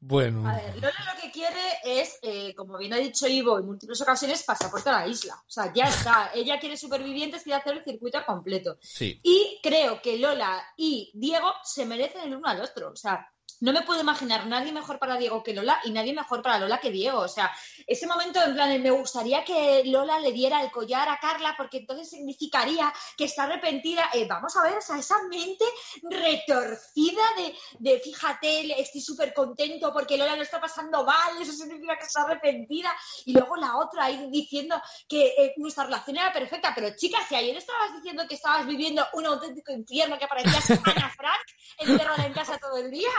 Bueno. 0.00 0.48
A 0.48 0.56
ver, 0.56 0.74
Lola 0.76 1.14
lo 1.14 1.20
que 1.20 1.30
quiere 1.30 1.60
es, 1.84 2.18
eh, 2.22 2.54
como 2.54 2.78
bien 2.78 2.94
ha 2.94 2.96
dicho 2.96 3.28
Ivo 3.28 3.58
en 3.58 3.66
múltiples 3.66 4.00
ocasiones, 4.00 4.42
pasaporte 4.42 4.88
a 4.88 5.00
la 5.00 5.06
isla. 5.06 5.34
O 5.34 5.50
sea, 5.50 5.72
ya 5.74 5.84
está. 5.84 6.30
Ella 6.34 6.58
quiere 6.58 6.78
supervivientes, 6.78 7.42
quiere 7.42 7.60
hacer 7.60 7.76
el 7.76 7.84
circuito 7.84 8.18
completo. 8.26 8.78
Sí. 8.80 9.20
Y 9.22 9.60
creo 9.62 10.00
que 10.00 10.18
Lola 10.18 10.62
y 10.76 11.10
Diego 11.14 11.52
se 11.64 11.84
merecen 11.84 12.22
el 12.22 12.36
uno 12.36 12.48
al 12.48 12.62
otro. 12.62 12.90
O 12.90 12.96
sea, 12.96 13.30
no 13.60 13.72
me 13.72 13.82
puedo 13.82 14.00
imaginar 14.00 14.46
nadie 14.46 14.72
mejor 14.72 14.98
para 14.98 15.16
Diego 15.16 15.42
que 15.42 15.52
Lola 15.52 15.80
y 15.84 15.90
nadie 15.90 16.14
mejor 16.14 16.42
para 16.42 16.58
Lola 16.58 16.78
que 16.78 16.90
Diego. 16.90 17.20
O 17.20 17.28
sea, 17.28 17.54
ese 17.86 18.06
momento 18.06 18.42
en 18.42 18.54
plan, 18.54 18.82
me 18.82 18.90
gustaría 18.90 19.44
que 19.44 19.82
Lola 19.84 20.18
le 20.18 20.32
diera 20.32 20.62
el 20.62 20.70
collar 20.70 21.08
a 21.08 21.18
Carla 21.18 21.54
porque 21.56 21.78
entonces 21.78 22.08
significaría 22.08 22.92
que 23.16 23.24
está 23.24 23.44
arrepentida. 23.44 24.10
Eh, 24.14 24.26
vamos 24.26 24.56
a 24.56 24.62
ver, 24.62 24.78
o 24.78 24.80
sea, 24.80 24.98
esa 24.98 25.16
mente 25.28 25.64
retorcida 26.02 27.22
de, 27.36 27.54
de 27.78 28.00
fíjate, 28.00 28.80
estoy 28.80 29.00
súper 29.00 29.34
contento 29.34 29.92
porque 29.92 30.16
Lola 30.16 30.36
lo 30.36 30.42
está 30.42 30.60
pasando 30.60 31.04
mal, 31.04 31.40
eso 31.40 31.52
significa 31.52 31.98
que 31.98 32.06
está 32.06 32.22
arrepentida. 32.22 32.90
Y 33.26 33.34
luego 33.34 33.56
la 33.56 33.76
otra 33.76 34.06
ahí 34.06 34.28
diciendo 34.30 34.80
que 35.06 35.34
eh, 35.38 35.54
nuestra 35.58 35.84
relación 35.84 36.16
era 36.16 36.32
perfecta. 36.32 36.72
Pero 36.74 36.96
chicas, 36.96 37.26
si 37.28 37.34
ayer 37.34 37.56
estabas 37.56 37.94
diciendo 37.94 38.26
que 38.26 38.36
estabas 38.36 38.66
viviendo 38.66 39.06
un 39.12 39.26
auténtico 39.26 39.72
infierno, 39.72 40.18
que 40.18 40.26
parecías 40.26 40.70
Ana 40.84 41.10
Frank 41.10 41.40
encerrada 41.78 42.26
en 42.26 42.32
casa 42.32 42.58
todo 42.58 42.78
el 42.78 42.90
día. 42.90 43.10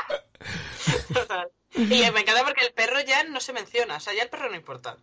Total. 1.13 1.49
Y 1.75 1.85
me 1.85 2.07
encanta 2.07 2.43
porque 2.43 2.65
el 2.65 2.73
perro 2.73 2.99
ya 3.01 3.23
no 3.23 3.39
se 3.39 3.53
menciona, 3.53 3.95
o 3.95 3.99
sea, 3.99 4.13
ya 4.13 4.23
el 4.23 4.29
perro 4.29 4.49
no 4.49 4.55
importa. 4.55 4.97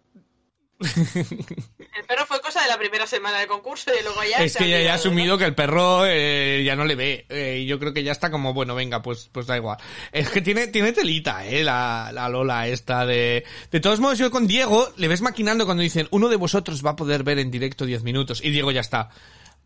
El 0.81 2.05
perro 2.07 2.27
fue 2.27 2.41
cosa 2.41 2.63
de 2.63 2.69
la 2.69 2.79
primera 2.79 3.07
semana 3.07 3.39
del 3.39 3.49
concurso 3.49 3.91
y 3.99 4.03
luego 4.03 4.21
ya... 4.23 4.39
Es 4.45 4.57
que 4.57 4.69
ya, 4.69 4.81
ya 4.81 4.93
ha 4.93 4.95
asumido 4.97 5.37
que 5.37 5.45
el 5.45 5.55
perro 5.55 6.07
eh, 6.07 6.63
ya 6.65 6.77
no 6.77 6.85
le 6.85 6.95
ve. 6.95 7.27
Eh, 7.29 7.61
y 7.63 7.67
yo 7.67 7.79
creo 7.79 7.93
que 7.93 8.05
ya 8.05 8.13
está 8.13 8.31
como, 8.31 8.55
bueno, 8.55 8.75
venga, 8.75 9.03
pues, 9.03 9.29
pues 9.33 9.47
da 9.47 9.57
igual. 9.57 9.79
Es 10.13 10.29
que 10.29 10.41
tiene, 10.41 10.69
tiene 10.69 10.93
telita, 10.93 11.47
eh, 11.47 11.65
la, 11.65 12.11
la 12.13 12.29
Lola 12.29 12.69
esta 12.69 13.05
de... 13.05 13.45
De 13.71 13.81
todos 13.81 13.99
modos, 13.99 14.19
yo 14.19 14.31
con 14.31 14.47
Diego 14.47 14.93
le 14.97 15.09
ves 15.09 15.21
maquinando 15.21 15.65
cuando 15.65 15.83
dicen, 15.83 16.07
uno 16.13 16.29
de 16.29 16.37
vosotros 16.37 16.85
va 16.85 16.91
a 16.91 16.97
poder 16.97 17.25
ver 17.25 17.39
en 17.39 17.51
directo 17.51 17.85
10 17.85 18.03
minutos. 18.05 18.41
Y 18.43 18.51
Diego 18.51 18.71
ya 18.71 18.81
está. 18.81 19.11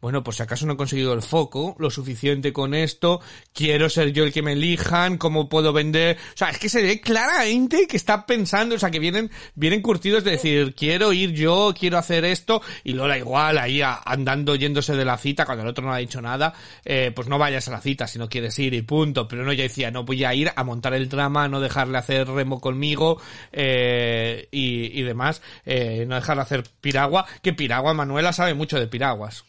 Bueno, 0.02 0.24
pues 0.24 0.38
si 0.38 0.42
acaso 0.42 0.66
no 0.66 0.72
he 0.72 0.76
conseguido 0.76 1.14
el 1.14 1.22
foco, 1.22 1.76
lo 1.78 1.88
suficiente 1.88 2.52
con 2.52 2.74
esto, 2.74 3.20
quiero 3.52 3.88
ser 3.88 4.12
yo 4.12 4.24
el 4.24 4.32
que 4.32 4.42
me 4.42 4.54
elijan, 4.54 5.16
cómo 5.16 5.48
puedo 5.48 5.72
vender, 5.72 6.16
o 6.16 6.36
sea, 6.36 6.50
es 6.50 6.58
que 6.58 6.68
se 6.68 6.82
ve 6.82 7.00
claramente 7.00 7.86
que 7.86 7.96
está 7.96 8.26
pensando, 8.26 8.74
o 8.74 8.78
sea, 8.80 8.90
que 8.90 8.98
vienen, 8.98 9.30
vienen 9.54 9.80
curtidos 9.80 10.24
de 10.24 10.32
decir, 10.32 10.74
quiero 10.74 11.12
ir 11.12 11.30
yo, 11.34 11.72
quiero 11.78 11.98
hacer 11.98 12.24
esto, 12.24 12.62
y 12.82 12.94
Lola 12.94 13.16
igual, 13.16 13.58
ahí 13.58 13.80
andando, 13.80 14.56
yéndose 14.56 14.96
de 14.96 15.04
la 15.04 15.16
cita, 15.18 15.44
cuando 15.46 15.62
el 15.62 15.68
otro 15.68 15.84
no 15.84 15.92
ha 15.92 15.98
dicho 15.98 16.20
nada, 16.20 16.52
eh, 16.84 17.12
pues 17.14 17.28
no 17.28 17.38
vayas 17.38 17.68
a 17.68 17.70
la 17.70 17.80
cita 17.80 18.08
si 18.08 18.18
no 18.18 18.28
quieres 18.28 18.58
ir 18.58 18.74
y 18.74 18.82
punto, 18.82 19.28
pero 19.28 19.44
no, 19.44 19.52
ya 19.52 19.62
decía, 19.62 19.92
no 19.92 20.02
voy 20.02 20.24
a 20.24 20.34
ir 20.34 20.50
a 20.56 20.64
montar 20.64 20.94
el 20.94 21.08
drama, 21.08 21.46
no 21.46 21.60
dejarle 21.60 21.98
hacer 21.98 22.26
remo 22.26 22.60
conmigo, 22.60 23.22
eh, 23.52 24.48
y, 24.50 24.98
y 24.98 25.02
demás, 25.04 25.42
eh, 25.64 26.06
no 26.08 26.16
dejarle 26.16 26.42
hacer 26.42 26.64
piragua, 26.80 27.24
que 27.40 27.52
piragua, 27.52 27.94
Manuela 27.94 28.32
sabe 28.32 28.54
mucho 28.54 28.80
de 28.80 28.88
piraguas. 28.88 29.44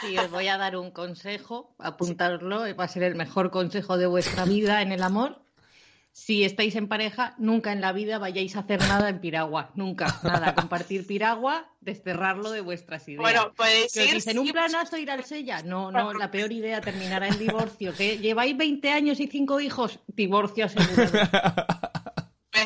Sí, 0.00 0.16
os 0.18 0.30
voy 0.30 0.48
a 0.48 0.56
dar 0.56 0.76
un 0.76 0.90
consejo, 0.90 1.74
apuntarlo, 1.78 2.62
va 2.76 2.84
a 2.84 2.88
ser 2.88 3.02
el 3.02 3.14
mejor 3.14 3.50
consejo 3.50 3.98
de 3.98 4.06
vuestra 4.06 4.44
vida 4.44 4.82
en 4.82 4.92
el 4.92 5.02
amor. 5.02 5.40
Si 6.12 6.44
estáis 6.44 6.76
en 6.76 6.86
pareja, 6.86 7.34
nunca 7.38 7.72
en 7.72 7.80
la 7.80 7.92
vida 7.92 8.18
vayáis 8.18 8.54
a 8.54 8.60
hacer 8.60 8.78
nada 8.82 9.08
en 9.08 9.20
piragua, 9.20 9.72
nunca, 9.74 10.20
nada. 10.22 10.54
Compartir 10.54 11.08
piragua, 11.08 11.68
desterrarlo 11.80 12.52
de 12.52 12.60
vuestras 12.60 13.08
ideas. 13.08 13.20
Bueno, 13.20 13.52
podéis 13.56 13.96
ir... 13.96 14.14
dicen 14.14 14.38
un 14.38 14.48
planazo 14.52 14.96
ir 14.96 15.10
al 15.10 15.24
Sella. 15.24 15.62
No, 15.62 15.90
no, 15.90 16.12
la 16.12 16.30
peor 16.30 16.52
idea 16.52 16.80
terminará 16.80 17.26
en 17.26 17.38
divorcio. 17.40 17.92
Que 17.94 18.18
lleváis 18.18 18.56
20 18.56 18.90
años 18.92 19.18
y 19.18 19.26
5 19.26 19.58
hijos, 19.58 19.98
divorcio 20.06 20.66
asegurado. 20.66 21.18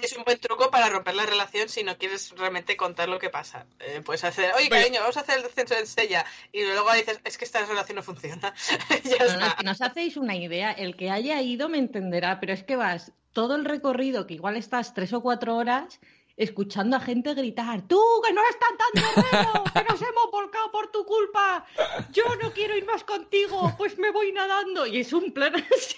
Es 0.03 0.17
un 0.17 0.25
buen 0.25 0.39
truco 0.39 0.71
para 0.71 0.89
romper 0.91 1.15
la 1.15 1.25
relación 1.27 1.69
si 1.69 1.83
no 1.83 1.97
quieres 1.97 2.31
realmente 2.37 2.77
contar 2.77 3.09
lo 3.09 3.19
que 3.19 3.31
pasa. 3.31 3.67
Eh, 3.81 4.03
puedes 4.05 4.23
hacer, 4.25 4.53
oye, 4.55 4.69
Pero- 4.69 4.83
cariño, 4.83 5.01
vamos 5.01 5.17
a 5.17 5.21
hacer 5.21 5.39
el 5.39 5.43
descenso 5.45 5.75
del 5.75 5.87
Sella. 5.87 6.25
Y 6.53 6.63
luego 6.63 6.93
dices, 6.93 7.21
es 7.25 7.39
que 7.39 7.45
esta 7.45 7.65
relación 7.65 7.97
no 7.97 8.03
funciona. 8.03 8.55
ya 9.05 9.19
No, 9.19 9.25
no, 9.25 9.33
está. 9.33 9.47
es 9.49 9.55
que 9.55 9.65
no 9.65 9.71
os 9.73 9.83
hacéis 9.83 10.17
una 10.17 10.37
idea. 10.37 10.73
El 10.73 10.97
que 10.97 11.11
haya 11.11 11.41
ido 11.41 11.69
me 11.69 11.79
entenderá, 11.79 12.39
pero 12.41 12.53
es 12.53 12.63
que 12.63 12.77
vas 12.77 13.13
todo 13.33 13.57
el 13.57 13.65
recorrido, 13.65 14.27
que 14.27 14.35
igual 14.35 14.57
estás 14.57 14.95
tres 14.95 15.13
o 15.13 15.23
cuatro 15.23 15.57
horas, 15.57 16.01
escuchando 16.39 16.97
a 16.97 17.01
gente 17.01 17.35
gritar, 17.35 17.83
tú, 17.83 18.01
que 18.25 18.33
no 18.33 18.41
estás 18.49 18.71
tan 18.79 19.15
terreno, 19.15 19.65
que 19.75 19.85
nos 19.85 20.01
hemos 20.01 20.31
volcado 20.31 20.71
por 20.71 20.91
tu 20.91 21.05
culpa, 21.05 21.67
yo 22.13 22.25
no 22.41 22.53
quiero 22.53 22.77
ir 22.77 22.87
más 22.87 23.05
contigo, 23.05 23.75
pues 23.77 23.99
me 23.99 24.11
voy 24.13 24.33
nadando. 24.33 24.87
Y 24.87 25.01
es 25.01 25.13
un 25.13 25.33
plan 25.33 25.53
así. 25.77 25.97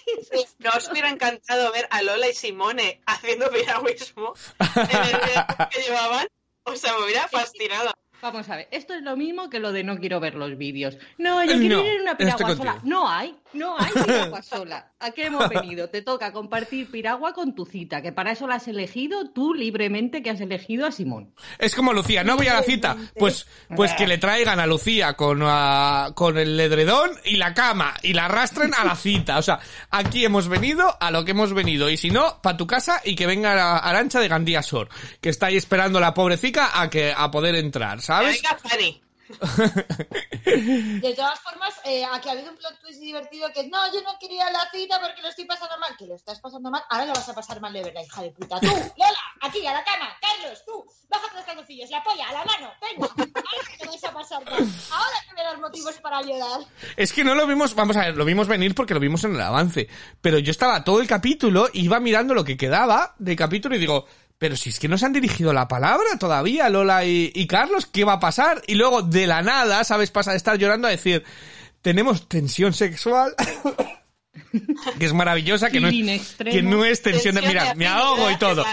¿No 0.59 0.71
os 0.77 0.91
hubiera 0.91 1.11
encantado 1.11 1.71
ver 1.73 1.87
a 1.91 2.03
Lola 2.03 2.29
y 2.29 2.33
Simone 2.35 3.01
haciendo 3.07 3.51
piragüismo 3.51 4.35
en 4.59 4.81
el 4.97 5.21
video 5.21 5.47
que 5.71 5.83
llevaban? 5.83 6.27
O 6.65 6.75
sea, 6.75 6.95
me 6.99 7.05
hubiera 7.05 7.29
fascinado. 7.29 7.93
Vamos 8.23 8.49
a 8.51 8.57
ver, 8.57 8.69
esto 8.71 8.93
es 8.95 9.03
lo 9.03 9.17
mismo 9.17 9.49
que 9.49 9.61
lo 9.61 9.73
de 9.73 9.83
no 9.83 9.99
quiero 9.99 10.21
ver 10.21 10.35
los 10.35 10.59
vídeos. 10.59 10.99
No, 11.17 11.43
yo 11.43 11.55
quiero 11.59 11.77
No, 11.79 11.87
ir 11.87 11.95
en 11.95 12.01
una 12.03 12.17
piragua 12.19 12.55
sola. 12.55 12.79
No 12.85 13.09
hay, 13.09 13.35
no 13.53 13.77
hay 13.79 13.93
piragua 13.93 14.43
sola. 14.43 14.93
¿A 15.01 15.11
qué 15.13 15.27
hemos 15.27 15.49
venido? 15.49 15.89
Te 15.89 16.03
toca 16.03 16.33
compartir 16.33 16.91
piragua 16.91 17.33
con 17.33 17.55
tu 17.55 17.65
cita, 17.67 18.03
que 18.03 18.13
para 18.13 18.33
eso 18.33 18.47
la 18.47 18.57
has 18.57 18.69
elegido 18.69 19.31
tú 19.31 19.55
libremente, 19.55 20.23
que 20.23 20.31
has 20.31 20.41
elegido 20.41 20.87
a 20.87 20.93
Simón. 20.93 21.35
Es 21.59 21.75
como 21.75 21.93
Lucía, 21.93 22.25
no 22.25 22.37
voy 22.37 22.49
a 22.49 22.55
la 22.55 22.63
cita. 22.63 22.97
Pues, 23.17 23.47
pues 23.75 23.93
que 23.95 24.07
le 24.07 24.19
traigan 24.19 24.61
a 24.61 24.67
Lucía 24.67 25.15
con, 25.15 25.41
ah, 25.45 26.11
con 26.15 26.39
el 26.39 26.59
edredón 26.59 27.11
y 27.25 27.37
la 27.37 27.55
cama 27.55 27.95
y 28.03 28.13
la 28.13 28.27
arrastren 28.27 28.75
a 28.75 28.85
la 28.85 28.97
cita. 28.97 29.39
O 29.39 29.43
sea, 29.43 29.59
aquí 29.91 30.25
hemos 30.25 30.49
venido 30.49 30.97
a 31.01 31.11
lo 31.11 31.25
que 31.25 31.33
hemos 31.33 31.53
venido. 31.53 31.91
Y 31.91 31.97
si 31.97 32.11
no, 32.11 32.41
pa' 32.43 32.57
tu 32.57 32.67
casa 32.67 33.01
y 33.05 33.15
que 33.15 33.27
venga 33.27 33.55
la 33.55 33.79
Arancha 33.79 34.21
de 34.21 34.29
Gandía 34.29 34.63
Sor, 34.63 34.89
que 35.21 35.29
está 35.31 35.47
ahí 35.47 35.57
esperando 35.57 36.01
la 36.01 36.15
pobrecita 36.15 36.81
a 36.81 36.91
que, 36.91 37.13
a 37.17 37.31
poder 37.31 37.55
entrar, 37.55 37.99
Que 37.99 38.03
¿sabes? 38.05 38.43
venga 38.43 38.59
Fanny. 38.59 39.03
De 41.01 41.15
todas 41.15 41.41
formas, 41.41 41.75
eh, 41.85 42.05
aquí 42.05 42.29
ha 42.29 42.33
habido 42.33 42.51
un 42.51 42.57
plot 42.57 42.81
twist 42.81 43.01
divertido 43.01 43.49
que 43.53 43.67
no, 43.69 43.93
yo 43.93 44.03
no 44.03 44.19
quería 44.19 44.51
la 44.51 44.69
cita 44.71 45.01
porque 45.01 45.23
lo 45.23 45.29
estoy 45.29 45.45
pasando 45.45 45.79
mal. 45.79 45.97
Que 45.97 46.07
lo 46.07 46.15
estás 46.15 46.41
pasando 46.41 46.71
mal, 46.71 46.83
ahora 46.89 47.07
lo 47.07 47.13
vas 47.15 47.29
a 47.29 47.35
pasar 47.35 47.61
mal 47.61 47.73
de 47.73 47.83
verdad, 47.83 48.03
hija 48.05 48.23
de 48.23 48.31
puta. 48.31 48.61
Tú, 48.61 48.67
Lola, 48.97 49.21
aquí 49.41 49.67
a 49.67 49.73
la 49.73 49.85
cama, 49.85 50.17
Carlos, 50.21 50.63
tú, 50.67 50.85
bájate 51.09 51.35
los 51.37 51.45
calzoncillos, 51.45 51.91
la 51.91 52.03
polla, 52.03 52.29
a 52.29 52.33
la 52.33 52.45
mano, 52.45 52.73
venga, 52.81 53.07
ahora 53.07 53.79
te 53.79 53.87
vas 53.87 54.05
a 54.05 54.13
pasar 54.13 54.45
mal. 54.45 54.69
Ahora 54.93 55.17
que 55.29 55.35
me 55.35 55.43
das 55.43 55.59
motivos 55.59 55.95
para 55.99 56.23
llorar. 56.23 56.61
Es 56.97 57.13
que 57.13 57.25
no 57.25 57.35
lo 57.35 57.47
vimos, 57.47 57.75
vamos 57.75 57.97
a 57.97 58.01
ver, 58.01 58.17
lo 58.17 58.25
vimos 58.25 58.49
venir 58.49 58.75
porque 58.75 58.95
lo 58.95 59.01
vimos 59.01 59.25
en 59.25 59.35
el 59.35 59.41
avance. 59.41 59.89
Pero 60.21 60.39
yo 60.39 60.51
estaba 60.51 60.85
todo 60.85 61.01
el 61.01 61.07
capítulo, 61.07 61.69
iba 61.73 62.01
mirando 62.01 62.35
lo 62.35 62.45
que 62.45 62.57
quedaba 62.57 63.15
de 63.19 63.37
capítulo 63.37 63.77
y 63.77 63.79
digo, 63.79 64.07
pero 64.41 64.57
si 64.57 64.71
es 64.71 64.81
que 64.81 64.89
no 64.89 64.97
se 64.97 65.05
han 65.05 65.13
dirigido 65.13 65.53
la 65.53 65.69
palabra 65.69 66.19
todavía, 66.19 66.71
Lola 66.71 67.05
y, 67.05 67.31
y 67.35 67.47
Carlos, 67.47 67.85
¿qué 67.85 68.05
va 68.05 68.15
a 68.15 68.21
pasar? 68.21 68.63
Y 68.67 68.75
luego, 68.75 69.03
de 69.03 69.27
la 69.27 69.43
nada, 69.43 69.85
¿sabes? 69.85 70.11
Pasa 70.11 70.31
de 70.31 70.39
estar 70.39 70.57
llorando 70.57 70.89
a 70.89 70.91
decir, 70.91 71.23
tenemos 71.83 72.27
tensión 72.27 72.73
sexual. 72.73 73.35
que 74.99 75.05
es 75.05 75.13
maravillosa, 75.13 75.69
que 75.69 75.79
no 75.79 75.89
es, 75.89 76.09
extremo. 76.09 76.57
que 76.57 76.63
no 76.63 76.85
es 76.87 77.03
tensión 77.03 77.35
de, 77.35 77.43
mira, 77.43 77.75
me 77.75 77.87
afinidad, 77.87 77.99
ahogo 77.99 78.31
y 78.31 78.39
todo. 78.39 78.65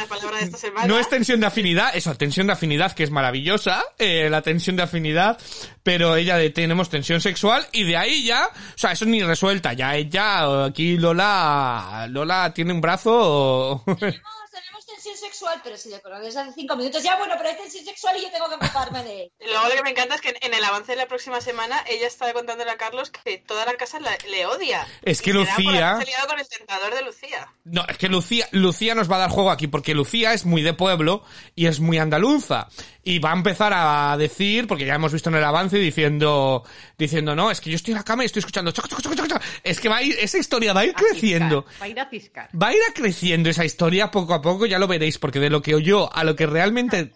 No 0.88 0.98
es 1.00 1.10
tensión 1.10 1.42
de 1.42 1.48
afinidad, 1.48 1.94
eso, 1.94 2.16
tensión 2.16 2.48
de 2.48 2.54
afinidad, 2.54 2.94
que 2.94 3.04
es 3.04 3.12
maravillosa, 3.12 3.84
eh, 3.98 4.30
la 4.30 4.42
tensión 4.42 4.78
de 4.78 4.84
afinidad, 4.84 5.38
pero 5.84 6.16
ella 6.16 6.38
de 6.38 6.50
tenemos 6.50 6.90
tensión 6.90 7.20
sexual 7.20 7.68
y 7.74 7.84
de 7.84 7.98
ahí 7.98 8.24
ya, 8.24 8.48
o 8.48 8.78
sea, 8.78 8.94
eso 8.94 9.04
ni 9.04 9.22
resuelta, 9.22 9.74
ya 9.74 9.98
ella, 9.98 10.64
aquí 10.64 10.98
Lola, 10.98 12.08
Lola 12.10 12.54
tiene 12.54 12.72
un 12.72 12.80
brazo, 12.80 13.84
Tenemos, 13.86 14.24
tenemos 14.52 14.87
tensión 15.04 15.16
sexual, 15.18 15.62
pero 15.64 15.78
si 15.78 15.90
le 15.90 16.02
conoces 16.02 16.36
hace 16.36 16.52
cinco 16.54 16.76
minutos, 16.76 17.04
ya 17.04 17.16
bueno, 17.18 17.36
pero 17.38 17.50
hay 17.50 17.56
tensión 17.58 17.86
sexual 17.86 18.18
y 18.18 18.24
yo 18.24 18.32
tengo 18.32 18.50
que 18.50 18.56
ocuparme 18.56 19.04
de 19.04 19.22
él. 19.24 19.32
Luego 19.48 19.68
lo 19.70 19.76
que 19.76 19.84
me 19.84 19.90
encanta 19.92 20.16
es 20.16 20.22
que 20.22 20.36
en 20.42 20.54
el 20.54 20.64
avance 20.64 20.92
de 20.94 20.98
la 20.98 21.08
próxima 21.08 21.40
semana 21.42 21.84
ella 21.88 22.08
está 22.08 22.32
contándole 22.34 22.72
a 22.72 22.78
Carlos 22.78 23.12
que 23.12 23.38
toda 23.38 23.66
la 23.66 23.74
casa 23.76 24.00
la- 24.00 24.18
le 24.30 24.46
odia. 24.46 24.88
Es 25.04 25.22
que 25.22 25.30
Y 25.30 25.34
Lucía- 25.34 25.98
liado 26.06 26.28
con 26.28 26.40
el 26.40 26.48
tentador 26.48 26.94
de 26.96 27.02
Lucía. 27.04 27.48
No, 27.66 27.86
es 27.88 27.98
que 27.98 28.08
Lucía, 28.08 28.48
Lucía 28.52 28.96
nos 28.96 29.10
va 29.12 29.18
a 29.18 29.20
dar 29.20 29.30
juego 29.30 29.52
aquí, 29.52 29.68
porque 29.68 29.94
Lucía 29.94 30.34
es 30.34 30.46
muy 30.46 30.62
de 30.62 30.74
pueblo 30.74 31.24
y 31.56 31.68
es 31.68 31.80
muy 31.80 31.98
andaluza. 31.98 32.68
Y 33.04 33.20
va 33.20 33.32
a 33.32 33.36
empezar 33.36 33.72
a 33.74 34.18
decir, 34.18 34.68
porque 34.68 34.86
ya 34.86 34.96
hemos 34.96 35.14
visto 35.14 35.30
en 35.30 35.36
el 35.36 35.44
avance 35.44 35.78
diciendo, 35.78 36.64
diciendo, 36.98 37.36
no, 37.36 37.50
es 37.52 37.62
que 37.62 37.70
yo 37.70 37.78
estoy 37.78 37.94
en 37.94 38.00
la 38.00 38.04
cama 38.04 38.24
y 38.24 38.26
estoy 38.26 38.40
escuchando 38.42 38.72
choc, 38.72 38.88
choc, 38.90 39.02
choc, 39.02 39.16
choc, 39.16 39.28
choc". 39.28 39.42
Es 39.64 39.80
que 39.80 39.88
va 39.88 39.98
a 39.98 40.02
ir, 40.04 40.18
esa 40.20 40.38
historia 40.38 40.74
va 40.74 40.82
a 40.82 40.86
ir 40.86 40.92
A 40.96 41.00
creciendo. 41.00 41.66
Va 41.82 41.86
a 41.86 41.88
ir 41.88 42.00
a 42.00 42.10
ciscar. 42.10 42.50
Va 42.62 42.68
a 42.68 42.74
ir 42.74 42.80
a 42.90 42.94
creciendo 42.94 43.50
esa 43.50 43.64
historia 43.64 44.12
poco 44.12 44.34
a 44.34 44.42
poco, 44.42 44.66
ya 44.66 44.78
lo 44.78 44.87
veréis, 44.88 45.18
porque 45.18 45.40
de 45.40 45.50
lo 45.50 45.62
que 45.62 45.76
oyó 45.76 46.14
a 46.16 46.24
lo 46.24 46.36
que 46.36 46.46
realmente 46.48 47.12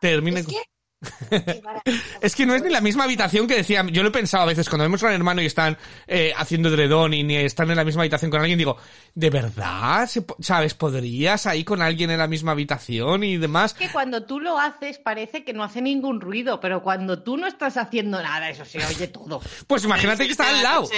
termine... 0.00 0.40
Es 0.40 0.46
que... 0.46 0.56
Es 2.20 2.38
no 2.40 2.54
es 2.54 2.62
ni 2.62 2.70
la 2.70 2.82
misma 2.82 3.04
habitación 3.04 3.46
que 3.46 3.56
decía. 3.56 3.84
Yo 3.90 4.02
lo 4.02 4.10
he 4.10 4.12
pensado 4.12 4.42
a 4.44 4.46
veces 4.46 4.68
cuando 4.68 4.84
vemos 4.84 5.02
a 5.02 5.06
un 5.06 5.12
hermano 5.12 5.40
y 5.40 5.46
están 5.46 5.78
eh, 6.06 6.32
haciendo 6.36 6.70
dredón 6.70 7.14
y 7.14 7.22
ni 7.22 7.36
están 7.36 7.70
en 7.70 7.76
la 7.76 7.84
misma 7.84 8.02
habitación 8.02 8.30
con 8.30 8.40
alguien, 8.40 8.58
digo, 8.58 8.76
¿de 9.14 9.30
verdad? 9.30 10.06
Se 10.06 10.22
po- 10.22 10.36
¿Sabes? 10.40 10.74
¿Podrías 10.74 11.46
ahí 11.46 11.64
con 11.64 11.80
alguien 11.80 12.10
en 12.10 12.18
la 12.18 12.26
misma 12.26 12.52
habitación 12.52 13.24
y 13.24 13.38
demás? 13.38 13.72
que 13.72 13.88
cuando 13.90 14.24
tú 14.26 14.40
lo 14.40 14.58
haces 14.58 14.98
parece 14.98 15.42
que 15.44 15.54
no 15.54 15.64
hace 15.64 15.80
ningún 15.80 16.20
ruido, 16.20 16.60
pero 16.60 16.82
cuando 16.82 17.22
tú 17.22 17.38
no 17.38 17.46
estás 17.46 17.78
haciendo 17.78 18.22
nada, 18.22 18.50
eso 18.50 18.66
se 18.66 18.84
oye 18.84 19.08
todo. 19.08 19.40
Pues 19.66 19.84
imagínate 19.84 20.26
que 20.26 20.32
está 20.32 20.48
al 20.50 20.62
lado. 20.62 20.88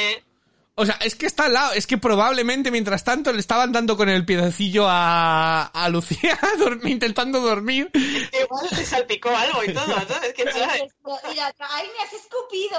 O 0.74 0.86
sea, 0.86 0.94
es 1.02 1.14
que 1.14 1.26
está 1.26 1.44
al 1.46 1.52
lado. 1.52 1.72
Es 1.74 1.86
que 1.86 1.98
probablemente 1.98 2.70
mientras 2.70 3.04
tanto 3.04 3.32
le 3.32 3.40
estaban 3.40 3.72
dando 3.72 3.96
con 3.96 4.08
el 4.08 4.24
piececillo 4.24 4.86
a, 4.88 5.66
a 5.66 5.88
Lucía 5.88 6.38
intentando 6.84 7.40
dormir. 7.40 7.90
Igual 7.94 8.68
le 8.70 8.84
salpicó 8.84 9.30
algo 9.30 9.62
y 9.64 9.72
todo, 9.72 9.86
¿sabes? 9.86 10.32
¿Quién 10.34 10.48
sabe? 10.52 10.88
Mira, 11.28 11.54
ay, 11.58 11.88
me 11.96 12.04
has 12.04 12.12
escupido. 12.14 12.78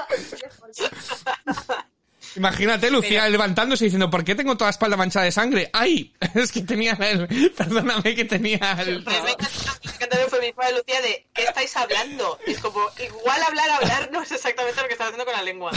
Imagínate 2.35 2.89
Lucía 2.89 3.27
levantándose 3.29 3.83
y 3.83 3.87
diciendo, 3.87 4.09
¿por 4.09 4.23
qué 4.23 4.33
tengo 4.33 4.55
toda 4.57 4.67
la 4.67 4.71
espalda 4.71 4.97
manchada 4.97 5.25
de 5.25 5.31
sangre? 5.31 5.69
¡Ay! 5.71 6.13
Es 6.33 6.51
que 6.51 6.61
tenía 6.61 6.93
el... 6.93 7.27
Perdóname 7.55 8.15
que 8.15 8.25
tenía 8.25 8.75
el... 8.79 9.03
Me 9.05 9.17
encanta 9.17 9.47
me 9.83 9.91
encanta 9.91 10.17
el 10.17 10.23
eufemismo 10.23 10.63
de 10.63 10.71
Lucía 10.73 11.01
de 11.01 11.27
¿qué 11.33 11.43
estáis 11.43 11.75
hablando? 11.77 12.39
Es 12.47 12.59
como, 12.59 12.79
igual 13.05 13.43
hablar, 13.43 13.69
hablar 13.69 14.09
no 14.11 14.23
es 14.23 14.31
exactamente 14.31 14.81
lo 14.81 14.87
que 14.87 14.93
estás 14.93 15.09
haciendo 15.09 15.25
con 15.25 15.33
la 15.35 15.43
lengua. 15.43 15.71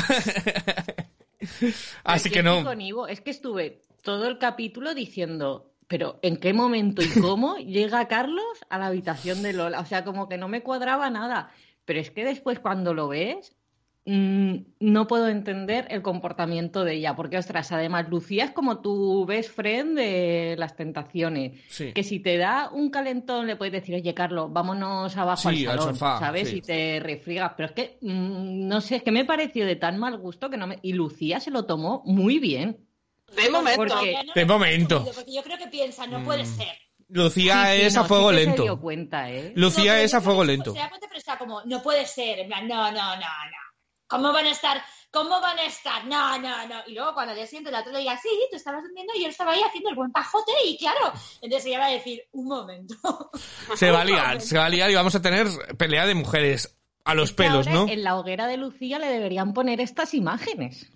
Así 2.04 2.30
que 2.30 2.42
no. 2.42 2.64
con 2.64 2.80
Ivo, 2.80 3.06
es 3.06 3.20
que 3.20 3.30
estuve 3.30 3.82
todo 4.02 4.26
el 4.28 4.38
capítulo 4.38 4.94
diciendo, 4.94 5.72
pero 5.88 6.18
¿en 6.22 6.36
qué 6.36 6.52
momento 6.52 7.02
y 7.02 7.08
cómo 7.20 7.56
llega 7.58 8.08
Carlos 8.08 8.44
a 8.68 8.78
la 8.78 8.86
habitación 8.86 9.42
de 9.42 9.52
Lola? 9.52 9.80
O 9.80 9.86
sea, 9.86 10.04
como 10.04 10.28
que 10.28 10.38
no 10.38 10.48
me 10.48 10.62
cuadraba 10.62 11.10
nada. 11.10 11.50
Pero 11.84 12.00
es 12.00 12.10
que 12.10 12.24
después 12.24 12.58
cuando 12.58 12.94
lo 12.94 13.08
ves, 13.08 13.55
mm, 14.06 14.54
no 14.80 15.06
puedo 15.06 15.28
entender 15.28 15.86
el 15.90 16.00
comportamiento 16.02 16.84
de 16.84 16.94
ella. 16.94 17.14
Porque, 17.16 17.36
ostras, 17.38 17.70
además, 17.72 18.08
Lucía 18.08 18.44
es 18.44 18.50
como 18.52 18.80
tu 18.80 19.26
best 19.26 19.50
friend 19.54 19.96
de 19.98 20.54
las 20.58 20.76
tentaciones. 20.76 21.60
Sí. 21.68 21.92
Que 21.92 22.02
si 22.02 22.20
te 22.20 22.36
da 22.38 22.70
un 22.72 22.90
calentón 22.90 23.46
le 23.46 23.56
puedes 23.56 23.72
decir, 23.72 23.94
oye, 23.96 24.14
Carlos, 24.14 24.52
vámonos 24.52 25.16
abajo 25.16 25.50
Sí, 25.50 25.66
al 25.66 25.72
al 25.72 25.78
salón, 25.80 25.94
sofá, 25.94 26.18
¿sabes? 26.18 26.48
sí. 26.48 26.56
Y 26.58 26.62
te 26.62 27.00
refriegas. 27.00 27.52
Pero 27.56 27.66
es 27.68 27.72
que, 27.74 27.98
mm, 28.00 28.66
no 28.68 28.80
sé, 28.80 28.96
es 28.96 29.02
que 29.02 29.12
me 29.12 29.24
pareció 29.24 29.66
de 29.66 29.76
tan 29.76 29.98
mal 29.98 30.16
gusto 30.18 30.48
que 30.48 30.56
no 30.56 30.66
me... 30.66 30.78
Y 30.82 30.92
Lucía 30.94 31.40
se 31.40 31.50
lo 31.50 31.66
tomó 31.66 32.02
muy 32.06 32.38
bien. 32.38 32.78
De 33.36 33.50
momento. 33.50 33.76
Porque- 33.76 34.16
De 34.34 34.44
momento. 34.46 35.04
Porque 35.14 35.32
yo 35.34 35.42
creo 35.42 35.58
que 35.58 35.66
piensa, 35.66 36.06
no 36.06 36.22
puede 36.22 36.44
Mm. 36.44 36.46
ser. 36.46 36.68
Lucía 37.08 37.66
Sí, 37.66 37.76
sí, 37.80 37.82
es 37.86 37.94
no, 37.94 38.00
a 38.00 38.04
fuego 38.04 38.30
sí 38.30 38.36
que 38.36 38.40
Se 38.42 38.46
lento. 38.46 38.62
dio 38.64 38.80
cuenta, 38.80 39.30
¿eh? 39.30 39.52
Lucía 39.54 39.92
No, 39.94 39.98
es 40.00 40.14
a 40.14 40.20
fuego 40.20 40.44
lento. 40.44 40.72
Se 40.72 40.78
da 40.78 40.88
cuenta, 40.88 41.06
pero 41.08 41.18
está 41.18 41.38
como, 41.38 41.62
no 41.64 41.80
puede 41.82 42.04
ser. 42.06 42.40
En 42.40 42.48
plan, 42.48 42.66
no, 42.66 42.90
no, 42.90 42.92
no, 42.92 43.20
no. 43.20 43.65
¿Cómo 44.06 44.32
van 44.32 44.46
a 44.46 44.50
estar? 44.50 44.82
¿Cómo 45.10 45.40
van 45.40 45.58
a 45.58 45.64
estar? 45.64 46.04
No, 46.06 46.38
no, 46.38 46.66
no. 46.66 46.76
Y 46.86 46.94
luego 46.94 47.14
cuando 47.14 47.32
al 47.32 47.36
día 47.36 47.46
siguiente 47.46 47.70
la 47.70 47.80
otra 47.80 47.92
le 47.92 48.00
diga, 48.00 48.18
sí, 48.18 48.28
tú 48.50 48.56
estabas 48.56 48.82
durmiendo 48.82 49.12
y 49.14 49.22
yo 49.22 49.28
estaba 49.28 49.52
ahí 49.52 49.62
haciendo 49.62 49.90
el 49.90 49.96
buen 49.96 50.12
pajote 50.12 50.52
y 50.64 50.76
claro. 50.76 51.12
Entonces 51.40 51.66
ella 51.66 51.78
va 51.78 51.86
a 51.86 51.90
decir, 51.90 52.22
un 52.32 52.46
momento. 52.46 53.30
Se 53.76 53.90
va 53.90 54.02
a 54.02 54.04
liar, 54.04 54.40
se 54.40 54.58
va 54.58 54.66
a 54.66 54.68
liar 54.68 54.90
y 54.90 54.94
vamos 54.94 55.14
a 55.14 55.22
tener 55.22 55.48
pelea 55.76 56.06
de 56.06 56.14
mujeres 56.14 56.76
a 57.04 57.14
los 57.14 57.32
pelos, 57.32 57.66
ahora 57.66 57.80
¿no? 57.80 57.88
En 57.88 58.02
la 58.02 58.16
hoguera 58.16 58.46
de 58.46 58.56
Lucía 58.56 58.98
le 58.98 59.06
deberían 59.06 59.54
poner 59.54 59.80
estas 59.80 60.12
imágenes. 60.14 60.90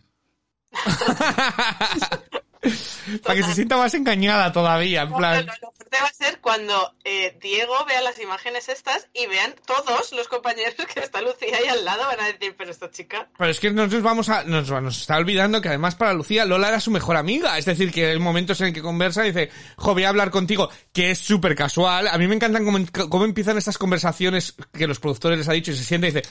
Para 3.23 3.35
que 3.35 3.43
se 3.43 3.55
sienta 3.55 3.77
más 3.77 3.95
engañada 3.95 4.53
todavía, 4.53 5.03
en 5.03 5.11
Lo, 5.11 5.17
plan... 5.17 5.47
lo 5.47 5.73
fuerte 5.73 5.97
va 6.01 6.07
a 6.07 6.13
ser 6.13 6.41
cuando 6.41 6.95
eh, 7.05 7.37
Diego 7.41 7.75
vea 7.87 8.01
las 8.03 8.21
imágenes 8.21 8.69
estas 8.69 9.09
y 9.15 9.27
vean 9.27 9.55
todos 9.67 10.13
los 10.13 10.29
compañeros 10.29 10.75
que 10.93 11.01
está 11.01 11.23
Lucía 11.23 11.57
ahí 11.57 11.69
al 11.69 11.85
lado. 11.85 12.05
Van 12.07 12.21
a 12.21 12.27
decir, 12.27 12.55
pero 12.57 12.71
esta 12.71 12.91
chica. 12.91 13.29
Pero 13.39 13.51
es 13.51 13.61
que 13.61 13.71
nos 13.71 14.03
vamos 14.03 14.29
a, 14.29 14.45
nos, 14.45 14.71
nos 14.71 15.01
está 15.01 15.17
olvidando 15.17 15.61
que 15.61 15.69
además 15.69 15.95
para 15.95 16.13
Lucía 16.13 16.45
Lola 16.45 16.69
era 16.69 16.81
su 16.81 16.91
mejor 16.91 17.17
amiga. 17.17 17.57
Es 17.57 17.65
decir, 17.65 17.91
que 17.91 18.11
hay 18.11 18.19
momentos 18.19 18.61
en 18.61 18.69
el 18.69 18.73
que 18.75 18.83
conversa 18.83 19.25
y 19.25 19.33
dice, 19.33 19.51
jo, 19.77 19.95
voy 19.95 20.05
a 20.05 20.11
hablar 20.11 20.31
contigo, 20.31 20.71
que 20.93 21.13
es 21.13 21.19
súper 21.19 21.55
casual. 21.55 22.09
A 22.09 22.19
mí 22.19 22.27
me 22.27 22.35
encantan 22.35 22.65
cómo, 22.65 22.79
cómo 23.09 23.25
empiezan 23.25 23.57
estas 23.57 23.79
conversaciones 23.79 24.55
que 24.73 24.87
los 24.87 25.01
productores 25.01 25.39
les 25.39 25.49
ha 25.49 25.53
dicho 25.53 25.71
y 25.71 25.77
se 25.77 25.85
siente 25.85 26.09
y 26.09 26.13
dice, 26.13 26.29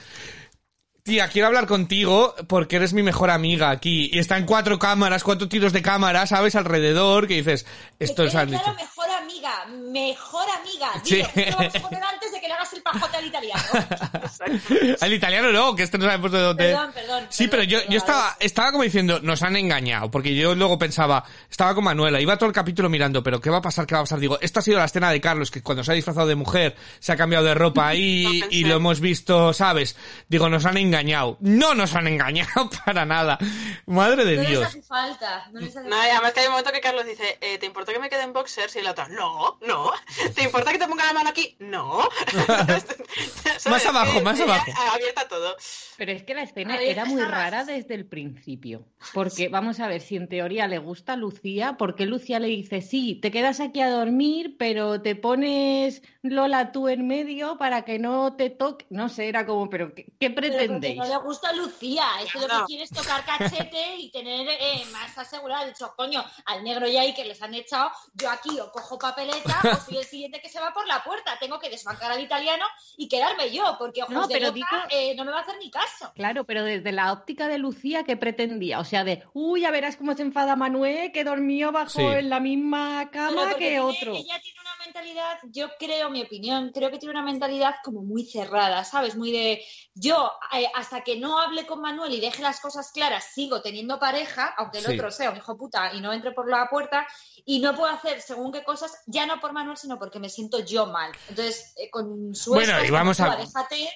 tía, 1.10 1.28
quiero 1.28 1.47
hablar 1.47 1.66
contigo 1.66 2.36
porque 2.47 2.76
eres 2.76 2.93
mi 2.93 3.01
mejor 3.01 3.32
amiga 3.32 3.72
aquí. 3.72 4.12
Y 4.14 4.20
están 4.20 4.45
cuatro 4.45 4.78
cámaras, 4.78 5.24
cuatro 5.24 5.49
tiros 5.49 5.74
de 5.74 5.82
cámara, 5.82 6.28
¿sabes? 6.28 6.55
Alrededor, 6.55 7.28
que 7.28 7.34
dices, 7.34 7.66
esto 7.97 8.24
dicho. 8.45 8.62
claro, 8.62 8.76
mejor 8.76 9.10
amiga, 9.30 9.65
mejor 9.67 10.45
amiga. 10.59 10.91
Sí. 11.03 11.15
Digo, 11.15 11.27
esto 11.36 11.51
lo 11.51 11.57
vamos 11.57 11.75
a 11.75 11.80
poner 11.82 12.03
antes 12.03 12.32
de 12.32 12.41
que 12.41 12.47
le 12.47 12.53
hagas 12.53 12.73
el 12.73 12.82
pajote 12.82 13.17
al 13.17 13.25
italiano. 13.27 13.63
Al 15.01 15.13
italiano 15.13 15.51
no, 15.51 15.75
que 15.75 15.84
este 15.84 15.97
no 15.97 16.05
sabemos 16.05 16.32
de 16.32 16.39
dónde. 16.39 16.63
Perdón, 16.65 16.91
perdón, 16.93 17.27
Sí, 17.30 17.47
perdón, 17.47 17.49
pero 17.51 17.63
yo, 17.63 17.77
perdón, 17.80 17.93
yo 17.93 17.97
estaba, 17.97 18.38
estaba 18.39 18.71
como 18.71 18.84
diciendo, 18.84 19.19
nos 19.21 19.43
han 19.43 19.55
engañado, 19.55 20.09
porque 20.09 20.36
yo 20.36 20.55
luego 20.55 20.77
pensaba, 20.77 21.23
estaba 21.49 21.75
con 21.75 21.84
Manuela, 21.84 22.19
iba 22.21 22.38
todo 22.38 22.47
el 22.47 22.55
capítulo 22.55 22.89
mirando, 22.89 23.21
pero 23.21 23.39
¿qué 23.39 23.49
va 23.49 23.57
a 23.57 23.61
pasar? 23.61 23.86
¿Qué 23.86 23.95
va 23.95 24.01
a 24.01 24.03
pasar? 24.03 24.19
Digo, 24.19 24.39
esta 24.41 24.59
ha 24.59 24.63
sido 24.63 24.80
la 24.80 24.86
escena 24.86 25.11
de 25.11 25.21
Carlos, 25.21 25.51
que 25.51 25.61
cuando 25.61 25.84
se 25.84 25.91
ha 25.91 25.95
disfrazado 25.95 26.27
de 26.27 26.36
mujer, 26.36 26.75
se 26.99 27.11
ha 27.11 27.17
cambiado 27.17 27.45
de 27.45 27.53
ropa 27.53 27.88
ahí 27.88 28.43
y 28.49 28.63
lo 28.63 28.75
hemos 28.75 28.99
visto, 28.99 29.53
¿sabes? 29.53 29.95
Digo, 30.27 30.49
nos 30.49 30.65
han 30.65 30.77
engañado. 30.77 31.38
No 31.41 31.75
nos 31.75 31.95
han 31.95 32.07
engañado 32.07 32.69
para 32.86 33.05
nada. 33.05 33.38
Madre 33.86 34.25
de 34.25 34.36
No 34.38 34.41
les 34.41 34.49
Dios. 34.51 34.65
hace 34.65 34.82
falta. 34.82 35.47
No 35.51 35.59
les 35.59 35.75
hace 35.75 35.88
No, 35.88 35.95
y 35.95 36.09
además 36.09 36.34
que 36.34 36.39
hay 36.41 36.45
un 36.47 36.53
momento 36.53 36.71
que 36.71 36.82
Carlos 36.82 37.05
dice, 37.05 37.38
eh, 37.41 37.57
¿te 37.57 37.65
importa 37.65 37.91
que 37.93 37.99
me 37.99 38.09
quede 38.09 38.23
en 38.23 38.34
boxers? 38.34 38.75
Y 38.75 38.82
la 38.82 38.91
otra, 38.91 39.07
no, 39.09 39.18
no. 39.61 39.91
¿Te 40.36 40.43
importa 40.43 40.72
que 40.72 40.78
te 40.78 40.88
ponga 40.88 41.05
la 41.05 41.13
mano 41.13 41.30
aquí? 41.30 41.55
No. 41.59 42.07
Más 43.70 43.86
abajo, 43.86 44.13
Que 44.13 44.22
más 44.22 44.39
ella 44.39 44.55
abajo. 44.55 44.72
Abierta 44.93 45.28
todo. 45.28 45.55
Pero 45.97 46.11
es 46.11 46.24
que 46.24 46.34
la 46.34 46.43
escena 46.43 46.78
era 46.78 47.05
muy 47.05 47.22
rara 47.22 47.65
desde 47.65 47.93
el 47.93 48.05
principio. 48.05 48.86
Porque 49.13 49.49
vamos 49.49 49.80
a 49.80 49.88
ver, 49.88 50.01
si 50.01 50.15
en 50.15 50.30
teoría 50.30 50.67
le 50.67 50.78
gusta 50.78 51.13
a 51.13 51.15
Lucía, 51.17 51.76
¿por 51.78 51.95
qué 51.95 52.05
Lucía 52.05 52.39
le 52.39 52.47
dice, 52.47 52.82
sí, 52.82 53.15
te 53.15 53.32
quedas 53.32 53.59
aquí 53.59 53.82
a 53.82 53.89
dormir, 53.89 54.55
pero 54.57 55.01
te 55.01 55.15
pones 55.15 56.01
Lola 56.22 56.72
tú 56.72 56.88
en 56.88 57.07
medio 57.07 57.57
para 57.57 57.84
que 57.84 57.99
no 57.99 58.36
te 58.36 58.49
toque? 58.49 58.86
No 58.89 59.09
sé, 59.09 59.28
era 59.28 59.45
como, 59.45 59.70
pero 59.70 59.93
¿qué, 59.93 60.05
qué 60.20 60.30
Pero 60.30 60.36
porque 60.36 60.49
pretendéis? 60.51 60.97
no 60.97 61.05
le 61.05 61.17
gusta 61.17 61.49
a 61.49 61.53
Lucía, 61.53 62.05
es 62.24 62.32
que 62.32 62.39
lo 62.39 62.47
que 62.47 62.65
quiere 62.67 62.84
es 62.84 62.91
tocar 62.91 63.26
cachete 63.26 63.97
y 63.97 64.09
tener 64.11 64.47
eh, 64.49 64.84
más 64.91 65.17
asegurado. 65.17 65.65
De 65.65 65.72
hecho, 65.72 65.93
coño, 65.95 66.24
al 66.45 66.63
negro 66.63 66.88
y 66.88 66.97
ahí 66.97 67.13
que 67.13 67.26
les 67.26 67.41
han 67.41 67.53
echado, 67.53 67.91
yo 68.13 68.30
aquí 68.30 68.59
o 68.59 68.72
cojo 68.72 68.97
papeleta 69.10 69.60
o 69.64 69.76
soy 69.86 69.97
el 69.97 70.05
siguiente 70.05 70.41
que 70.41 70.49
se 70.49 70.60
va 70.60 70.74
por 70.74 70.88
la 70.88 71.03
puerta. 71.03 71.38
Tengo 71.39 71.60
que 71.60 71.70
desbancar 71.70 72.12
al 72.12 72.22
italiano 72.22 72.66
y 72.97 73.07
quedarme 73.07 73.51
yo, 73.51 73.76
porque 73.78 74.03
ojos 74.03 74.14
No, 74.14 74.28
de 74.28 74.34
pero 74.34 74.47
loca, 74.47 74.55
digo- 74.55 74.68
eh, 74.89 75.16
no 75.16 75.26
me 75.26 75.32
va 75.32 75.39
a 75.39 75.41
hacer 75.41 75.55
ni 75.60 75.70
caso. 75.70 76.12
Claro, 76.16 76.43
pero 76.45 76.64
desde 76.64 76.91
la 76.91 77.12
óptica 77.14 77.47
de 77.47 77.57
Lucía, 77.57 78.03
¿qué 78.03 78.18
pretendía? 78.18 78.80
O 78.80 78.86
sea, 78.86 79.03
de, 79.03 79.24
uy, 79.34 79.62
ya 79.62 79.72
verás 79.72 79.95
cómo 79.97 80.14
se 80.16 80.22
enfada 80.22 80.55
Manuel, 80.55 81.12
que 81.12 81.24
dormió 81.24 81.72
bajo 81.72 81.89
Sí. 81.99 82.01
en 82.05 82.30
la 82.30 82.39
misma 82.39 83.10
cama 83.12 83.49
que 83.49 83.55
tiene- 83.55 83.80
otro. 83.82 84.14
Ella 84.16 84.39
tiene 84.41 84.60
una 84.62 84.76
mentalidad, 84.93 85.37
yo 85.51 85.67
creo, 85.77 86.09
mi 86.09 86.23
opinión, 86.23 86.71
creo 86.73 86.89
que 86.89 86.97
tiene 86.97 87.11
una 87.13 87.23
mentalidad 87.23 87.75
como 87.83 88.01
muy 88.01 88.25
cerrada, 88.25 88.83
¿sabes? 88.83 89.15
Muy 89.15 89.31
de, 89.31 89.63
yo 89.93 90.31
eh, 90.53 90.65
hasta 90.73 91.01
que 91.01 91.17
no 91.19 91.39
hable 91.39 91.65
con 91.67 91.79
Manuel 91.81 92.13
y 92.13 92.19
deje 92.19 92.41
las 92.41 92.59
cosas 92.59 92.91
claras, 92.91 93.25
sigo 93.33 93.61
teniendo 93.61 93.99
pareja, 93.99 94.53
aunque 94.57 94.79
el 94.79 94.85
Sí. 94.85 94.93
otro 94.93 95.11
sea 95.11 95.29
un 95.29 95.37
hijo 95.37 95.55
puta 95.57 95.93
y 95.93 96.01
no 96.01 96.11
entre 96.11 96.31
por 96.31 96.49
la 96.49 96.67
puerta, 96.69 97.07
y 97.45 97.59
no 97.59 97.75
puedo 97.75 97.91
hacer 97.93 98.21
según 98.21 98.51
qué 98.51 98.63
cosas, 98.63 98.91
ya 99.07 99.25
no 99.25 99.39
por 99.39 99.53
Manuel, 99.53 99.77
sino 99.77 99.99
porque 99.99 100.19
me 100.19 100.29
siento 100.29 100.59
yo 100.59 100.87
mal. 100.87 101.11
Entonces, 101.27 101.73
eh, 101.77 101.89
con 101.91 102.33
su 102.33 102.51
Bueno, 102.53 102.83
y 102.83 102.89
vamos 102.89 103.19
a- 103.19 103.25
"Tía, 103.35 103.45
Déjate, 103.45 103.89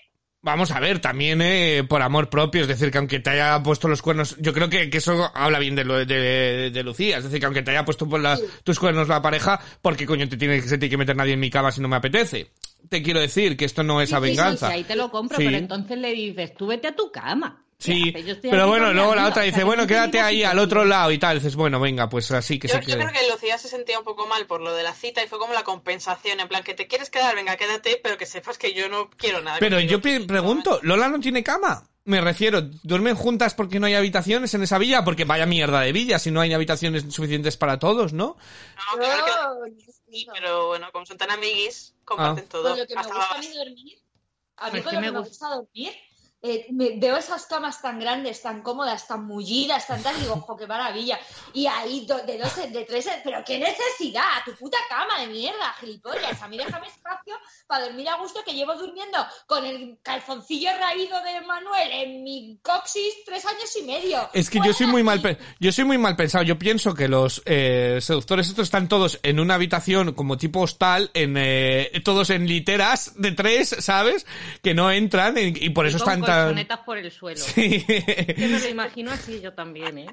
Vamos 0.46 0.72
a 0.72 0.80
ver, 0.82 1.00
también 1.00 1.42
eh, 1.42 1.86
por 1.88 2.02
amor 2.02 2.30
propio, 2.30 2.64
es 2.64 2.68
decir, 2.68 2.92
que 2.92 2.98
aunque 2.98 3.20
te 3.22 3.30
haya 3.30 3.64
puesto 3.64 3.88
los 3.88 4.02
cuernos, 4.02 4.36
yo 4.40 4.52
creo 4.52 4.70
que, 4.70 4.90
que 4.90 4.98
eso 4.98 5.32
habla 5.34 5.58
bien 5.58 5.74
de, 5.74 5.86
lo, 5.86 6.06
de, 6.06 6.70
de 6.70 6.84
Lucía, 6.84 7.18
es 7.18 7.24
decir, 7.24 7.40
que 7.40 7.46
aunque 7.46 7.62
te 7.62 7.72
haya 7.72 7.86
puesto 7.86 8.10
por 8.10 8.20
la- 8.20 8.38
tus 8.66 8.78
cuernos 8.78 9.08
la 9.08 9.22
pareja, 9.22 9.62
porque 9.82 10.06
coño 10.06 10.28
te 10.28 10.36
tiene, 10.36 10.62
se 10.62 10.78
tiene 10.78 10.90
que 10.90 10.98
meter 10.98 11.16
nadie 11.16 11.32
en 11.34 11.40
mi 11.40 11.50
cama 11.50 11.72
si 11.72 11.80
no 11.80 11.88
me 11.88 11.96
apetece. 11.96 12.52
Te 12.90 13.02
quiero 13.02 13.22
decir 13.22 13.56
que 13.56 13.64
esto 13.64 13.84
no 13.84 14.02
es 14.02 14.12
a 14.12 14.18
Sí, 14.20 14.24
sí, 14.26 14.32
sí, 14.32 14.38
venganza. 14.38 14.68
ahí 14.68 14.84
te 14.84 14.98
lo 14.98 15.10
compro, 15.10 15.38
pero 15.38 15.56
entonces 15.56 15.98
le 15.98 16.12
dices, 16.12 16.54
tú 16.56 16.68
vete 16.68 16.90
a 16.90 16.96
tu 16.96 17.10
cama. 17.10 17.63
Sí? 17.84 18.14
Yo 18.26 18.36
pero 18.42 18.68
bueno, 18.68 18.94
luego 18.94 19.14
la 19.14 19.24
otra 19.28 19.32
o 19.32 19.34
sea, 19.36 19.44
dice, 19.44 19.64
bueno, 19.64 19.82
no 19.84 19.88
quédate 19.88 20.20
ahí 20.22 20.44
al 20.44 20.58
otro 20.60 20.86
lado 20.86 21.12
y 21.12 21.18
tal. 21.18 21.38
Dices, 21.40 21.56
bueno, 21.56 21.80
venga, 21.80 22.08
pues 22.10 22.32
así 22.32 22.58
que 22.60 22.68
Yo, 22.68 22.76
se 22.76 22.80
yo 22.82 22.86
quede. 22.86 23.06
creo 23.10 23.12
que 23.22 23.30
Lucía 23.32 23.58
se 23.58 23.68
sentía 23.68 24.00
un 24.00 24.06
poco 24.06 24.26
mal 24.28 24.46
por 24.46 24.62
lo 24.62 24.74
de 24.74 24.84
la 24.84 24.94
cita 24.94 25.22
y 25.24 25.28
fue 25.28 25.38
como 25.40 25.54
la 25.54 25.64
compensación, 25.64 26.40
en 26.40 26.48
plan 26.48 26.64
que 26.64 26.74
te 26.74 26.88
quieres 26.88 27.10
quedar, 27.10 27.36
venga, 27.36 27.56
quédate, 27.58 28.00
pero 28.02 28.18
que 28.18 28.26
sepas 28.26 28.58
que 28.58 28.74
yo 28.74 28.88
no 28.90 29.10
quiero 29.10 29.42
nada. 29.42 29.58
Pero 29.60 29.80
yo 29.80 30.02
pregunto, 30.02 30.80
¿Lola 30.84 31.10
no 31.10 31.20
tiene 31.20 31.44
cama? 31.44 31.88
Me 32.06 32.20
refiero, 32.20 32.62
¿duermen 32.84 33.16
juntas 33.16 33.54
porque 33.54 33.80
no 33.80 33.86
hay 33.88 33.94
habitaciones 33.94 34.54
en 34.54 34.64
esa 34.64 34.78
villa? 34.78 35.06
Porque 35.06 35.24
vaya 35.24 35.46
mierda 35.46 35.80
de 35.80 35.94
villa 35.94 36.20
si 36.20 36.32
no 36.32 36.42
hay 36.42 36.54
habitaciones 36.54 37.06
suficientes 37.14 37.56
para 37.56 37.80
todos, 37.80 38.12
¿no? 38.12 38.36
No, 38.96 39.00
claro 39.00 39.56
que 39.78 39.92
sí, 40.12 40.28
pero 40.34 40.68
bueno, 40.68 40.88
como 40.92 41.06
son 41.06 41.18
tan 41.18 41.32
amiguis, 41.32 41.96
comparten 42.04 42.44
Ah. 42.46 42.50
todo. 42.52 42.70
Con 42.72 42.80
lo 42.80 42.88
que 42.88 42.96
me 42.96 43.04
gusta 43.04 43.36
a 43.36 43.38
mí 43.40 43.48
dormir, 43.54 43.98
a 44.58 44.70
mí 44.72 44.82
con 44.82 44.94
lo 44.96 45.00
me 45.02 45.08
que 45.08 45.12
me 45.14 45.20
gusta 45.20 45.48
dormir, 45.48 45.92
eh, 46.46 46.68
me- 46.72 46.98
veo 46.98 47.16
esas 47.16 47.46
camas 47.46 47.82
tan 47.82 47.98
grandes, 48.00 48.42
tan 48.42 48.62
cómodas, 48.62 49.08
tan 49.08 49.26
mullidas, 49.26 49.88
tan 49.88 50.04
tal, 50.04 50.16
y 50.18 50.22
digo, 50.22 50.34
ojo, 50.34 50.58
qué 50.58 50.68
maravilla. 50.68 51.18
Y 51.54 51.66
ahí 51.68 52.06
do- 52.06 52.22
de 52.26 52.38
dos, 52.38 52.54
de 52.72 52.84
tres, 52.84 53.08
pero 53.24 53.42
qué 53.46 53.58
necesidad, 53.58 54.44
tu 54.46 54.54
puta 54.56 54.78
cama 54.90 55.22
de 55.22 55.28
mierda, 55.28 55.74
gilipollas. 55.80 56.42
A 56.42 56.48
mí 56.50 56.58
déjame 56.58 56.88
espacio 56.88 57.34
para 57.66 57.86
dormir 57.86 58.10
a 58.10 58.18
gusto, 58.18 58.42
que 58.46 58.54
llevo 58.54 58.76
durmiendo 58.76 59.18
con 59.48 59.66
el 59.66 59.98
calzoncillo 60.04 60.70
raído 60.78 61.16
de 61.24 61.40
Manuel 61.48 61.90
en 61.92 62.24
mi 62.24 62.60
coxis 62.62 63.14
tres 63.26 63.46
años 63.46 63.74
y 63.80 63.84
medio. 63.84 64.30
Es 64.34 64.50
que 64.50 64.60
yo 64.66 64.74
soy 64.74 64.88
muy 64.88 65.02
mal, 65.02 65.22
yo 65.60 65.72
soy 65.72 65.86
muy 65.86 65.98
mal 65.98 66.16
pensado. 66.18 66.44
Yo 66.44 66.60
pienso 66.60 66.94
que 66.94 67.08
los 67.08 67.42
eh, 67.46 68.00
seductores 68.02 68.50
estos 68.50 68.66
están 68.66 68.90
todos 68.90 69.18
en 69.24 69.40
una 69.40 69.54
habitación 69.56 70.14
como 70.14 70.38
tipo 70.38 70.60
hostal, 70.60 71.10
en 71.14 71.36
eh, 71.38 71.90
todos 72.04 72.30
en 72.32 72.48
literas 72.48 73.14
de 73.16 73.32
tres, 73.32 73.76
¿sabes? 73.80 74.26
Que 74.62 74.74
no 74.74 74.92
entran 74.92 75.38
y, 75.38 75.54
y 75.56 75.70
por 75.70 75.88
eso 75.88 75.98
están. 75.98 76.33
Colchonetas 76.42 76.80
por 76.80 76.98
el 76.98 77.12
suelo. 77.12 77.40
Sí. 77.40 77.84
Que 77.86 78.48
me 78.50 78.60
lo 78.60 78.70
imagino 78.70 79.12
así 79.12 79.42
yo 79.42 79.54
también, 79.54 79.98
¿eh? 79.98 80.08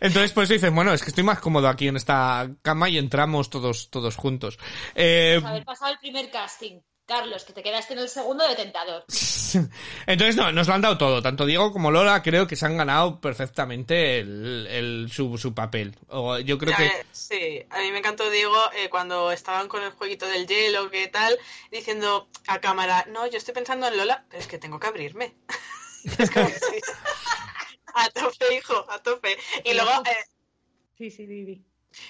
Entonces 0.00 0.32
por 0.32 0.44
eso 0.44 0.52
dicen, 0.54 0.74
bueno, 0.74 0.92
es 0.92 1.02
que 1.02 1.10
estoy 1.10 1.24
más 1.24 1.40
cómodo 1.40 1.68
aquí 1.68 1.88
en 1.88 1.96
esta 1.96 2.48
cama 2.62 2.88
y 2.88 2.98
entramos 2.98 3.50
todos 3.50 3.90
todos 3.90 4.16
juntos. 4.16 4.58
Eh, 4.94 5.40
Haber 5.44 5.64
pasado 5.64 5.92
el 5.92 5.98
primer 5.98 6.30
casting. 6.30 6.80
Carlos, 7.06 7.44
que 7.44 7.52
te 7.52 7.62
quedaste 7.62 7.92
en 7.94 8.00
el 8.00 8.08
segundo 8.08 8.46
de 8.46 8.56
tentador. 8.56 9.04
Entonces, 10.06 10.36
no, 10.36 10.50
nos 10.52 10.66
lo 10.68 10.74
han 10.74 10.80
dado 10.80 10.98
todo. 10.98 11.22
Tanto 11.22 11.46
Diego 11.46 11.72
como 11.72 11.90
Lola 11.90 12.22
creo 12.22 12.46
que 12.46 12.56
se 12.56 12.66
han 12.66 12.76
ganado 12.76 13.20
perfectamente 13.20 14.18
el, 14.18 14.66
el- 14.68 15.08
su, 15.12 15.38
su 15.38 15.54
papel. 15.54 15.96
O 16.08 16.38
yo 16.38 16.58
creo 16.58 16.72
Ya, 16.72 16.76
que... 16.78 16.86
eh, 16.86 17.06
Sí, 17.12 17.64
a 17.70 17.80
mí 17.80 17.92
me 17.92 17.98
encantó 17.98 18.28
Diego 18.30 18.56
eh, 18.76 18.88
cuando 18.90 19.30
estaban 19.32 19.68
con 19.68 19.82
el 19.82 19.92
jueguito 19.92 20.26
del 20.26 20.46
hielo, 20.46 20.90
que 20.90 21.08
tal, 21.08 21.38
diciendo 21.70 22.28
a 22.48 22.60
cámara, 22.60 23.06
no, 23.10 23.26
yo 23.26 23.38
estoy 23.38 23.54
pensando 23.54 23.86
en 23.88 23.96
Lola, 23.96 24.24
pero 24.28 24.40
es 24.40 24.48
que 24.48 24.58
tengo 24.58 24.78
que 24.80 24.86
abrirme. 24.88 25.34
es 26.18 26.30
como, 26.30 26.48
sí. 26.48 26.80
A 27.98 28.10
tope, 28.10 28.54
hijo, 28.54 28.84
a 28.90 28.98
tope. 29.02 29.38
Y 29.64 29.72
luego, 29.72 29.90
eh, 30.04 30.24
Sí, 30.98 31.10
sí, 31.10 31.24
Vivi. 31.26 31.64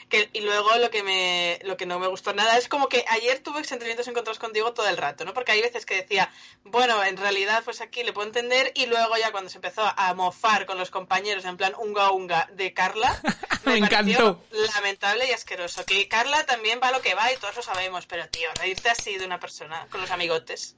Que, 0.09 0.31
y 0.33 0.41
luego 0.41 0.77
lo 0.77 0.91
que 0.91 1.03
me 1.03 1.59
lo 1.65 1.77
que 1.77 1.87
no 1.87 1.99
me 1.99 2.07
gustó 2.07 2.33
nada 2.33 2.57
es 2.59 2.69
como 2.69 2.89
que 2.89 3.05
ayer 3.09 3.41
tuve 3.41 3.65
sentimientos 3.65 4.07
encontrados 4.09 4.39
con 4.39 4.53
Diego 4.53 4.73
todo 4.73 4.89
el 4.89 4.97
rato, 4.97 5.25
¿no? 5.25 5.35
Porque 5.35 5.53
hay 5.53 5.63
veces 5.63 5.87
que 5.87 5.97
decía, 5.97 6.33
bueno, 6.65 7.03
en 7.05 7.17
realidad 7.17 7.63
pues 7.65 7.81
aquí 7.81 8.03
le 8.05 8.13
puedo 8.13 8.27
entender 8.27 8.73
y 8.75 8.87
luego 8.87 9.17
ya 9.17 9.33
cuando 9.33 9.51
se 9.51 9.59
empezó 9.59 9.83
a 9.97 10.15
mofar 10.15 10.67
con 10.67 10.79
los 10.79 10.91
compañeros 10.91 11.45
en 11.45 11.57
plan 11.57 11.75
unga 11.79 12.11
unga 12.11 12.49
de 12.53 12.73
Carla, 12.73 13.21
Me 13.65 13.79
encantó. 13.79 14.45
lamentable 14.51 15.29
y 15.29 15.33
asqueroso. 15.33 15.85
Que 15.85 16.09
Carla 16.09 16.47
también 16.47 16.81
va 16.83 16.89
a 16.89 16.93
lo 16.93 17.03
que 17.03 17.15
va 17.15 17.33
y 17.33 17.37
todos 17.37 17.57
lo 17.57 17.63
sabemos, 17.63 18.07
pero 18.07 18.29
tío, 18.29 18.49
reírte 18.55 18.89
así 18.91 19.17
de 19.19 19.27
una 19.27 19.41
persona 19.41 19.87
con 19.91 20.01
los 20.01 20.11
amigotes. 20.11 20.77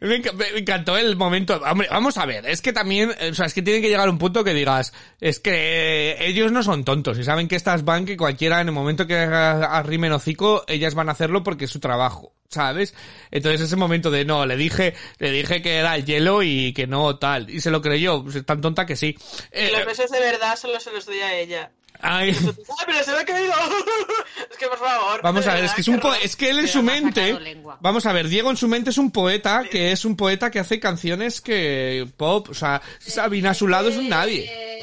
Me, 0.00 0.22
enca- 0.22 0.32
me 0.32 0.48
encantó 0.58 0.96
el 0.96 1.16
momento. 1.16 1.60
Hombre, 1.64 1.88
vamos 1.90 2.16
a 2.18 2.26
ver, 2.26 2.46
es 2.46 2.60
que 2.62 2.72
también, 2.72 3.10
o 3.10 3.34
sea, 3.34 3.46
es 3.46 3.54
que 3.54 3.62
tiene 3.62 3.80
que 3.80 3.88
llegar 3.88 4.08
un 4.08 4.18
punto 4.18 4.44
que 4.44 4.54
digas, 4.54 4.92
es 5.20 5.40
que 5.40 6.16
ellos 6.20 6.52
no 6.52 6.62
son 6.62 6.84
tontos 6.84 7.18
y 7.18 7.24
saben 7.24 7.48
que 7.48 7.56
estas 7.56 7.84
van 7.84 8.04
que 8.06 8.16
cualquiera 8.16 8.60
en 8.60 8.68
el 8.68 8.74
momento 8.74 9.06
que 9.06 9.16
arrimen 9.16 10.12
hocico, 10.12 10.64
ellas 10.68 10.94
van 10.94 11.08
a 11.08 11.12
hacerlo 11.12 11.42
porque 11.42 11.64
es 11.66 11.70
su 11.70 11.80
trabajo, 11.80 12.32
¿sabes? 12.48 12.94
Entonces 13.30 13.60
ese 13.62 13.76
momento 13.76 14.10
de 14.10 14.24
no, 14.24 14.46
le 14.46 14.56
dije, 14.56 14.94
le 15.18 15.30
dije 15.30 15.62
que 15.62 15.76
era 15.76 15.96
el 15.96 16.04
hielo 16.04 16.42
y 16.42 16.72
que 16.72 16.86
no 16.86 17.16
tal, 17.18 17.50
y 17.50 17.60
se 17.60 17.70
lo 17.70 17.80
creyó, 17.82 18.22
pues 18.22 18.36
es 18.36 18.44
tan 18.46 18.60
tonta 18.60 18.86
que 18.86 18.96
sí. 18.96 19.16
Eh, 19.50 19.70
los 19.72 19.86
besos 19.86 20.10
de 20.10 20.20
verdad 20.20 20.56
solo 20.56 20.78
se 20.80 20.92
los 20.92 21.06
doy 21.06 21.20
a 21.20 21.34
ella. 21.38 21.70
Ay, 22.04 22.30
¡Ay, 22.30 22.84
pero 22.86 23.04
se 23.04 23.12
me 23.12 23.18
ha 23.18 23.24
caído! 23.24 23.52
es 24.50 24.56
que 24.56 24.66
por 24.68 24.78
favor. 24.78 25.22
Vamos 25.22 25.46
a 25.46 25.54
ver, 25.54 25.64
es 25.64 25.72
que 25.72 25.80
es 25.80 25.88
un 25.88 26.00
po 26.00 26.14
es 26.14 26.36
que 26.36 26.50
él 26.50 26.60
en 26.60 26.68
su 26.68 26.82
mente, 26.82 27.56
vamos 27.80 28.06
a 28.06 28.12
ver, 28.12 28.28
Diego 28.28 28.50
en 28.50 28.56
su 28.56 28.68
mente 28.68 28.90
es 28.90 28.98
un 28.98 29.10
poeta 29.10 29.64
que 29.70 29.92
es 29.92 30.04
un 30.04 30.16
poeta 30.16 30.50
que 30.50 30.60
hace 30.60 30.78
canciones 30.78 31.40
que 31.40 32.06
pop, 32.16 32.48
o 32.50 32.54
sea, 32.54 32.82
Sabina 32.98 33.50
a 33.50 33.54
su 33.54 33.68
lado 33.68 33.88
es 33.88 33.96
un 33.96 34.08
nadie. 34.08 34.44
Eh, 34.44 34.74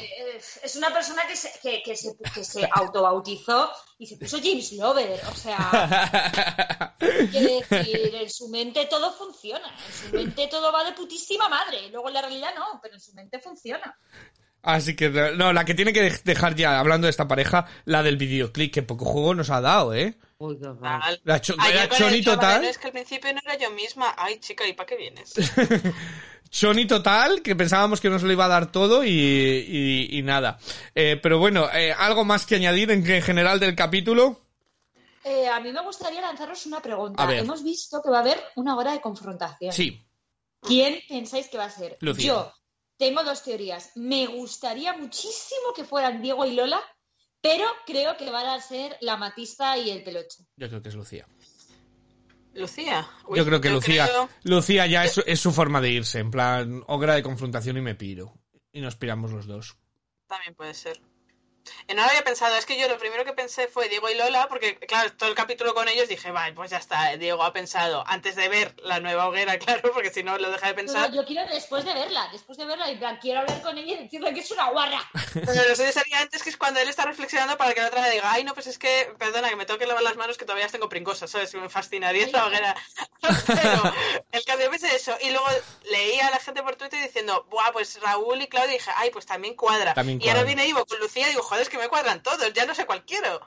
es 0.62 0.76
una 0.76 0.92
persona 0.92 1.26
que 1.26 1.36
se, 1.36 1.50
que, 1.60 1.82
que 1.82 1.96
se, 1.96 2.16
que 2.34 2.44
se 2.44 2.68
autobautizó 2.70 3.70
y 3.98 4.06
se 4.06 4.16
puso 4.16 4.38
James 4.42 4.72
Lover. 4.72 5.20
O 5.26 5.34
sea, 5.34 6.94
quiere 6.98 7.64
decir, 7.68 8.14
en 8.14 8.30
su 8.30 8.48
mente 8.48 8.86
todo 8.86 9.12
funciona. 9.12 9.68
En 9.86 9.92
su 9.92 10.16
mente 10.16 10.46
todo 10.46 10.72
va 10.72 10.84
de 10.84 10.92
putísima 10.92 11.48
madre. 11.48 11.88
Luego 11.90 12.08
en 12.08 12.14
la 12.14 12.22
realidad 12.22 12.54
no, 12.56 12.80
pero 12.80 12.94
en 12.94 13.00
su 13.00 13.12
mente 13.12 13.40
funciona. 13.40 13.98
Así 14.62 14.94
que, 14.94 15.10
no, 15.10 15.52
la 15.52 15.64
que 15.64 15.74
tiene 15.74 15.92
que 15.92 16.02
dejar 16.24 16.54
ya, 16.54 16.78
hablando 16.78 17.06
de 17.06 17.10
esta 17.10 17.26
pareja, 17.26 17.66
la 17.84 18.02
del 18.04 18.16
videoclip, 18.16 18.72
que 18.72 18.82
poco 18.82 19.04
juego 19.04 19.34
nos 19.34 19.50
ha 19.50 19.60
dado, 19.60 19.92
¿eh? 19.92 20.14
Uy, 20.38 20.56
qué. 20.56 20.68
La 21.24 21.40
cho- 21.40 21.56
la 21.56 21.88
Choni 21.88 22.22
chaval, 22.22 22.38
total. 22.40 22.64
Es 22.64 22.78
que 22.78 22.86
al 22.86 22.92
principio 22.92 23.32
no 23.32 23.40
era 23.44 23.58
yo 23.58 23.70
misma. 23.72 24.14
Ay, 24.16 24.38
chica, 24.38 24.66
¿y 24.66 24.72
para 24.72 24.86
qué 24.86 24.96
vienes? 24.96 25.34
Sony 26.50 26.86
total, 26.86 27.40
que 27.42 27.56
pensábamos 27.56 28.00
que 28.00 28.10
nos 28.10 28.22
lo 28.22 28.30
iba 28.30 28.44
a 28.44 28.48
dar 28.48 28.70
todo 28.70 29.04
y, 29.04 29.08
y, 29.10 30.08
y 30.18 30.22
nada. 30.22 30.58
Eh, 30.94 31.18
pero 31.22 31.38
bueno, 31.38 31.68
eh, 31.72 31.92
algo 31.96 32.24
más 32.24 32.44
que 32.44 32.56
añadir 32.56 32.90
en, 32.90 33.08
en 33.10 33.22
general 33.22 33.58
del 33.58 33.74
capítulo. 33.74 34.38
Eh, 35.24 35.48
a 35.48 35.60
mí 35.60 35.72
me 35.72 35.80
gustaría 35.82 36.20
lanzaros 36.20 36.66
una 36.66 36.80
pregunta. 36.82 37.22
A 37.22 37.26
ver. 37.26 37.38
Hemos 37.38 37.64
visto 37.64 38.02
que 38.02 38.10
va 38.10 38.18
a 38.18 38.20
haber 38.20 38.38
una 38.56 38.76
hora 38.76 38.92
de 38.92 39.00
confrontación. 39.00 39.72
Sí, 39.72 40.04
¿Quién 40.60 41.00
pensáis 41.08 41.48
que 41.48 41.56
va 41.58 41.64
a 41.64 41.70
ser? 41.70 41.96
Lucía. 42.00 42.26
Yo 42.26 42.52
tengo 43.02 43.24
dos 43.24 43.42
teorías. 43.42 43.90
Me 43.96 44.28
gustaría 44.28 44.92
muchísimo 44.96 45.72
que 45.74 45.82
fueran 45.84 46.22
Diego 46.22 46.46
y 46.46 46.52
Lola, 46.52 46.80
pero 47.40 47.64
creo 47.84 48.16
que 48.16 48.30
van 48.30 48.46
a 48.46 48.60
ser 48.60 48.96
la 49.00 49.16
Matista 49.16 49.76
y 49.76 49.90
el 49.90 50.04
Pelocho. 50.04 50.44
yo 50.56 50.68
creo 50.68 50.80
que 50.82 50.88
es 50.90 50.94
Lucía. 50.94 51.26
Lucía. 52.54 53.08
Uy, 53.26 53.38
yo 53.38 53.44
creo 53.44 53.60
que 53.60 53.70
Lucía, 53.70 54.06
creo- 54.06 54.28
Lucía 54.44 54.86
ya 54.86 55.04
es, 55.04 55.18
es 55.26 55.40
su 55.40 55.50
forma 55.50 55.80
de 55.80 55.90
irse, 55.90 56.20
en 56.20 56.30
plan, 56.30 56.84
ogra 56.86 57.14
de 57.16 57.24
confrontación 57.24 57.76
y 57.76 57.80
me 57.80 57.96
piro. 57.96 58.34
Y 58.72 58.80
nos 58.80 58.94
piramos 58.94 59.32
los 59.32 59.46
dos. 59.46 59.76
También 60.28 60.54
puede 60.54 60.74
ser. 60.74 61.00
Eh, 61.88 61.94
no 61.94 62.02
lo 62.02 62.08
había 62.08 62.24
pensado, 62.24 62.56
es 62.56 62.66
que 62.66 62.78
yo 62.78 62.88
lo 62.88 62.98
primero 62.98 63.24
que 63.24 63.32
pensé 63.32 63.68
fue 63.68 63.88
Diego 63.88 64.08
y 64.10 64.14
Lola, 64.14 64.48
porque 64.48 64.76
claro, 64.78 65.12
todo 65.12 65.28
el 65.28 65.34
capítulo 65.34 65.74
con 65.74 65.88
ellos 65.88 66.08
dije, 66.08 66.30
vale, 66.30 66.54
pues 66.54 66.70
ya 66.70 66.78
está, 66.78 67.16
Diego 67.16 67.42
ha 67.42 67.52
pensado 67.52 68.04
antes 68.06 68.36
de 68.36 68.48
ver 68.48 68.74
la 68.82 69.00
nueva 69.00 69.28
hoguera, 69.28 69.58
claro, 69.58 69.92
porque 69.92 70.10
si 70.10 70.22
no 70.22 70.38
lo 70.38 70.50
deja 70.50 70.68
de 70.68 70.74
pensar. 70.74 71.10
no, 71.10 71.16
yo 71.16 71.24
quiero 71.24 71.46
después 71.52 71.84
de 71.84 71.94
verla, 71.94 72.28
después 72.32 72.58
de 72.58 72.64
verla, 72.64 72.90
y 72.90 72.96
plan, 72.96 73.18
quiero 73.20 73.40
hablar 73.40 73.62
con 73.62 73.78
ella 73.78 73.94
y 73.94 74.04
decirle 74.04 74.32
que 74.34 74.40
es 74.40 74.50
una 74.50 74.70
guarra. 74.70 75.00
Pero 75.34 75.68
lo 75.68 75.76
suyo 75.76 75.92
sería 75.92 76.20
antes 76.20 76.42
que 76.42 76.50
es 76.50 76.56
cuando 76.56 76.80
él 76.80 76.88
está 76.88 77.04
reflexionando 77.04 77.56
para 77.56 77.74
que 77.74 77.80
la 77.80 77.88
otra 77.88 78.02
le 78.02 78.14
diga, 78.14 78.32
ay, 78.32 78.44
no, 78.44 78.54
pues 78.54 78.66
es 78.66 78.78
que, 78.78 79.12
perdona, 79.18 79.48
que 79.48 79.56
me 79.56 79.66
tengo 79.66 79.78
que 79.78 79.86
lavar 79.86 80.02
las 80.02 80.16
manos 80.16 80.38
que 80.38 80.44
todavía 80.44 80.64
las 80.64 80.72
tengo 80.72 80.88
pringosas, 80.88 81.30
¿sabes? 81.30 81.50
Que 81.50 81.58
me 81.58 81.68
fascinaría 81.68 82.26
esa 82.26 82.46
hoguera. 82.46 82.74
Pero 83.46 83.94
el 84.32 84.44
caso 84.44 84.60
yo 84.60 84.70
pensé 84.70 84.94
eso. 84.94 85.16
Y 85.20 85.30
luego 85.30 85.46
leía 85.90 86.28
a 86.28 86.30
la 86.30 86.38
gente 86.38 86.62
por 86.62 86.76
Twitter 86.76 87.00
diciendo, 87.02 87.46
buah, 87.50 87.72
pues 87.72 88.00
Raúl 88.00 88.42
y 88.42 88.48
Claudia, 88.48 88.74
y 88.74 88.78
dije, 88.78 88.90
ay, 88.96 89.10
pues 89.10 89.26
también 89.26 89.54
cuadra. 89.54 89.94
También 89.94 90.20
y 90.20 90.28
ahora 90.28 90.40
cuadra. 90.40 90.46
viene 90.46 90.66
Ivo 90.66 90.84
con 90.84 90.98
Lucía 90.98 91.26
y 91.26 91.30
digo, 91.30 91.42
es 91.60 91.68
que 91.68 91.78
me 91.78 91.88
cuadran 91.88 92.22
todos, 92.22 92.52
ya 92.52 92.66
no 92.66 92.74
sé 92.74 92.86
cuál 92.86 93.04
quiero. 93.04 93.40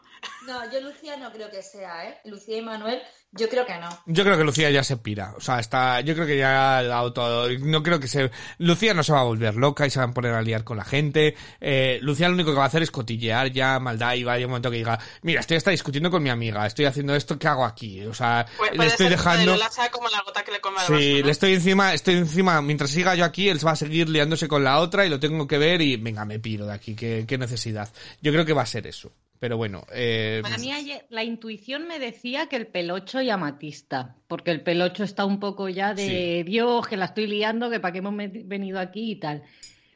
No, 0.44 0.70
yo 0.72 0.80
Lucía 0.82 1.18
no 1.18 1.32
creo 1.32 1.50
que 1.50 1.64
sea, 1.64 2.10
¿eh? 2.10 2.22
Lucía 2.26 2.58
y 2.58 2.62
Manuel, 2.62 3.02
yo 3.38 3.50
creo 3.50 3.66
que 3.66 3.78
no. 3.78 3.90
Yo 4.06 4.24
creo 4.24 4.38
que 4.38 4.44
Lucía 4.44 4.70
ya 4.72 4.84
se 4.84 4.98
pira. 4.98 5.34
O 5.38 5.42
sea, 5.42 5.60
está, 5.60 6.02
yo 6.02 6.14
creo 6.16 6.26
que 6.26 6.38
ya 6.38 6.78
ha 6.78 6.84
dado 6.84 7.14
todo. 7.14 7.50
No 7.60 7.84
creo 7.84 8.00
que 8.00 8.08
se, 8.08 8.32
Lucía 8.60 8.94
no 8.94 9.04
se 9.04 9.12
va 9.14 9.20
a 9.22 9.24
volver 9.24 9.56
loca 9.56 9.86
y 9.86 9.90
se 9.90 10.00
va 10.00 10.06
a 10.06 10.12
poner 10.12 10.34
a 10.34 10.42
liar 10.42 10.64
con 10.64 10.78
la 10.78 10.86
gente. 10.86 11.36
Eh, 11.60 12.00
Lucía 12.02 12.28
lo 12.28 12.34
único 12.36 12.52
que 12.52 12.58
va 12.58 12.64
a 12.64 12.68
hacer 12.68 12.84
es 12.84 12.92
cotillear 12.92 13.52
ya, 13.52 13.80
maldad, 13.80 14.14
y 14.16 14.24
va 14.24 14.34
a 14.34 14.36
llegar 14.38 14.48
un 14.48 14.52
momento 14.52 14.72
que 14.72 14.78
diga, 14.78 15.00
mira, 15.22 15.42
estoy 15.42 15.58
hasta 15.58 15.72
discutiendo 15.72 16.10
con 16.10 16.24
mi 16.24 16.30
amiga, 16.30 16.66
estoy 16.66 16.86
haciendo 16.86 17.16
esto, 17.16 17.38
¿qué 17.38 17.48
hago 17.48 17.66
aquí? 17.66 18.04
O 18.06 18.14
sea, 18.14 18.46
Pu- 18.58 18.72
le 18.72 18.86
estoy 18.88 19.10
dejando... 19.10 19.52
Lola 19.54 19.70
sea 19.70 19.90
como 19.92 20.08
la 20.10 20.22
gota 20.22 20.44
que 20.44 20.52
le 20.52 20.62
come 20.62 20.80
al 20.80 20.86
Sí, 20.88 20.94
vaso, 20.94 21.20
¿no? 21.20 21.26
le 21.26 21.32
estoy 21.32 21.54
encima, 21.54 21.94
estoy 21.94 22.16
encima, 22.16 22.62
mientras 22.62 22.90
siga 22.92 23.16
yo 23.16 23.26
aquí, 23.26 23.50
él 23.50 23.60
va 23.66 23.72
a 23.72 23.76
seguir 23.76 24.10
liándose 24.10 24.48
con 24.48 24.64
la 24.64 24.80
otra 24.80 25.06
y 25.06 25.10
lo 25.10 25.20
tengo 25.20 25.48
que 25.48 25.58
ver 25.58 25.82
y 25.82 25.98
venga, 25.98 26.24
me 26.26 26.40
piro 26.40 26.66
de 26.66 26.74
aquí, 26.74 26.96
qué, 26.96 27.26
qué 27.28 27.38
necesidad. 27.38 27.92
Yo 28.22 28.32
creo 28.32 28.46
que 28.46 28.54
va 28.54 28.62
a 28.62 28.66
ser 28.66 28.88
eso. 28.88 29.12
Pero 29.40 29.58
bueno, 29.58 29.86
eh, 29.94 30.42
A 30.46 30.58
mí 30.58 30.72
ayer- 30.72 31.06
la 31.10 31.24
intuición 31.24 31.88
me 31.88 32.00
decía 32.00 32.48
que 32.48 32.56
el 32.56 32.68
pelocho 32.68 33.22
y 33.22 33.30
Amatista, 33.30 34.16
porque 34.28 34.52
el 34.52 34.62
pelocho 34.62 35.04
está 35.04 35.26
un 35.26 35.40
poco 35.40 35.68
ya 35.70 35.94
de 35.94 36.44
Dios, 36.46 36.88
que 36.88 36.98
la 36.98 37.06
estoy 37.06 37.28
liando, 37.28 37.70
que 37.70 37.80
para 37.80 37.92
qué 37.92 38.00
hemos 38.00 38.16
venido 38.16 38.80
aquí 38.80 39.12
y 39.12 39.16
tal. 39.18 39.44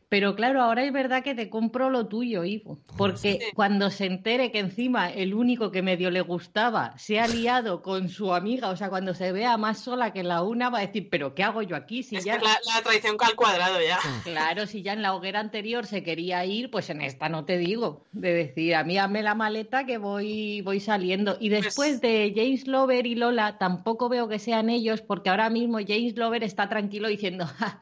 Pero 0.10 0.36
claro, 0.36 0.64
ahora 0.64 0.84
es 0.84 0.92
verdad 0.92 1.24
que 1.24 1.36
te 1.36 1.52
compro 1.52 1.92
lo 1.92 2.08
tuyo, 2.08 2.44
Ivo. 2.44 2.80
Porque 2.98 3.34
Sí. 3.40 3.40
cuando 3.54 3.92
se 3.92 4.08
entere 4.08 4.52
que 4.52 4.58
encima 4.58 5.12
el 5.12 5.36
único 5.36 5.70
que 5.72 5.84
medio 5.84 6.10
le 6.10 6.22
gustaba 6.22 6.98
se 6.98 7.20
ha 7.20 7.28
liado 7.28 7.84
con 7.84 8.10
su 8.10 8.34
amiga, 8.34 8.70
o 8.70 8.76
sea, 8.76 8.90
cuando 8.90 9.14
se 9.14 9.32
vea 9.32 9.56
más 9.58 9.78
sola 9.80 10.12
que 10.12 10.24
la 10.24 10.42
una, 10.42 10.72
va 10.72 10.80
a 10.80 10.88
decir, 10.88 11.10
¿pero 11.12 11.36
qué 11.36 11.44
hago 11.44 11.62
yo 11.62 11.76
aquí? 11.76 12.02
Si 12.02 12.16
Es 12.16 12.26
ya, 12.26 12.40
que 12.40 12.46
la, 12.46 12.58
la 12.74 12.82
traición 12.82 13.18
al 13.20 13.36
cuadrado 13.36 13.78
ya. 13.82 14.00
claro, 14.24 14.66
si 14.66 14.82
ya 14.82 14.94
en 14.94 15.04
la 15.04 15.14
hoguera 15.14 15.40
anterior 15.42 15.86
se 15.86 16.02
quería 16.02 16.44
ir, 16.44 16.72
pues 16.72 16.90
en 16.90 17.02
esta 17.02 17.30
no 17.30 17.46
te 17.46 17.60
digo. 17.60 18.04
De 18.12 18.34
decir, 18.34 18.74
a 18.74 18.84
mí 18.84 18.98
hazme 18.98 19.22
la 19.22 19.36
maleta 19.36 19.86
que 19.86 20.00
voy, 20.00 20.62
voy 20.62 20.80
saliendo. 20.80 21.38
Y 21.40 21.50
Pues 21.52 21.66
después 21.66 22.02
de 22.02 22.34
James 22.36 22.66
Lover 22.68 23.06
y 23.06 23.14
Lola, 23.14 23.60
tampoco 23.60 24.10
veo 24.10 24.28
que 24.28 24.40
sean 24.40 24.72
ellos, 24.72 25.02
porque 25.02 25.30
ahora 25.30 25.52
mismo 25.52 25.78
James 25.88 26.16
Lover 26.18 26.44
está 26.44 26.68
tranquilo 26.68 27.08
diciendo, 27.10 27.46
"Ja, 27.46 27.80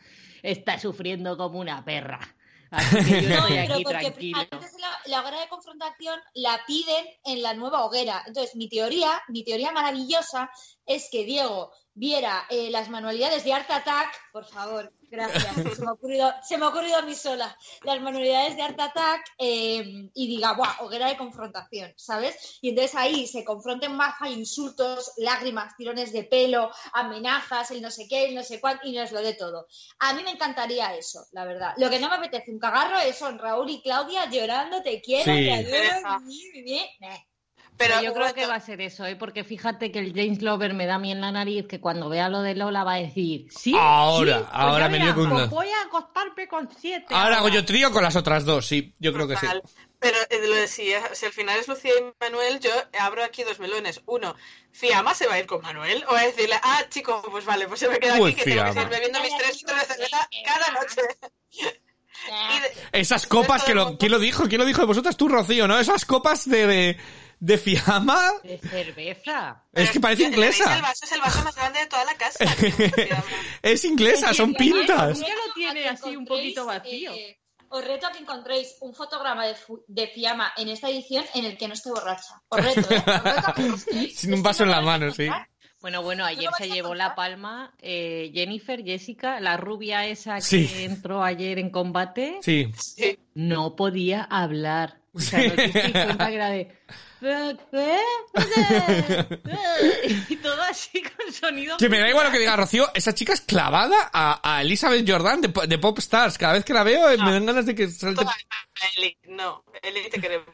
está 0.52 0.80
sufriendo 0.80 1.38
como 1.38 1.60
una 1.60 1.84
perra. 1.84 2.20
Así 2.70 2.96
que 3.04 3.22
yo 3.24 3.30
No, 3.30 3.36
estoy 3.48 3.58
pero 3.58 3.74
aquí 3.74 3.84
porque 3.84 4.00
tranquilo. 4.12 4.40
antes 4.52 4.74
la, 4.80 4.90
la 5.06 5.22
hoguera 5.22 5.40
de 5.42 5.48
confrontación 5.48 6.20
la 6.34 6.60
piden 6.68 7.06
en 7.26 7.42
la 7.42 7.54
nueva 7.54 7.86
hoguera. 7.86 8.24
Entonces, 8.28 8.56
mi 8.56 8.68
teoría, 8.70 9.22
mi 9.30 9.44
teoría 9.44 9.72
maravillosa 9.72 10.50
es 10.86 11.08
que 11.12 11.24
Diego 11.26 11.72
viera 11.98 12.46
eh, 12.50 12.70
las 12.70 12.90
manualidades 12.90 13.44
de 13.44 13.54
Art 13.54 13.70
Attack, 13.72 14.32
por 14.32 14.46
favor, 14.46 14.94
gracias, 15.10 15.56
se 15.56 15.82
me 15.82 15.88
ha 15.88 15.94
ocurrido, 15.94 16.32
se 16.48 16.58
me 16.58 16.66
ha 16.66 16.70
ocurrido 16.70 16.98
a 16.98 17.02
mí 17.02 17.16
sola, 17.16 17.58
las 17.84 18.00
manualidades 18.02 18.56
de 18.56 18.62
Art 18.62 18.80
Attack 18.80 19.26
eh, 19.40 20.10
y 20.14 20.28
diga, 20.28 20.54
¡buah! 20.54 20.76
Hoguera 20.82 21.08
de 21.08 21.18
confrontación, 21.18 21.92
¿sabes? 21.98 22.60
Y 22.62 22.70
entonces 22.70 22.96
ahí 22.96 23.26
se 23.26 23.44
confronten 23.44 23.96
más, 23.96 24.14
hay 24.20 24.34
insultos, 24.34 25.14
lágrimas, 25.18 25.76
tirones 25.76 26.14
de 26.14 26.24
pelo, 26.24 26.72
amenazas, 26.94 27.72
el 27.72 27.82
no 27.82 27.90
sé 27.90 28.08
qué, 28.08 28.26
el 28.26 28.36
no 28.36 28.44
sé 28.44 28.62
cuánto, 28.62 28.88
y 28.88 28.92
nos 28.92 29.12
lo 29.12 29.22
de 29.22 29.34
todo. 29.34 29.66
A 29.98 30.14
mí 30.14 30.22
me 30.22 30.32
encantaría 30.32 30.96
eso, 30.96 31.26
la 31.32 31.46
verdad. 31.46 31.74
Lo 31.78 31.90
que 31.90 32.00
no 32.00 32.10
me 32.10 32.16
apetece 32.16 32.52
un 32.52 32.60
cagarro 32.60 33.00
es 33.00 33.18
son 33.18 33.40
Raúl 33.40 33.72
y 33.72 33.82
Claudia 33.82 34.30
llorando, 34.30 34.84
te 34.84 35.02
quiero, 35.02 35.34
Sí. 35.34 35.46
te 35.46 35.54
adoro, 35.54 36.22
Pero 37.78 37.96
Pero 37.96 38.02
yo 38.02 38.14
creo 38.14 38.34
que 38.34 38.46
va 38.48 38.56
a 38.56 38.60
ser 38.60 38.82
eso, 38.82 39.06
¿eh? 39.06 39.16
porque 39.16 39.44
fíjate 39.44 39.92
que 39.92 40.00
el 40.00 40.14
James 40.16 40.42
Lover 40.42 40.74
me 40.74 40.86
da 40.88 40.96
a 40.96 41.00
mí 41.00 41.12
en 41.12 41.22
la 41.22 41.32
nariz 41.32 41.68
que 41.68 41.80
cuando 41.80 42.10
vea 42.10 42.28
lo 42.28 42.42
de 42.42 42.56
Lola 42.56 42.84
va 42.84 42.94
a 42.94 42.98
decir, 42.98 43.48
sí, 43.52 43.76
Ahora, 43.78 44.38
sí, 44.40 44.44
pues 44.44 44.50
ahora 44.54 44.90
me 44.90 44.98
dio 45.00 45.14
con 45.14 45.30
pues 45.30 45.42
una- 45.44 45.46
voy 45.46 45.68
a 45.70 45.82
acostarme 45.84 46.48
con 46.48 46.70
siete. 46.80 47.06
Ahora 47.10 47.38
hago 47.38 47.50
yo 47.50 47.64
trío 47.66 47.92
con 47.92 48.02
las 48.04 48.16
otras 48.16 48.46
dos, 48.46 48.66
sí, 48.66 48.94
yo 49.00 49.14
creo 49.14 49.28
que 49.28 49.38
sí. 49.38 49.46
Pero 50.00 50.18
eh, 50.30 50.48
lo 50.48 50.56
de 50.56 50.68
si, 50.68 50.92
si 51.14 51.26
al 51.26 51.32
final 51.32 51.60
es 51.60 51.68
Lucía 51.68 51.92
y 52.00 52.04
Manuel, 52.20 52.60
yo 52.60 52.70
abro 53.00 53.24
aquí 53.24 53.44
dos 53.44 53.60
melones. 53.60 54.02
Uno, 54.06 54.36
¿Fiamma 54.72 55.14
se 55.16 55.26
va 55.28 55.34
a 55.36 55.40
ir 55.40 55.46
con 55.48 55.62
Manuel? 55.62 56.04
O 56.10 56.16
a 56.16 56.22
decirle, 56.22 56.56
ah, 56.62 56.84
chico, 56.90 57.24
pues 57.32 57.46
vale, 57.46 57.68
pues 57.68 57.80
se 57.80 57.90
me 57.90 57.98
queda 58.00 58.20
Uy, 58.20 58.32
aquí 58.32 58.40
que 58.40 58.44
tengo 58.44 58.56
que 58.66 58.72
Fiamma. 58.72 58.74
seguir 58.74 58.90
bebiendo 58.90 59.22
mis 59.22 59.38
tres 59.38 59.56
litros 59.62 59.80
de 59.80 59.86
cerveza 59.86 60.30
cada 60.46 60.72
noche. 60.80 61.02
De- 62.92 63.00
Esas 63.00 63.28
copas 63.28 63.64
que 63.64 63.74
lo, 63.76 63.98
¿quién 63.98 64.12
lo 64.12 64.20
dijo? 64.20 64.48
¿Quién 64.48 64.60
lo 64.60 64.66
dijo 64.66 64.82
de 64.82 64.88
vosotras? 64.88 65.16
Tú, 65.18 65.28
Rocío, 65.28 65.68
¿no? 65.68 65.80
Esas 65.80 66.04
copas 66.06 66.50
de, 66.50 66.68
de, 66.68 66.98
de 67.40 67.58
fiamma. 67.58 68.32
De 68.44 68.58
cerveza. 68.58 69.64
Es 69.74 69.92
que 69.92 70.00
parece 70.00 70.24
¿Veis 70.24 70.34
El 70.34 70.40
inglesa. 70.40 70.82
vaso 70.82 71.06
es 71.06 71.12
el 71.12 71.22
vaso 71.22 71.44
más 71.44 71.56
grande 71.56 71.80
de 71.80 71.86
toda 71.88 72.04
la 72.06 72.16
casa. 72.16 72.46
Es 73.62 73.84
inglesa, 73.86 74.34
son 74.34 74.54
pintas. 74.54 75.18
¿Por 75.20 75.28
qué 75.28 75.34
lo 75.48 75.54
tiene 75.54 75.88
así 75.88 76.16
un 76.16 76.26
poquito 76.26 76.66
vacío? 76.66 77.12
eh, 77.14 77.40
os 77.70 77.84
reto 77.84 78.08
a 78.08 78.12
que 78.14 78.20
encontréis 78.20 78.78
un 78.80 78.94
fotograma 78.96 79.46
de, 79.46 79.54
de 79.88 80.08
Fiamma 80.08 80.54
en 80.56 80.70
esta 80.70 80.90
edición 80.90 81.26
en 81.34 81.44
el 81.46 81.58
que 81.58 81.68
no 81.68 81.74
esté 81.74 81.90
borracha. 81.90 82.42
Os 82.48 82.64
reto, 82.64 82.94
¿eh? 82.94 83.04
Os 83.06 83.24
reto 83.24 83.48
a 83.48 83.54
que. 83.54 83.62
Sin 84.16 84.34
un 84.34 84.40
Es 84.40 84.42
que 84.42 84.42
vaso 84.42 84.64
en 84.64 84.72
la 84.72 84.82
mano, 84.82 85.12
sí. 85.14 85.28
Bueno, 85.82 86.02
bueno, 86.02 86.26
ayer 86.26 86.50
se 86.58 86.70
llevó 86.70 86.96
la 86.96 87.14
palma 87.14 87.74
eh, 87.80 88.32
Jennifer, 88.34 88.84
Jessica, 88.84 89.40
la 89.42 89.58
rubia 89.58 90.06
esa 90.08 90.36
que 90.36 90.42
Sí. 90.42 90.70
entró 90.80 91.24
ayer 91.24 91.60
en 91.60 91.70
combate, 91.70 92.40
Sí. 92.42 92.72
Sí. 92.80 93.20
no 93.36 93.76
podía 93.76 94.24
hablar. 94.24 95.02
O 95.14 95.20
sea, 95.20 95.40
no 95.40 95.56
te 95.56 95.64
diste 95.68 95.92
cuenta 95.92 96.28
que 96.28 96.36
era 96.36 96.50
de... 96.50 96.72
"¿Qué? 97.20 97.58
¿Qué? 97.72 97.98
Y 100.30 100.36
todo 100.38 100.62
así 100.64 101.02
con 101.02 101.34
sonido... 101.34 101.78
Que 101.78 101.90
me 101.90 102.00
da 102.00 102.10
igual 102.10 102.28
lo 102.28 102.32
que 102.32 102.40
diga 102.40 102.56
Rocío, 102.56 102.90
esa 102.94 103.14
chica 103.14 103.34
es 103.34 103.42
clavada 103.42 104.10
a, 104.14 104.40
a 104.58 104.62
Elizabeth 104.62 105.10
Jordan 105.10 105.42
de, 105.42 105.54
de 105.68 105.78
Pop 105.80 105.98
Stars. 106.00 106.38
Cada 106.38 106.54
vez 106.54 106.64
que 106.66 106.74
la 106.74 106.84
veo 106.84 107.10
eh, 107.10 107.18
me 107.18 107.32
dan 107.32 107.46
ganas 107.46 107.66
de 107.66 107.74
que 107.76 107.88
salte. 107.90 108.24
No, 109.28 109.64
Eli 109.82 110.10
te 110.10 110.22
queremos. 110.22 110.48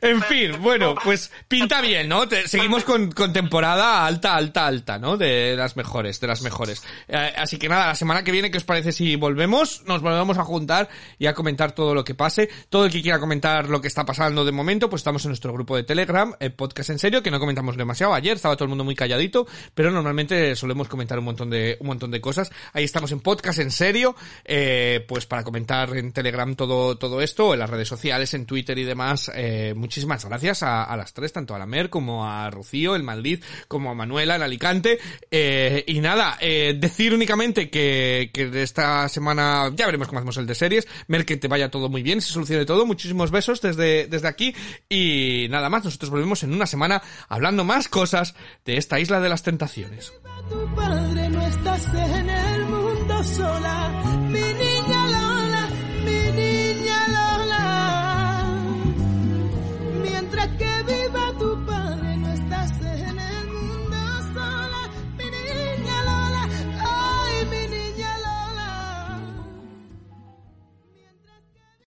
En 0.00 0.22
fin, 0.22 0.52
bueno, 0.60 0.94
pues 1.02 1.30
pinta 1.46 1.80
bien, 1.80 2.08
¿no? 2.08 2.28
Te- 2.28 2.48
seguimos 2.48 2.84
con, 2.84 3.10
temporada 3.32 4.04
alta, 4.06 4.34
alta, 4.34 4.66
alta, 4.66 4.98
¿no? 4.98 5.16
De 5.16 5.54
las 5.56 5.76
mejores, 5.76 6.20
de 6.20 6.26
las 6.26 6.42
mejores. 6.42 6.82
Eh, 7.08 7.32
así 7.36 7.58
que 7.58 7.68
nada, 7.68 7.88
la 7.88 7.94
semana 7.94 8.24
que 8.24 8.32
viene, 8.32 8.50
¿qué 8.50 8.58
os 8.58 8.64
parece 8.64 8.92
si 8.92 9.16
volvemos? 9.16 9.82
Nos 9.86 10.02
volvemos 10.02 10.38
a 10.38 10.44
juntar 10.44 10.88
y 11.18 11.26
a 11.26 11.34
comentar 11.34 11.72
todo 11.72 11.94
lo 11.94 12.04
que 12.04 12.14
pase. 12.14 12.48
Todo 12.68 12.84
el 12.86 12.92
que 12.92 13.02
quiera 13.02 13.18
comentar 13.18 13.68
lo 13.68 13.80
que 13.80 13.88
está 13.88 14.04
pasando 14.04 14.44
de 14.44 14.52
momento, 14.52 14.88
pues 14.90 15.00
estamos 15.00 15.24
en 15.24 15.30
nuestro 15.30 15.52
grupo 15.52 15.76
de 15.76 15.82
Telegram, 15.84 16.34
eh, 16.40 16.50
Podcast 16.50 16.90
en 16.90 16.98
Serio, 16.98 17.22
que 17.22 17.30
no 17.30 17.38
comentamos 17.40 17.76
demasiado. 17.76 18.14
Ayer 18.14 18.36
estaba 18.36 18.56
todo 18.56 18.64
el 18.64 18.70
mundo 18.70 18.84
muy 18.84 18.94
calladito, 18.94 19.46
pero 19.74 19.90
normalmente 19.90 20.54
solemos 20.56 20.88
comentar 20.88 21.18
un 21.18 21.24
montón 21.24 21.50
de, 21.50 21.76
un 21.80 21.86
montón 21.86 22.10
de 22.10 22.20
cosas. 22.20 22.50
Ahí 22.72 22.84
estamos 22.84 23.12
en 23.12 23.20
Podcast 23.20 23.58
en 23.60 23.70
Serio, 23.70 24.14
eh, 24.44 25.04
pues 25.06 25.26
para 25.26 25.44
comentar 25.44 25.96
en 25.96 26.12
Telegram 26.12 26.54
todo, 26.54 26.96
todo 26.98 27.20
esto, 27.22 27.52
en 27.54 27.60
las 27.60 27.70
redes 27.70 27.88
sociales, 27.88 28.34
en 28.34 28.46
Twitter 28.48 28.76
y 28.78 28.82
demás. 28.84 29.30
Eh, 29.32 29.74
muchísimas 29.76 30.24
gracias 30.24 30.64
a, 30.64 30.82
a 30.82 30.96
las 30.96 31.12
tres, 31.12 31.32
tanto 31.32 31.54
a 31.54 31.58
la 31.60 31.66
Mer 31.66 31.90
como 31.90 32.26
a 32.28 32.50
Rocío 32.50 32.96
en 32.96 33.04
Madrid, 33.04 33.44
como 33.68 33.90
a 33.90 33.94
Manuela 33.94 34.34
en 34.34 34.42
Alicante. 34.42 34.98
Eh, 35.30 35.84
y 35.86 36.00
nada, 36.00 36.36
eh, 36.40 36.76
decir 36.76 37.14
únicamente 37.14 37.70
que, 37.70 38.30
que 38.32 38.46
de 38.48 38.64
esta 38.64 39.08
semana 39.08 39.70
ya 39.76 39.86
veremos 39.86 40.08
cómo 40.08 40.18
hacemos 40.18 40.38
el 40.38 40.46
de 40.46 40.56
series. 40.56 40.88
Mer, 41.06 41.24
que 41.24 41.36
te 41.36 41.46
vaya 41.46 41.70
todo 41.70 41.88
muy 41.88 42.02
bien, 42.02 42.20
se 42.20 42.32
solucione 42.32 42.64
todo. 42.64 42.86
Muchísimos 42.86 43.30
besos 43.30 43.60
desde, 43.60 44.08
desde 44.08 44.26
aquí. 44.26 44.54
Y 44.88 45.46
nada 45.50 45.68
más, 45.68 45.84
nosotros 45.84 46.10
volvemos 46.10 46.42
en 46.42 46.52
una 46.52 46.66
semana 46.66 47.02
hablando 47.28 47.62
más 47.62 47.88
cosas 47.88 48.34
de 48.64 48.78
esta 48.78 48.98
isla 48.98 49.20
de 49.20 49.28
las 49.28 49.44
tentaciones. 49.44 50.12
tu 50.50 50.74
padre, 50.74 51.28
no 51.28 51.42
estás 51.46 51.94
en 51.94 52.30
el 52.30 52.64
mundo 52.66 53.22
sola. 53.22 54.02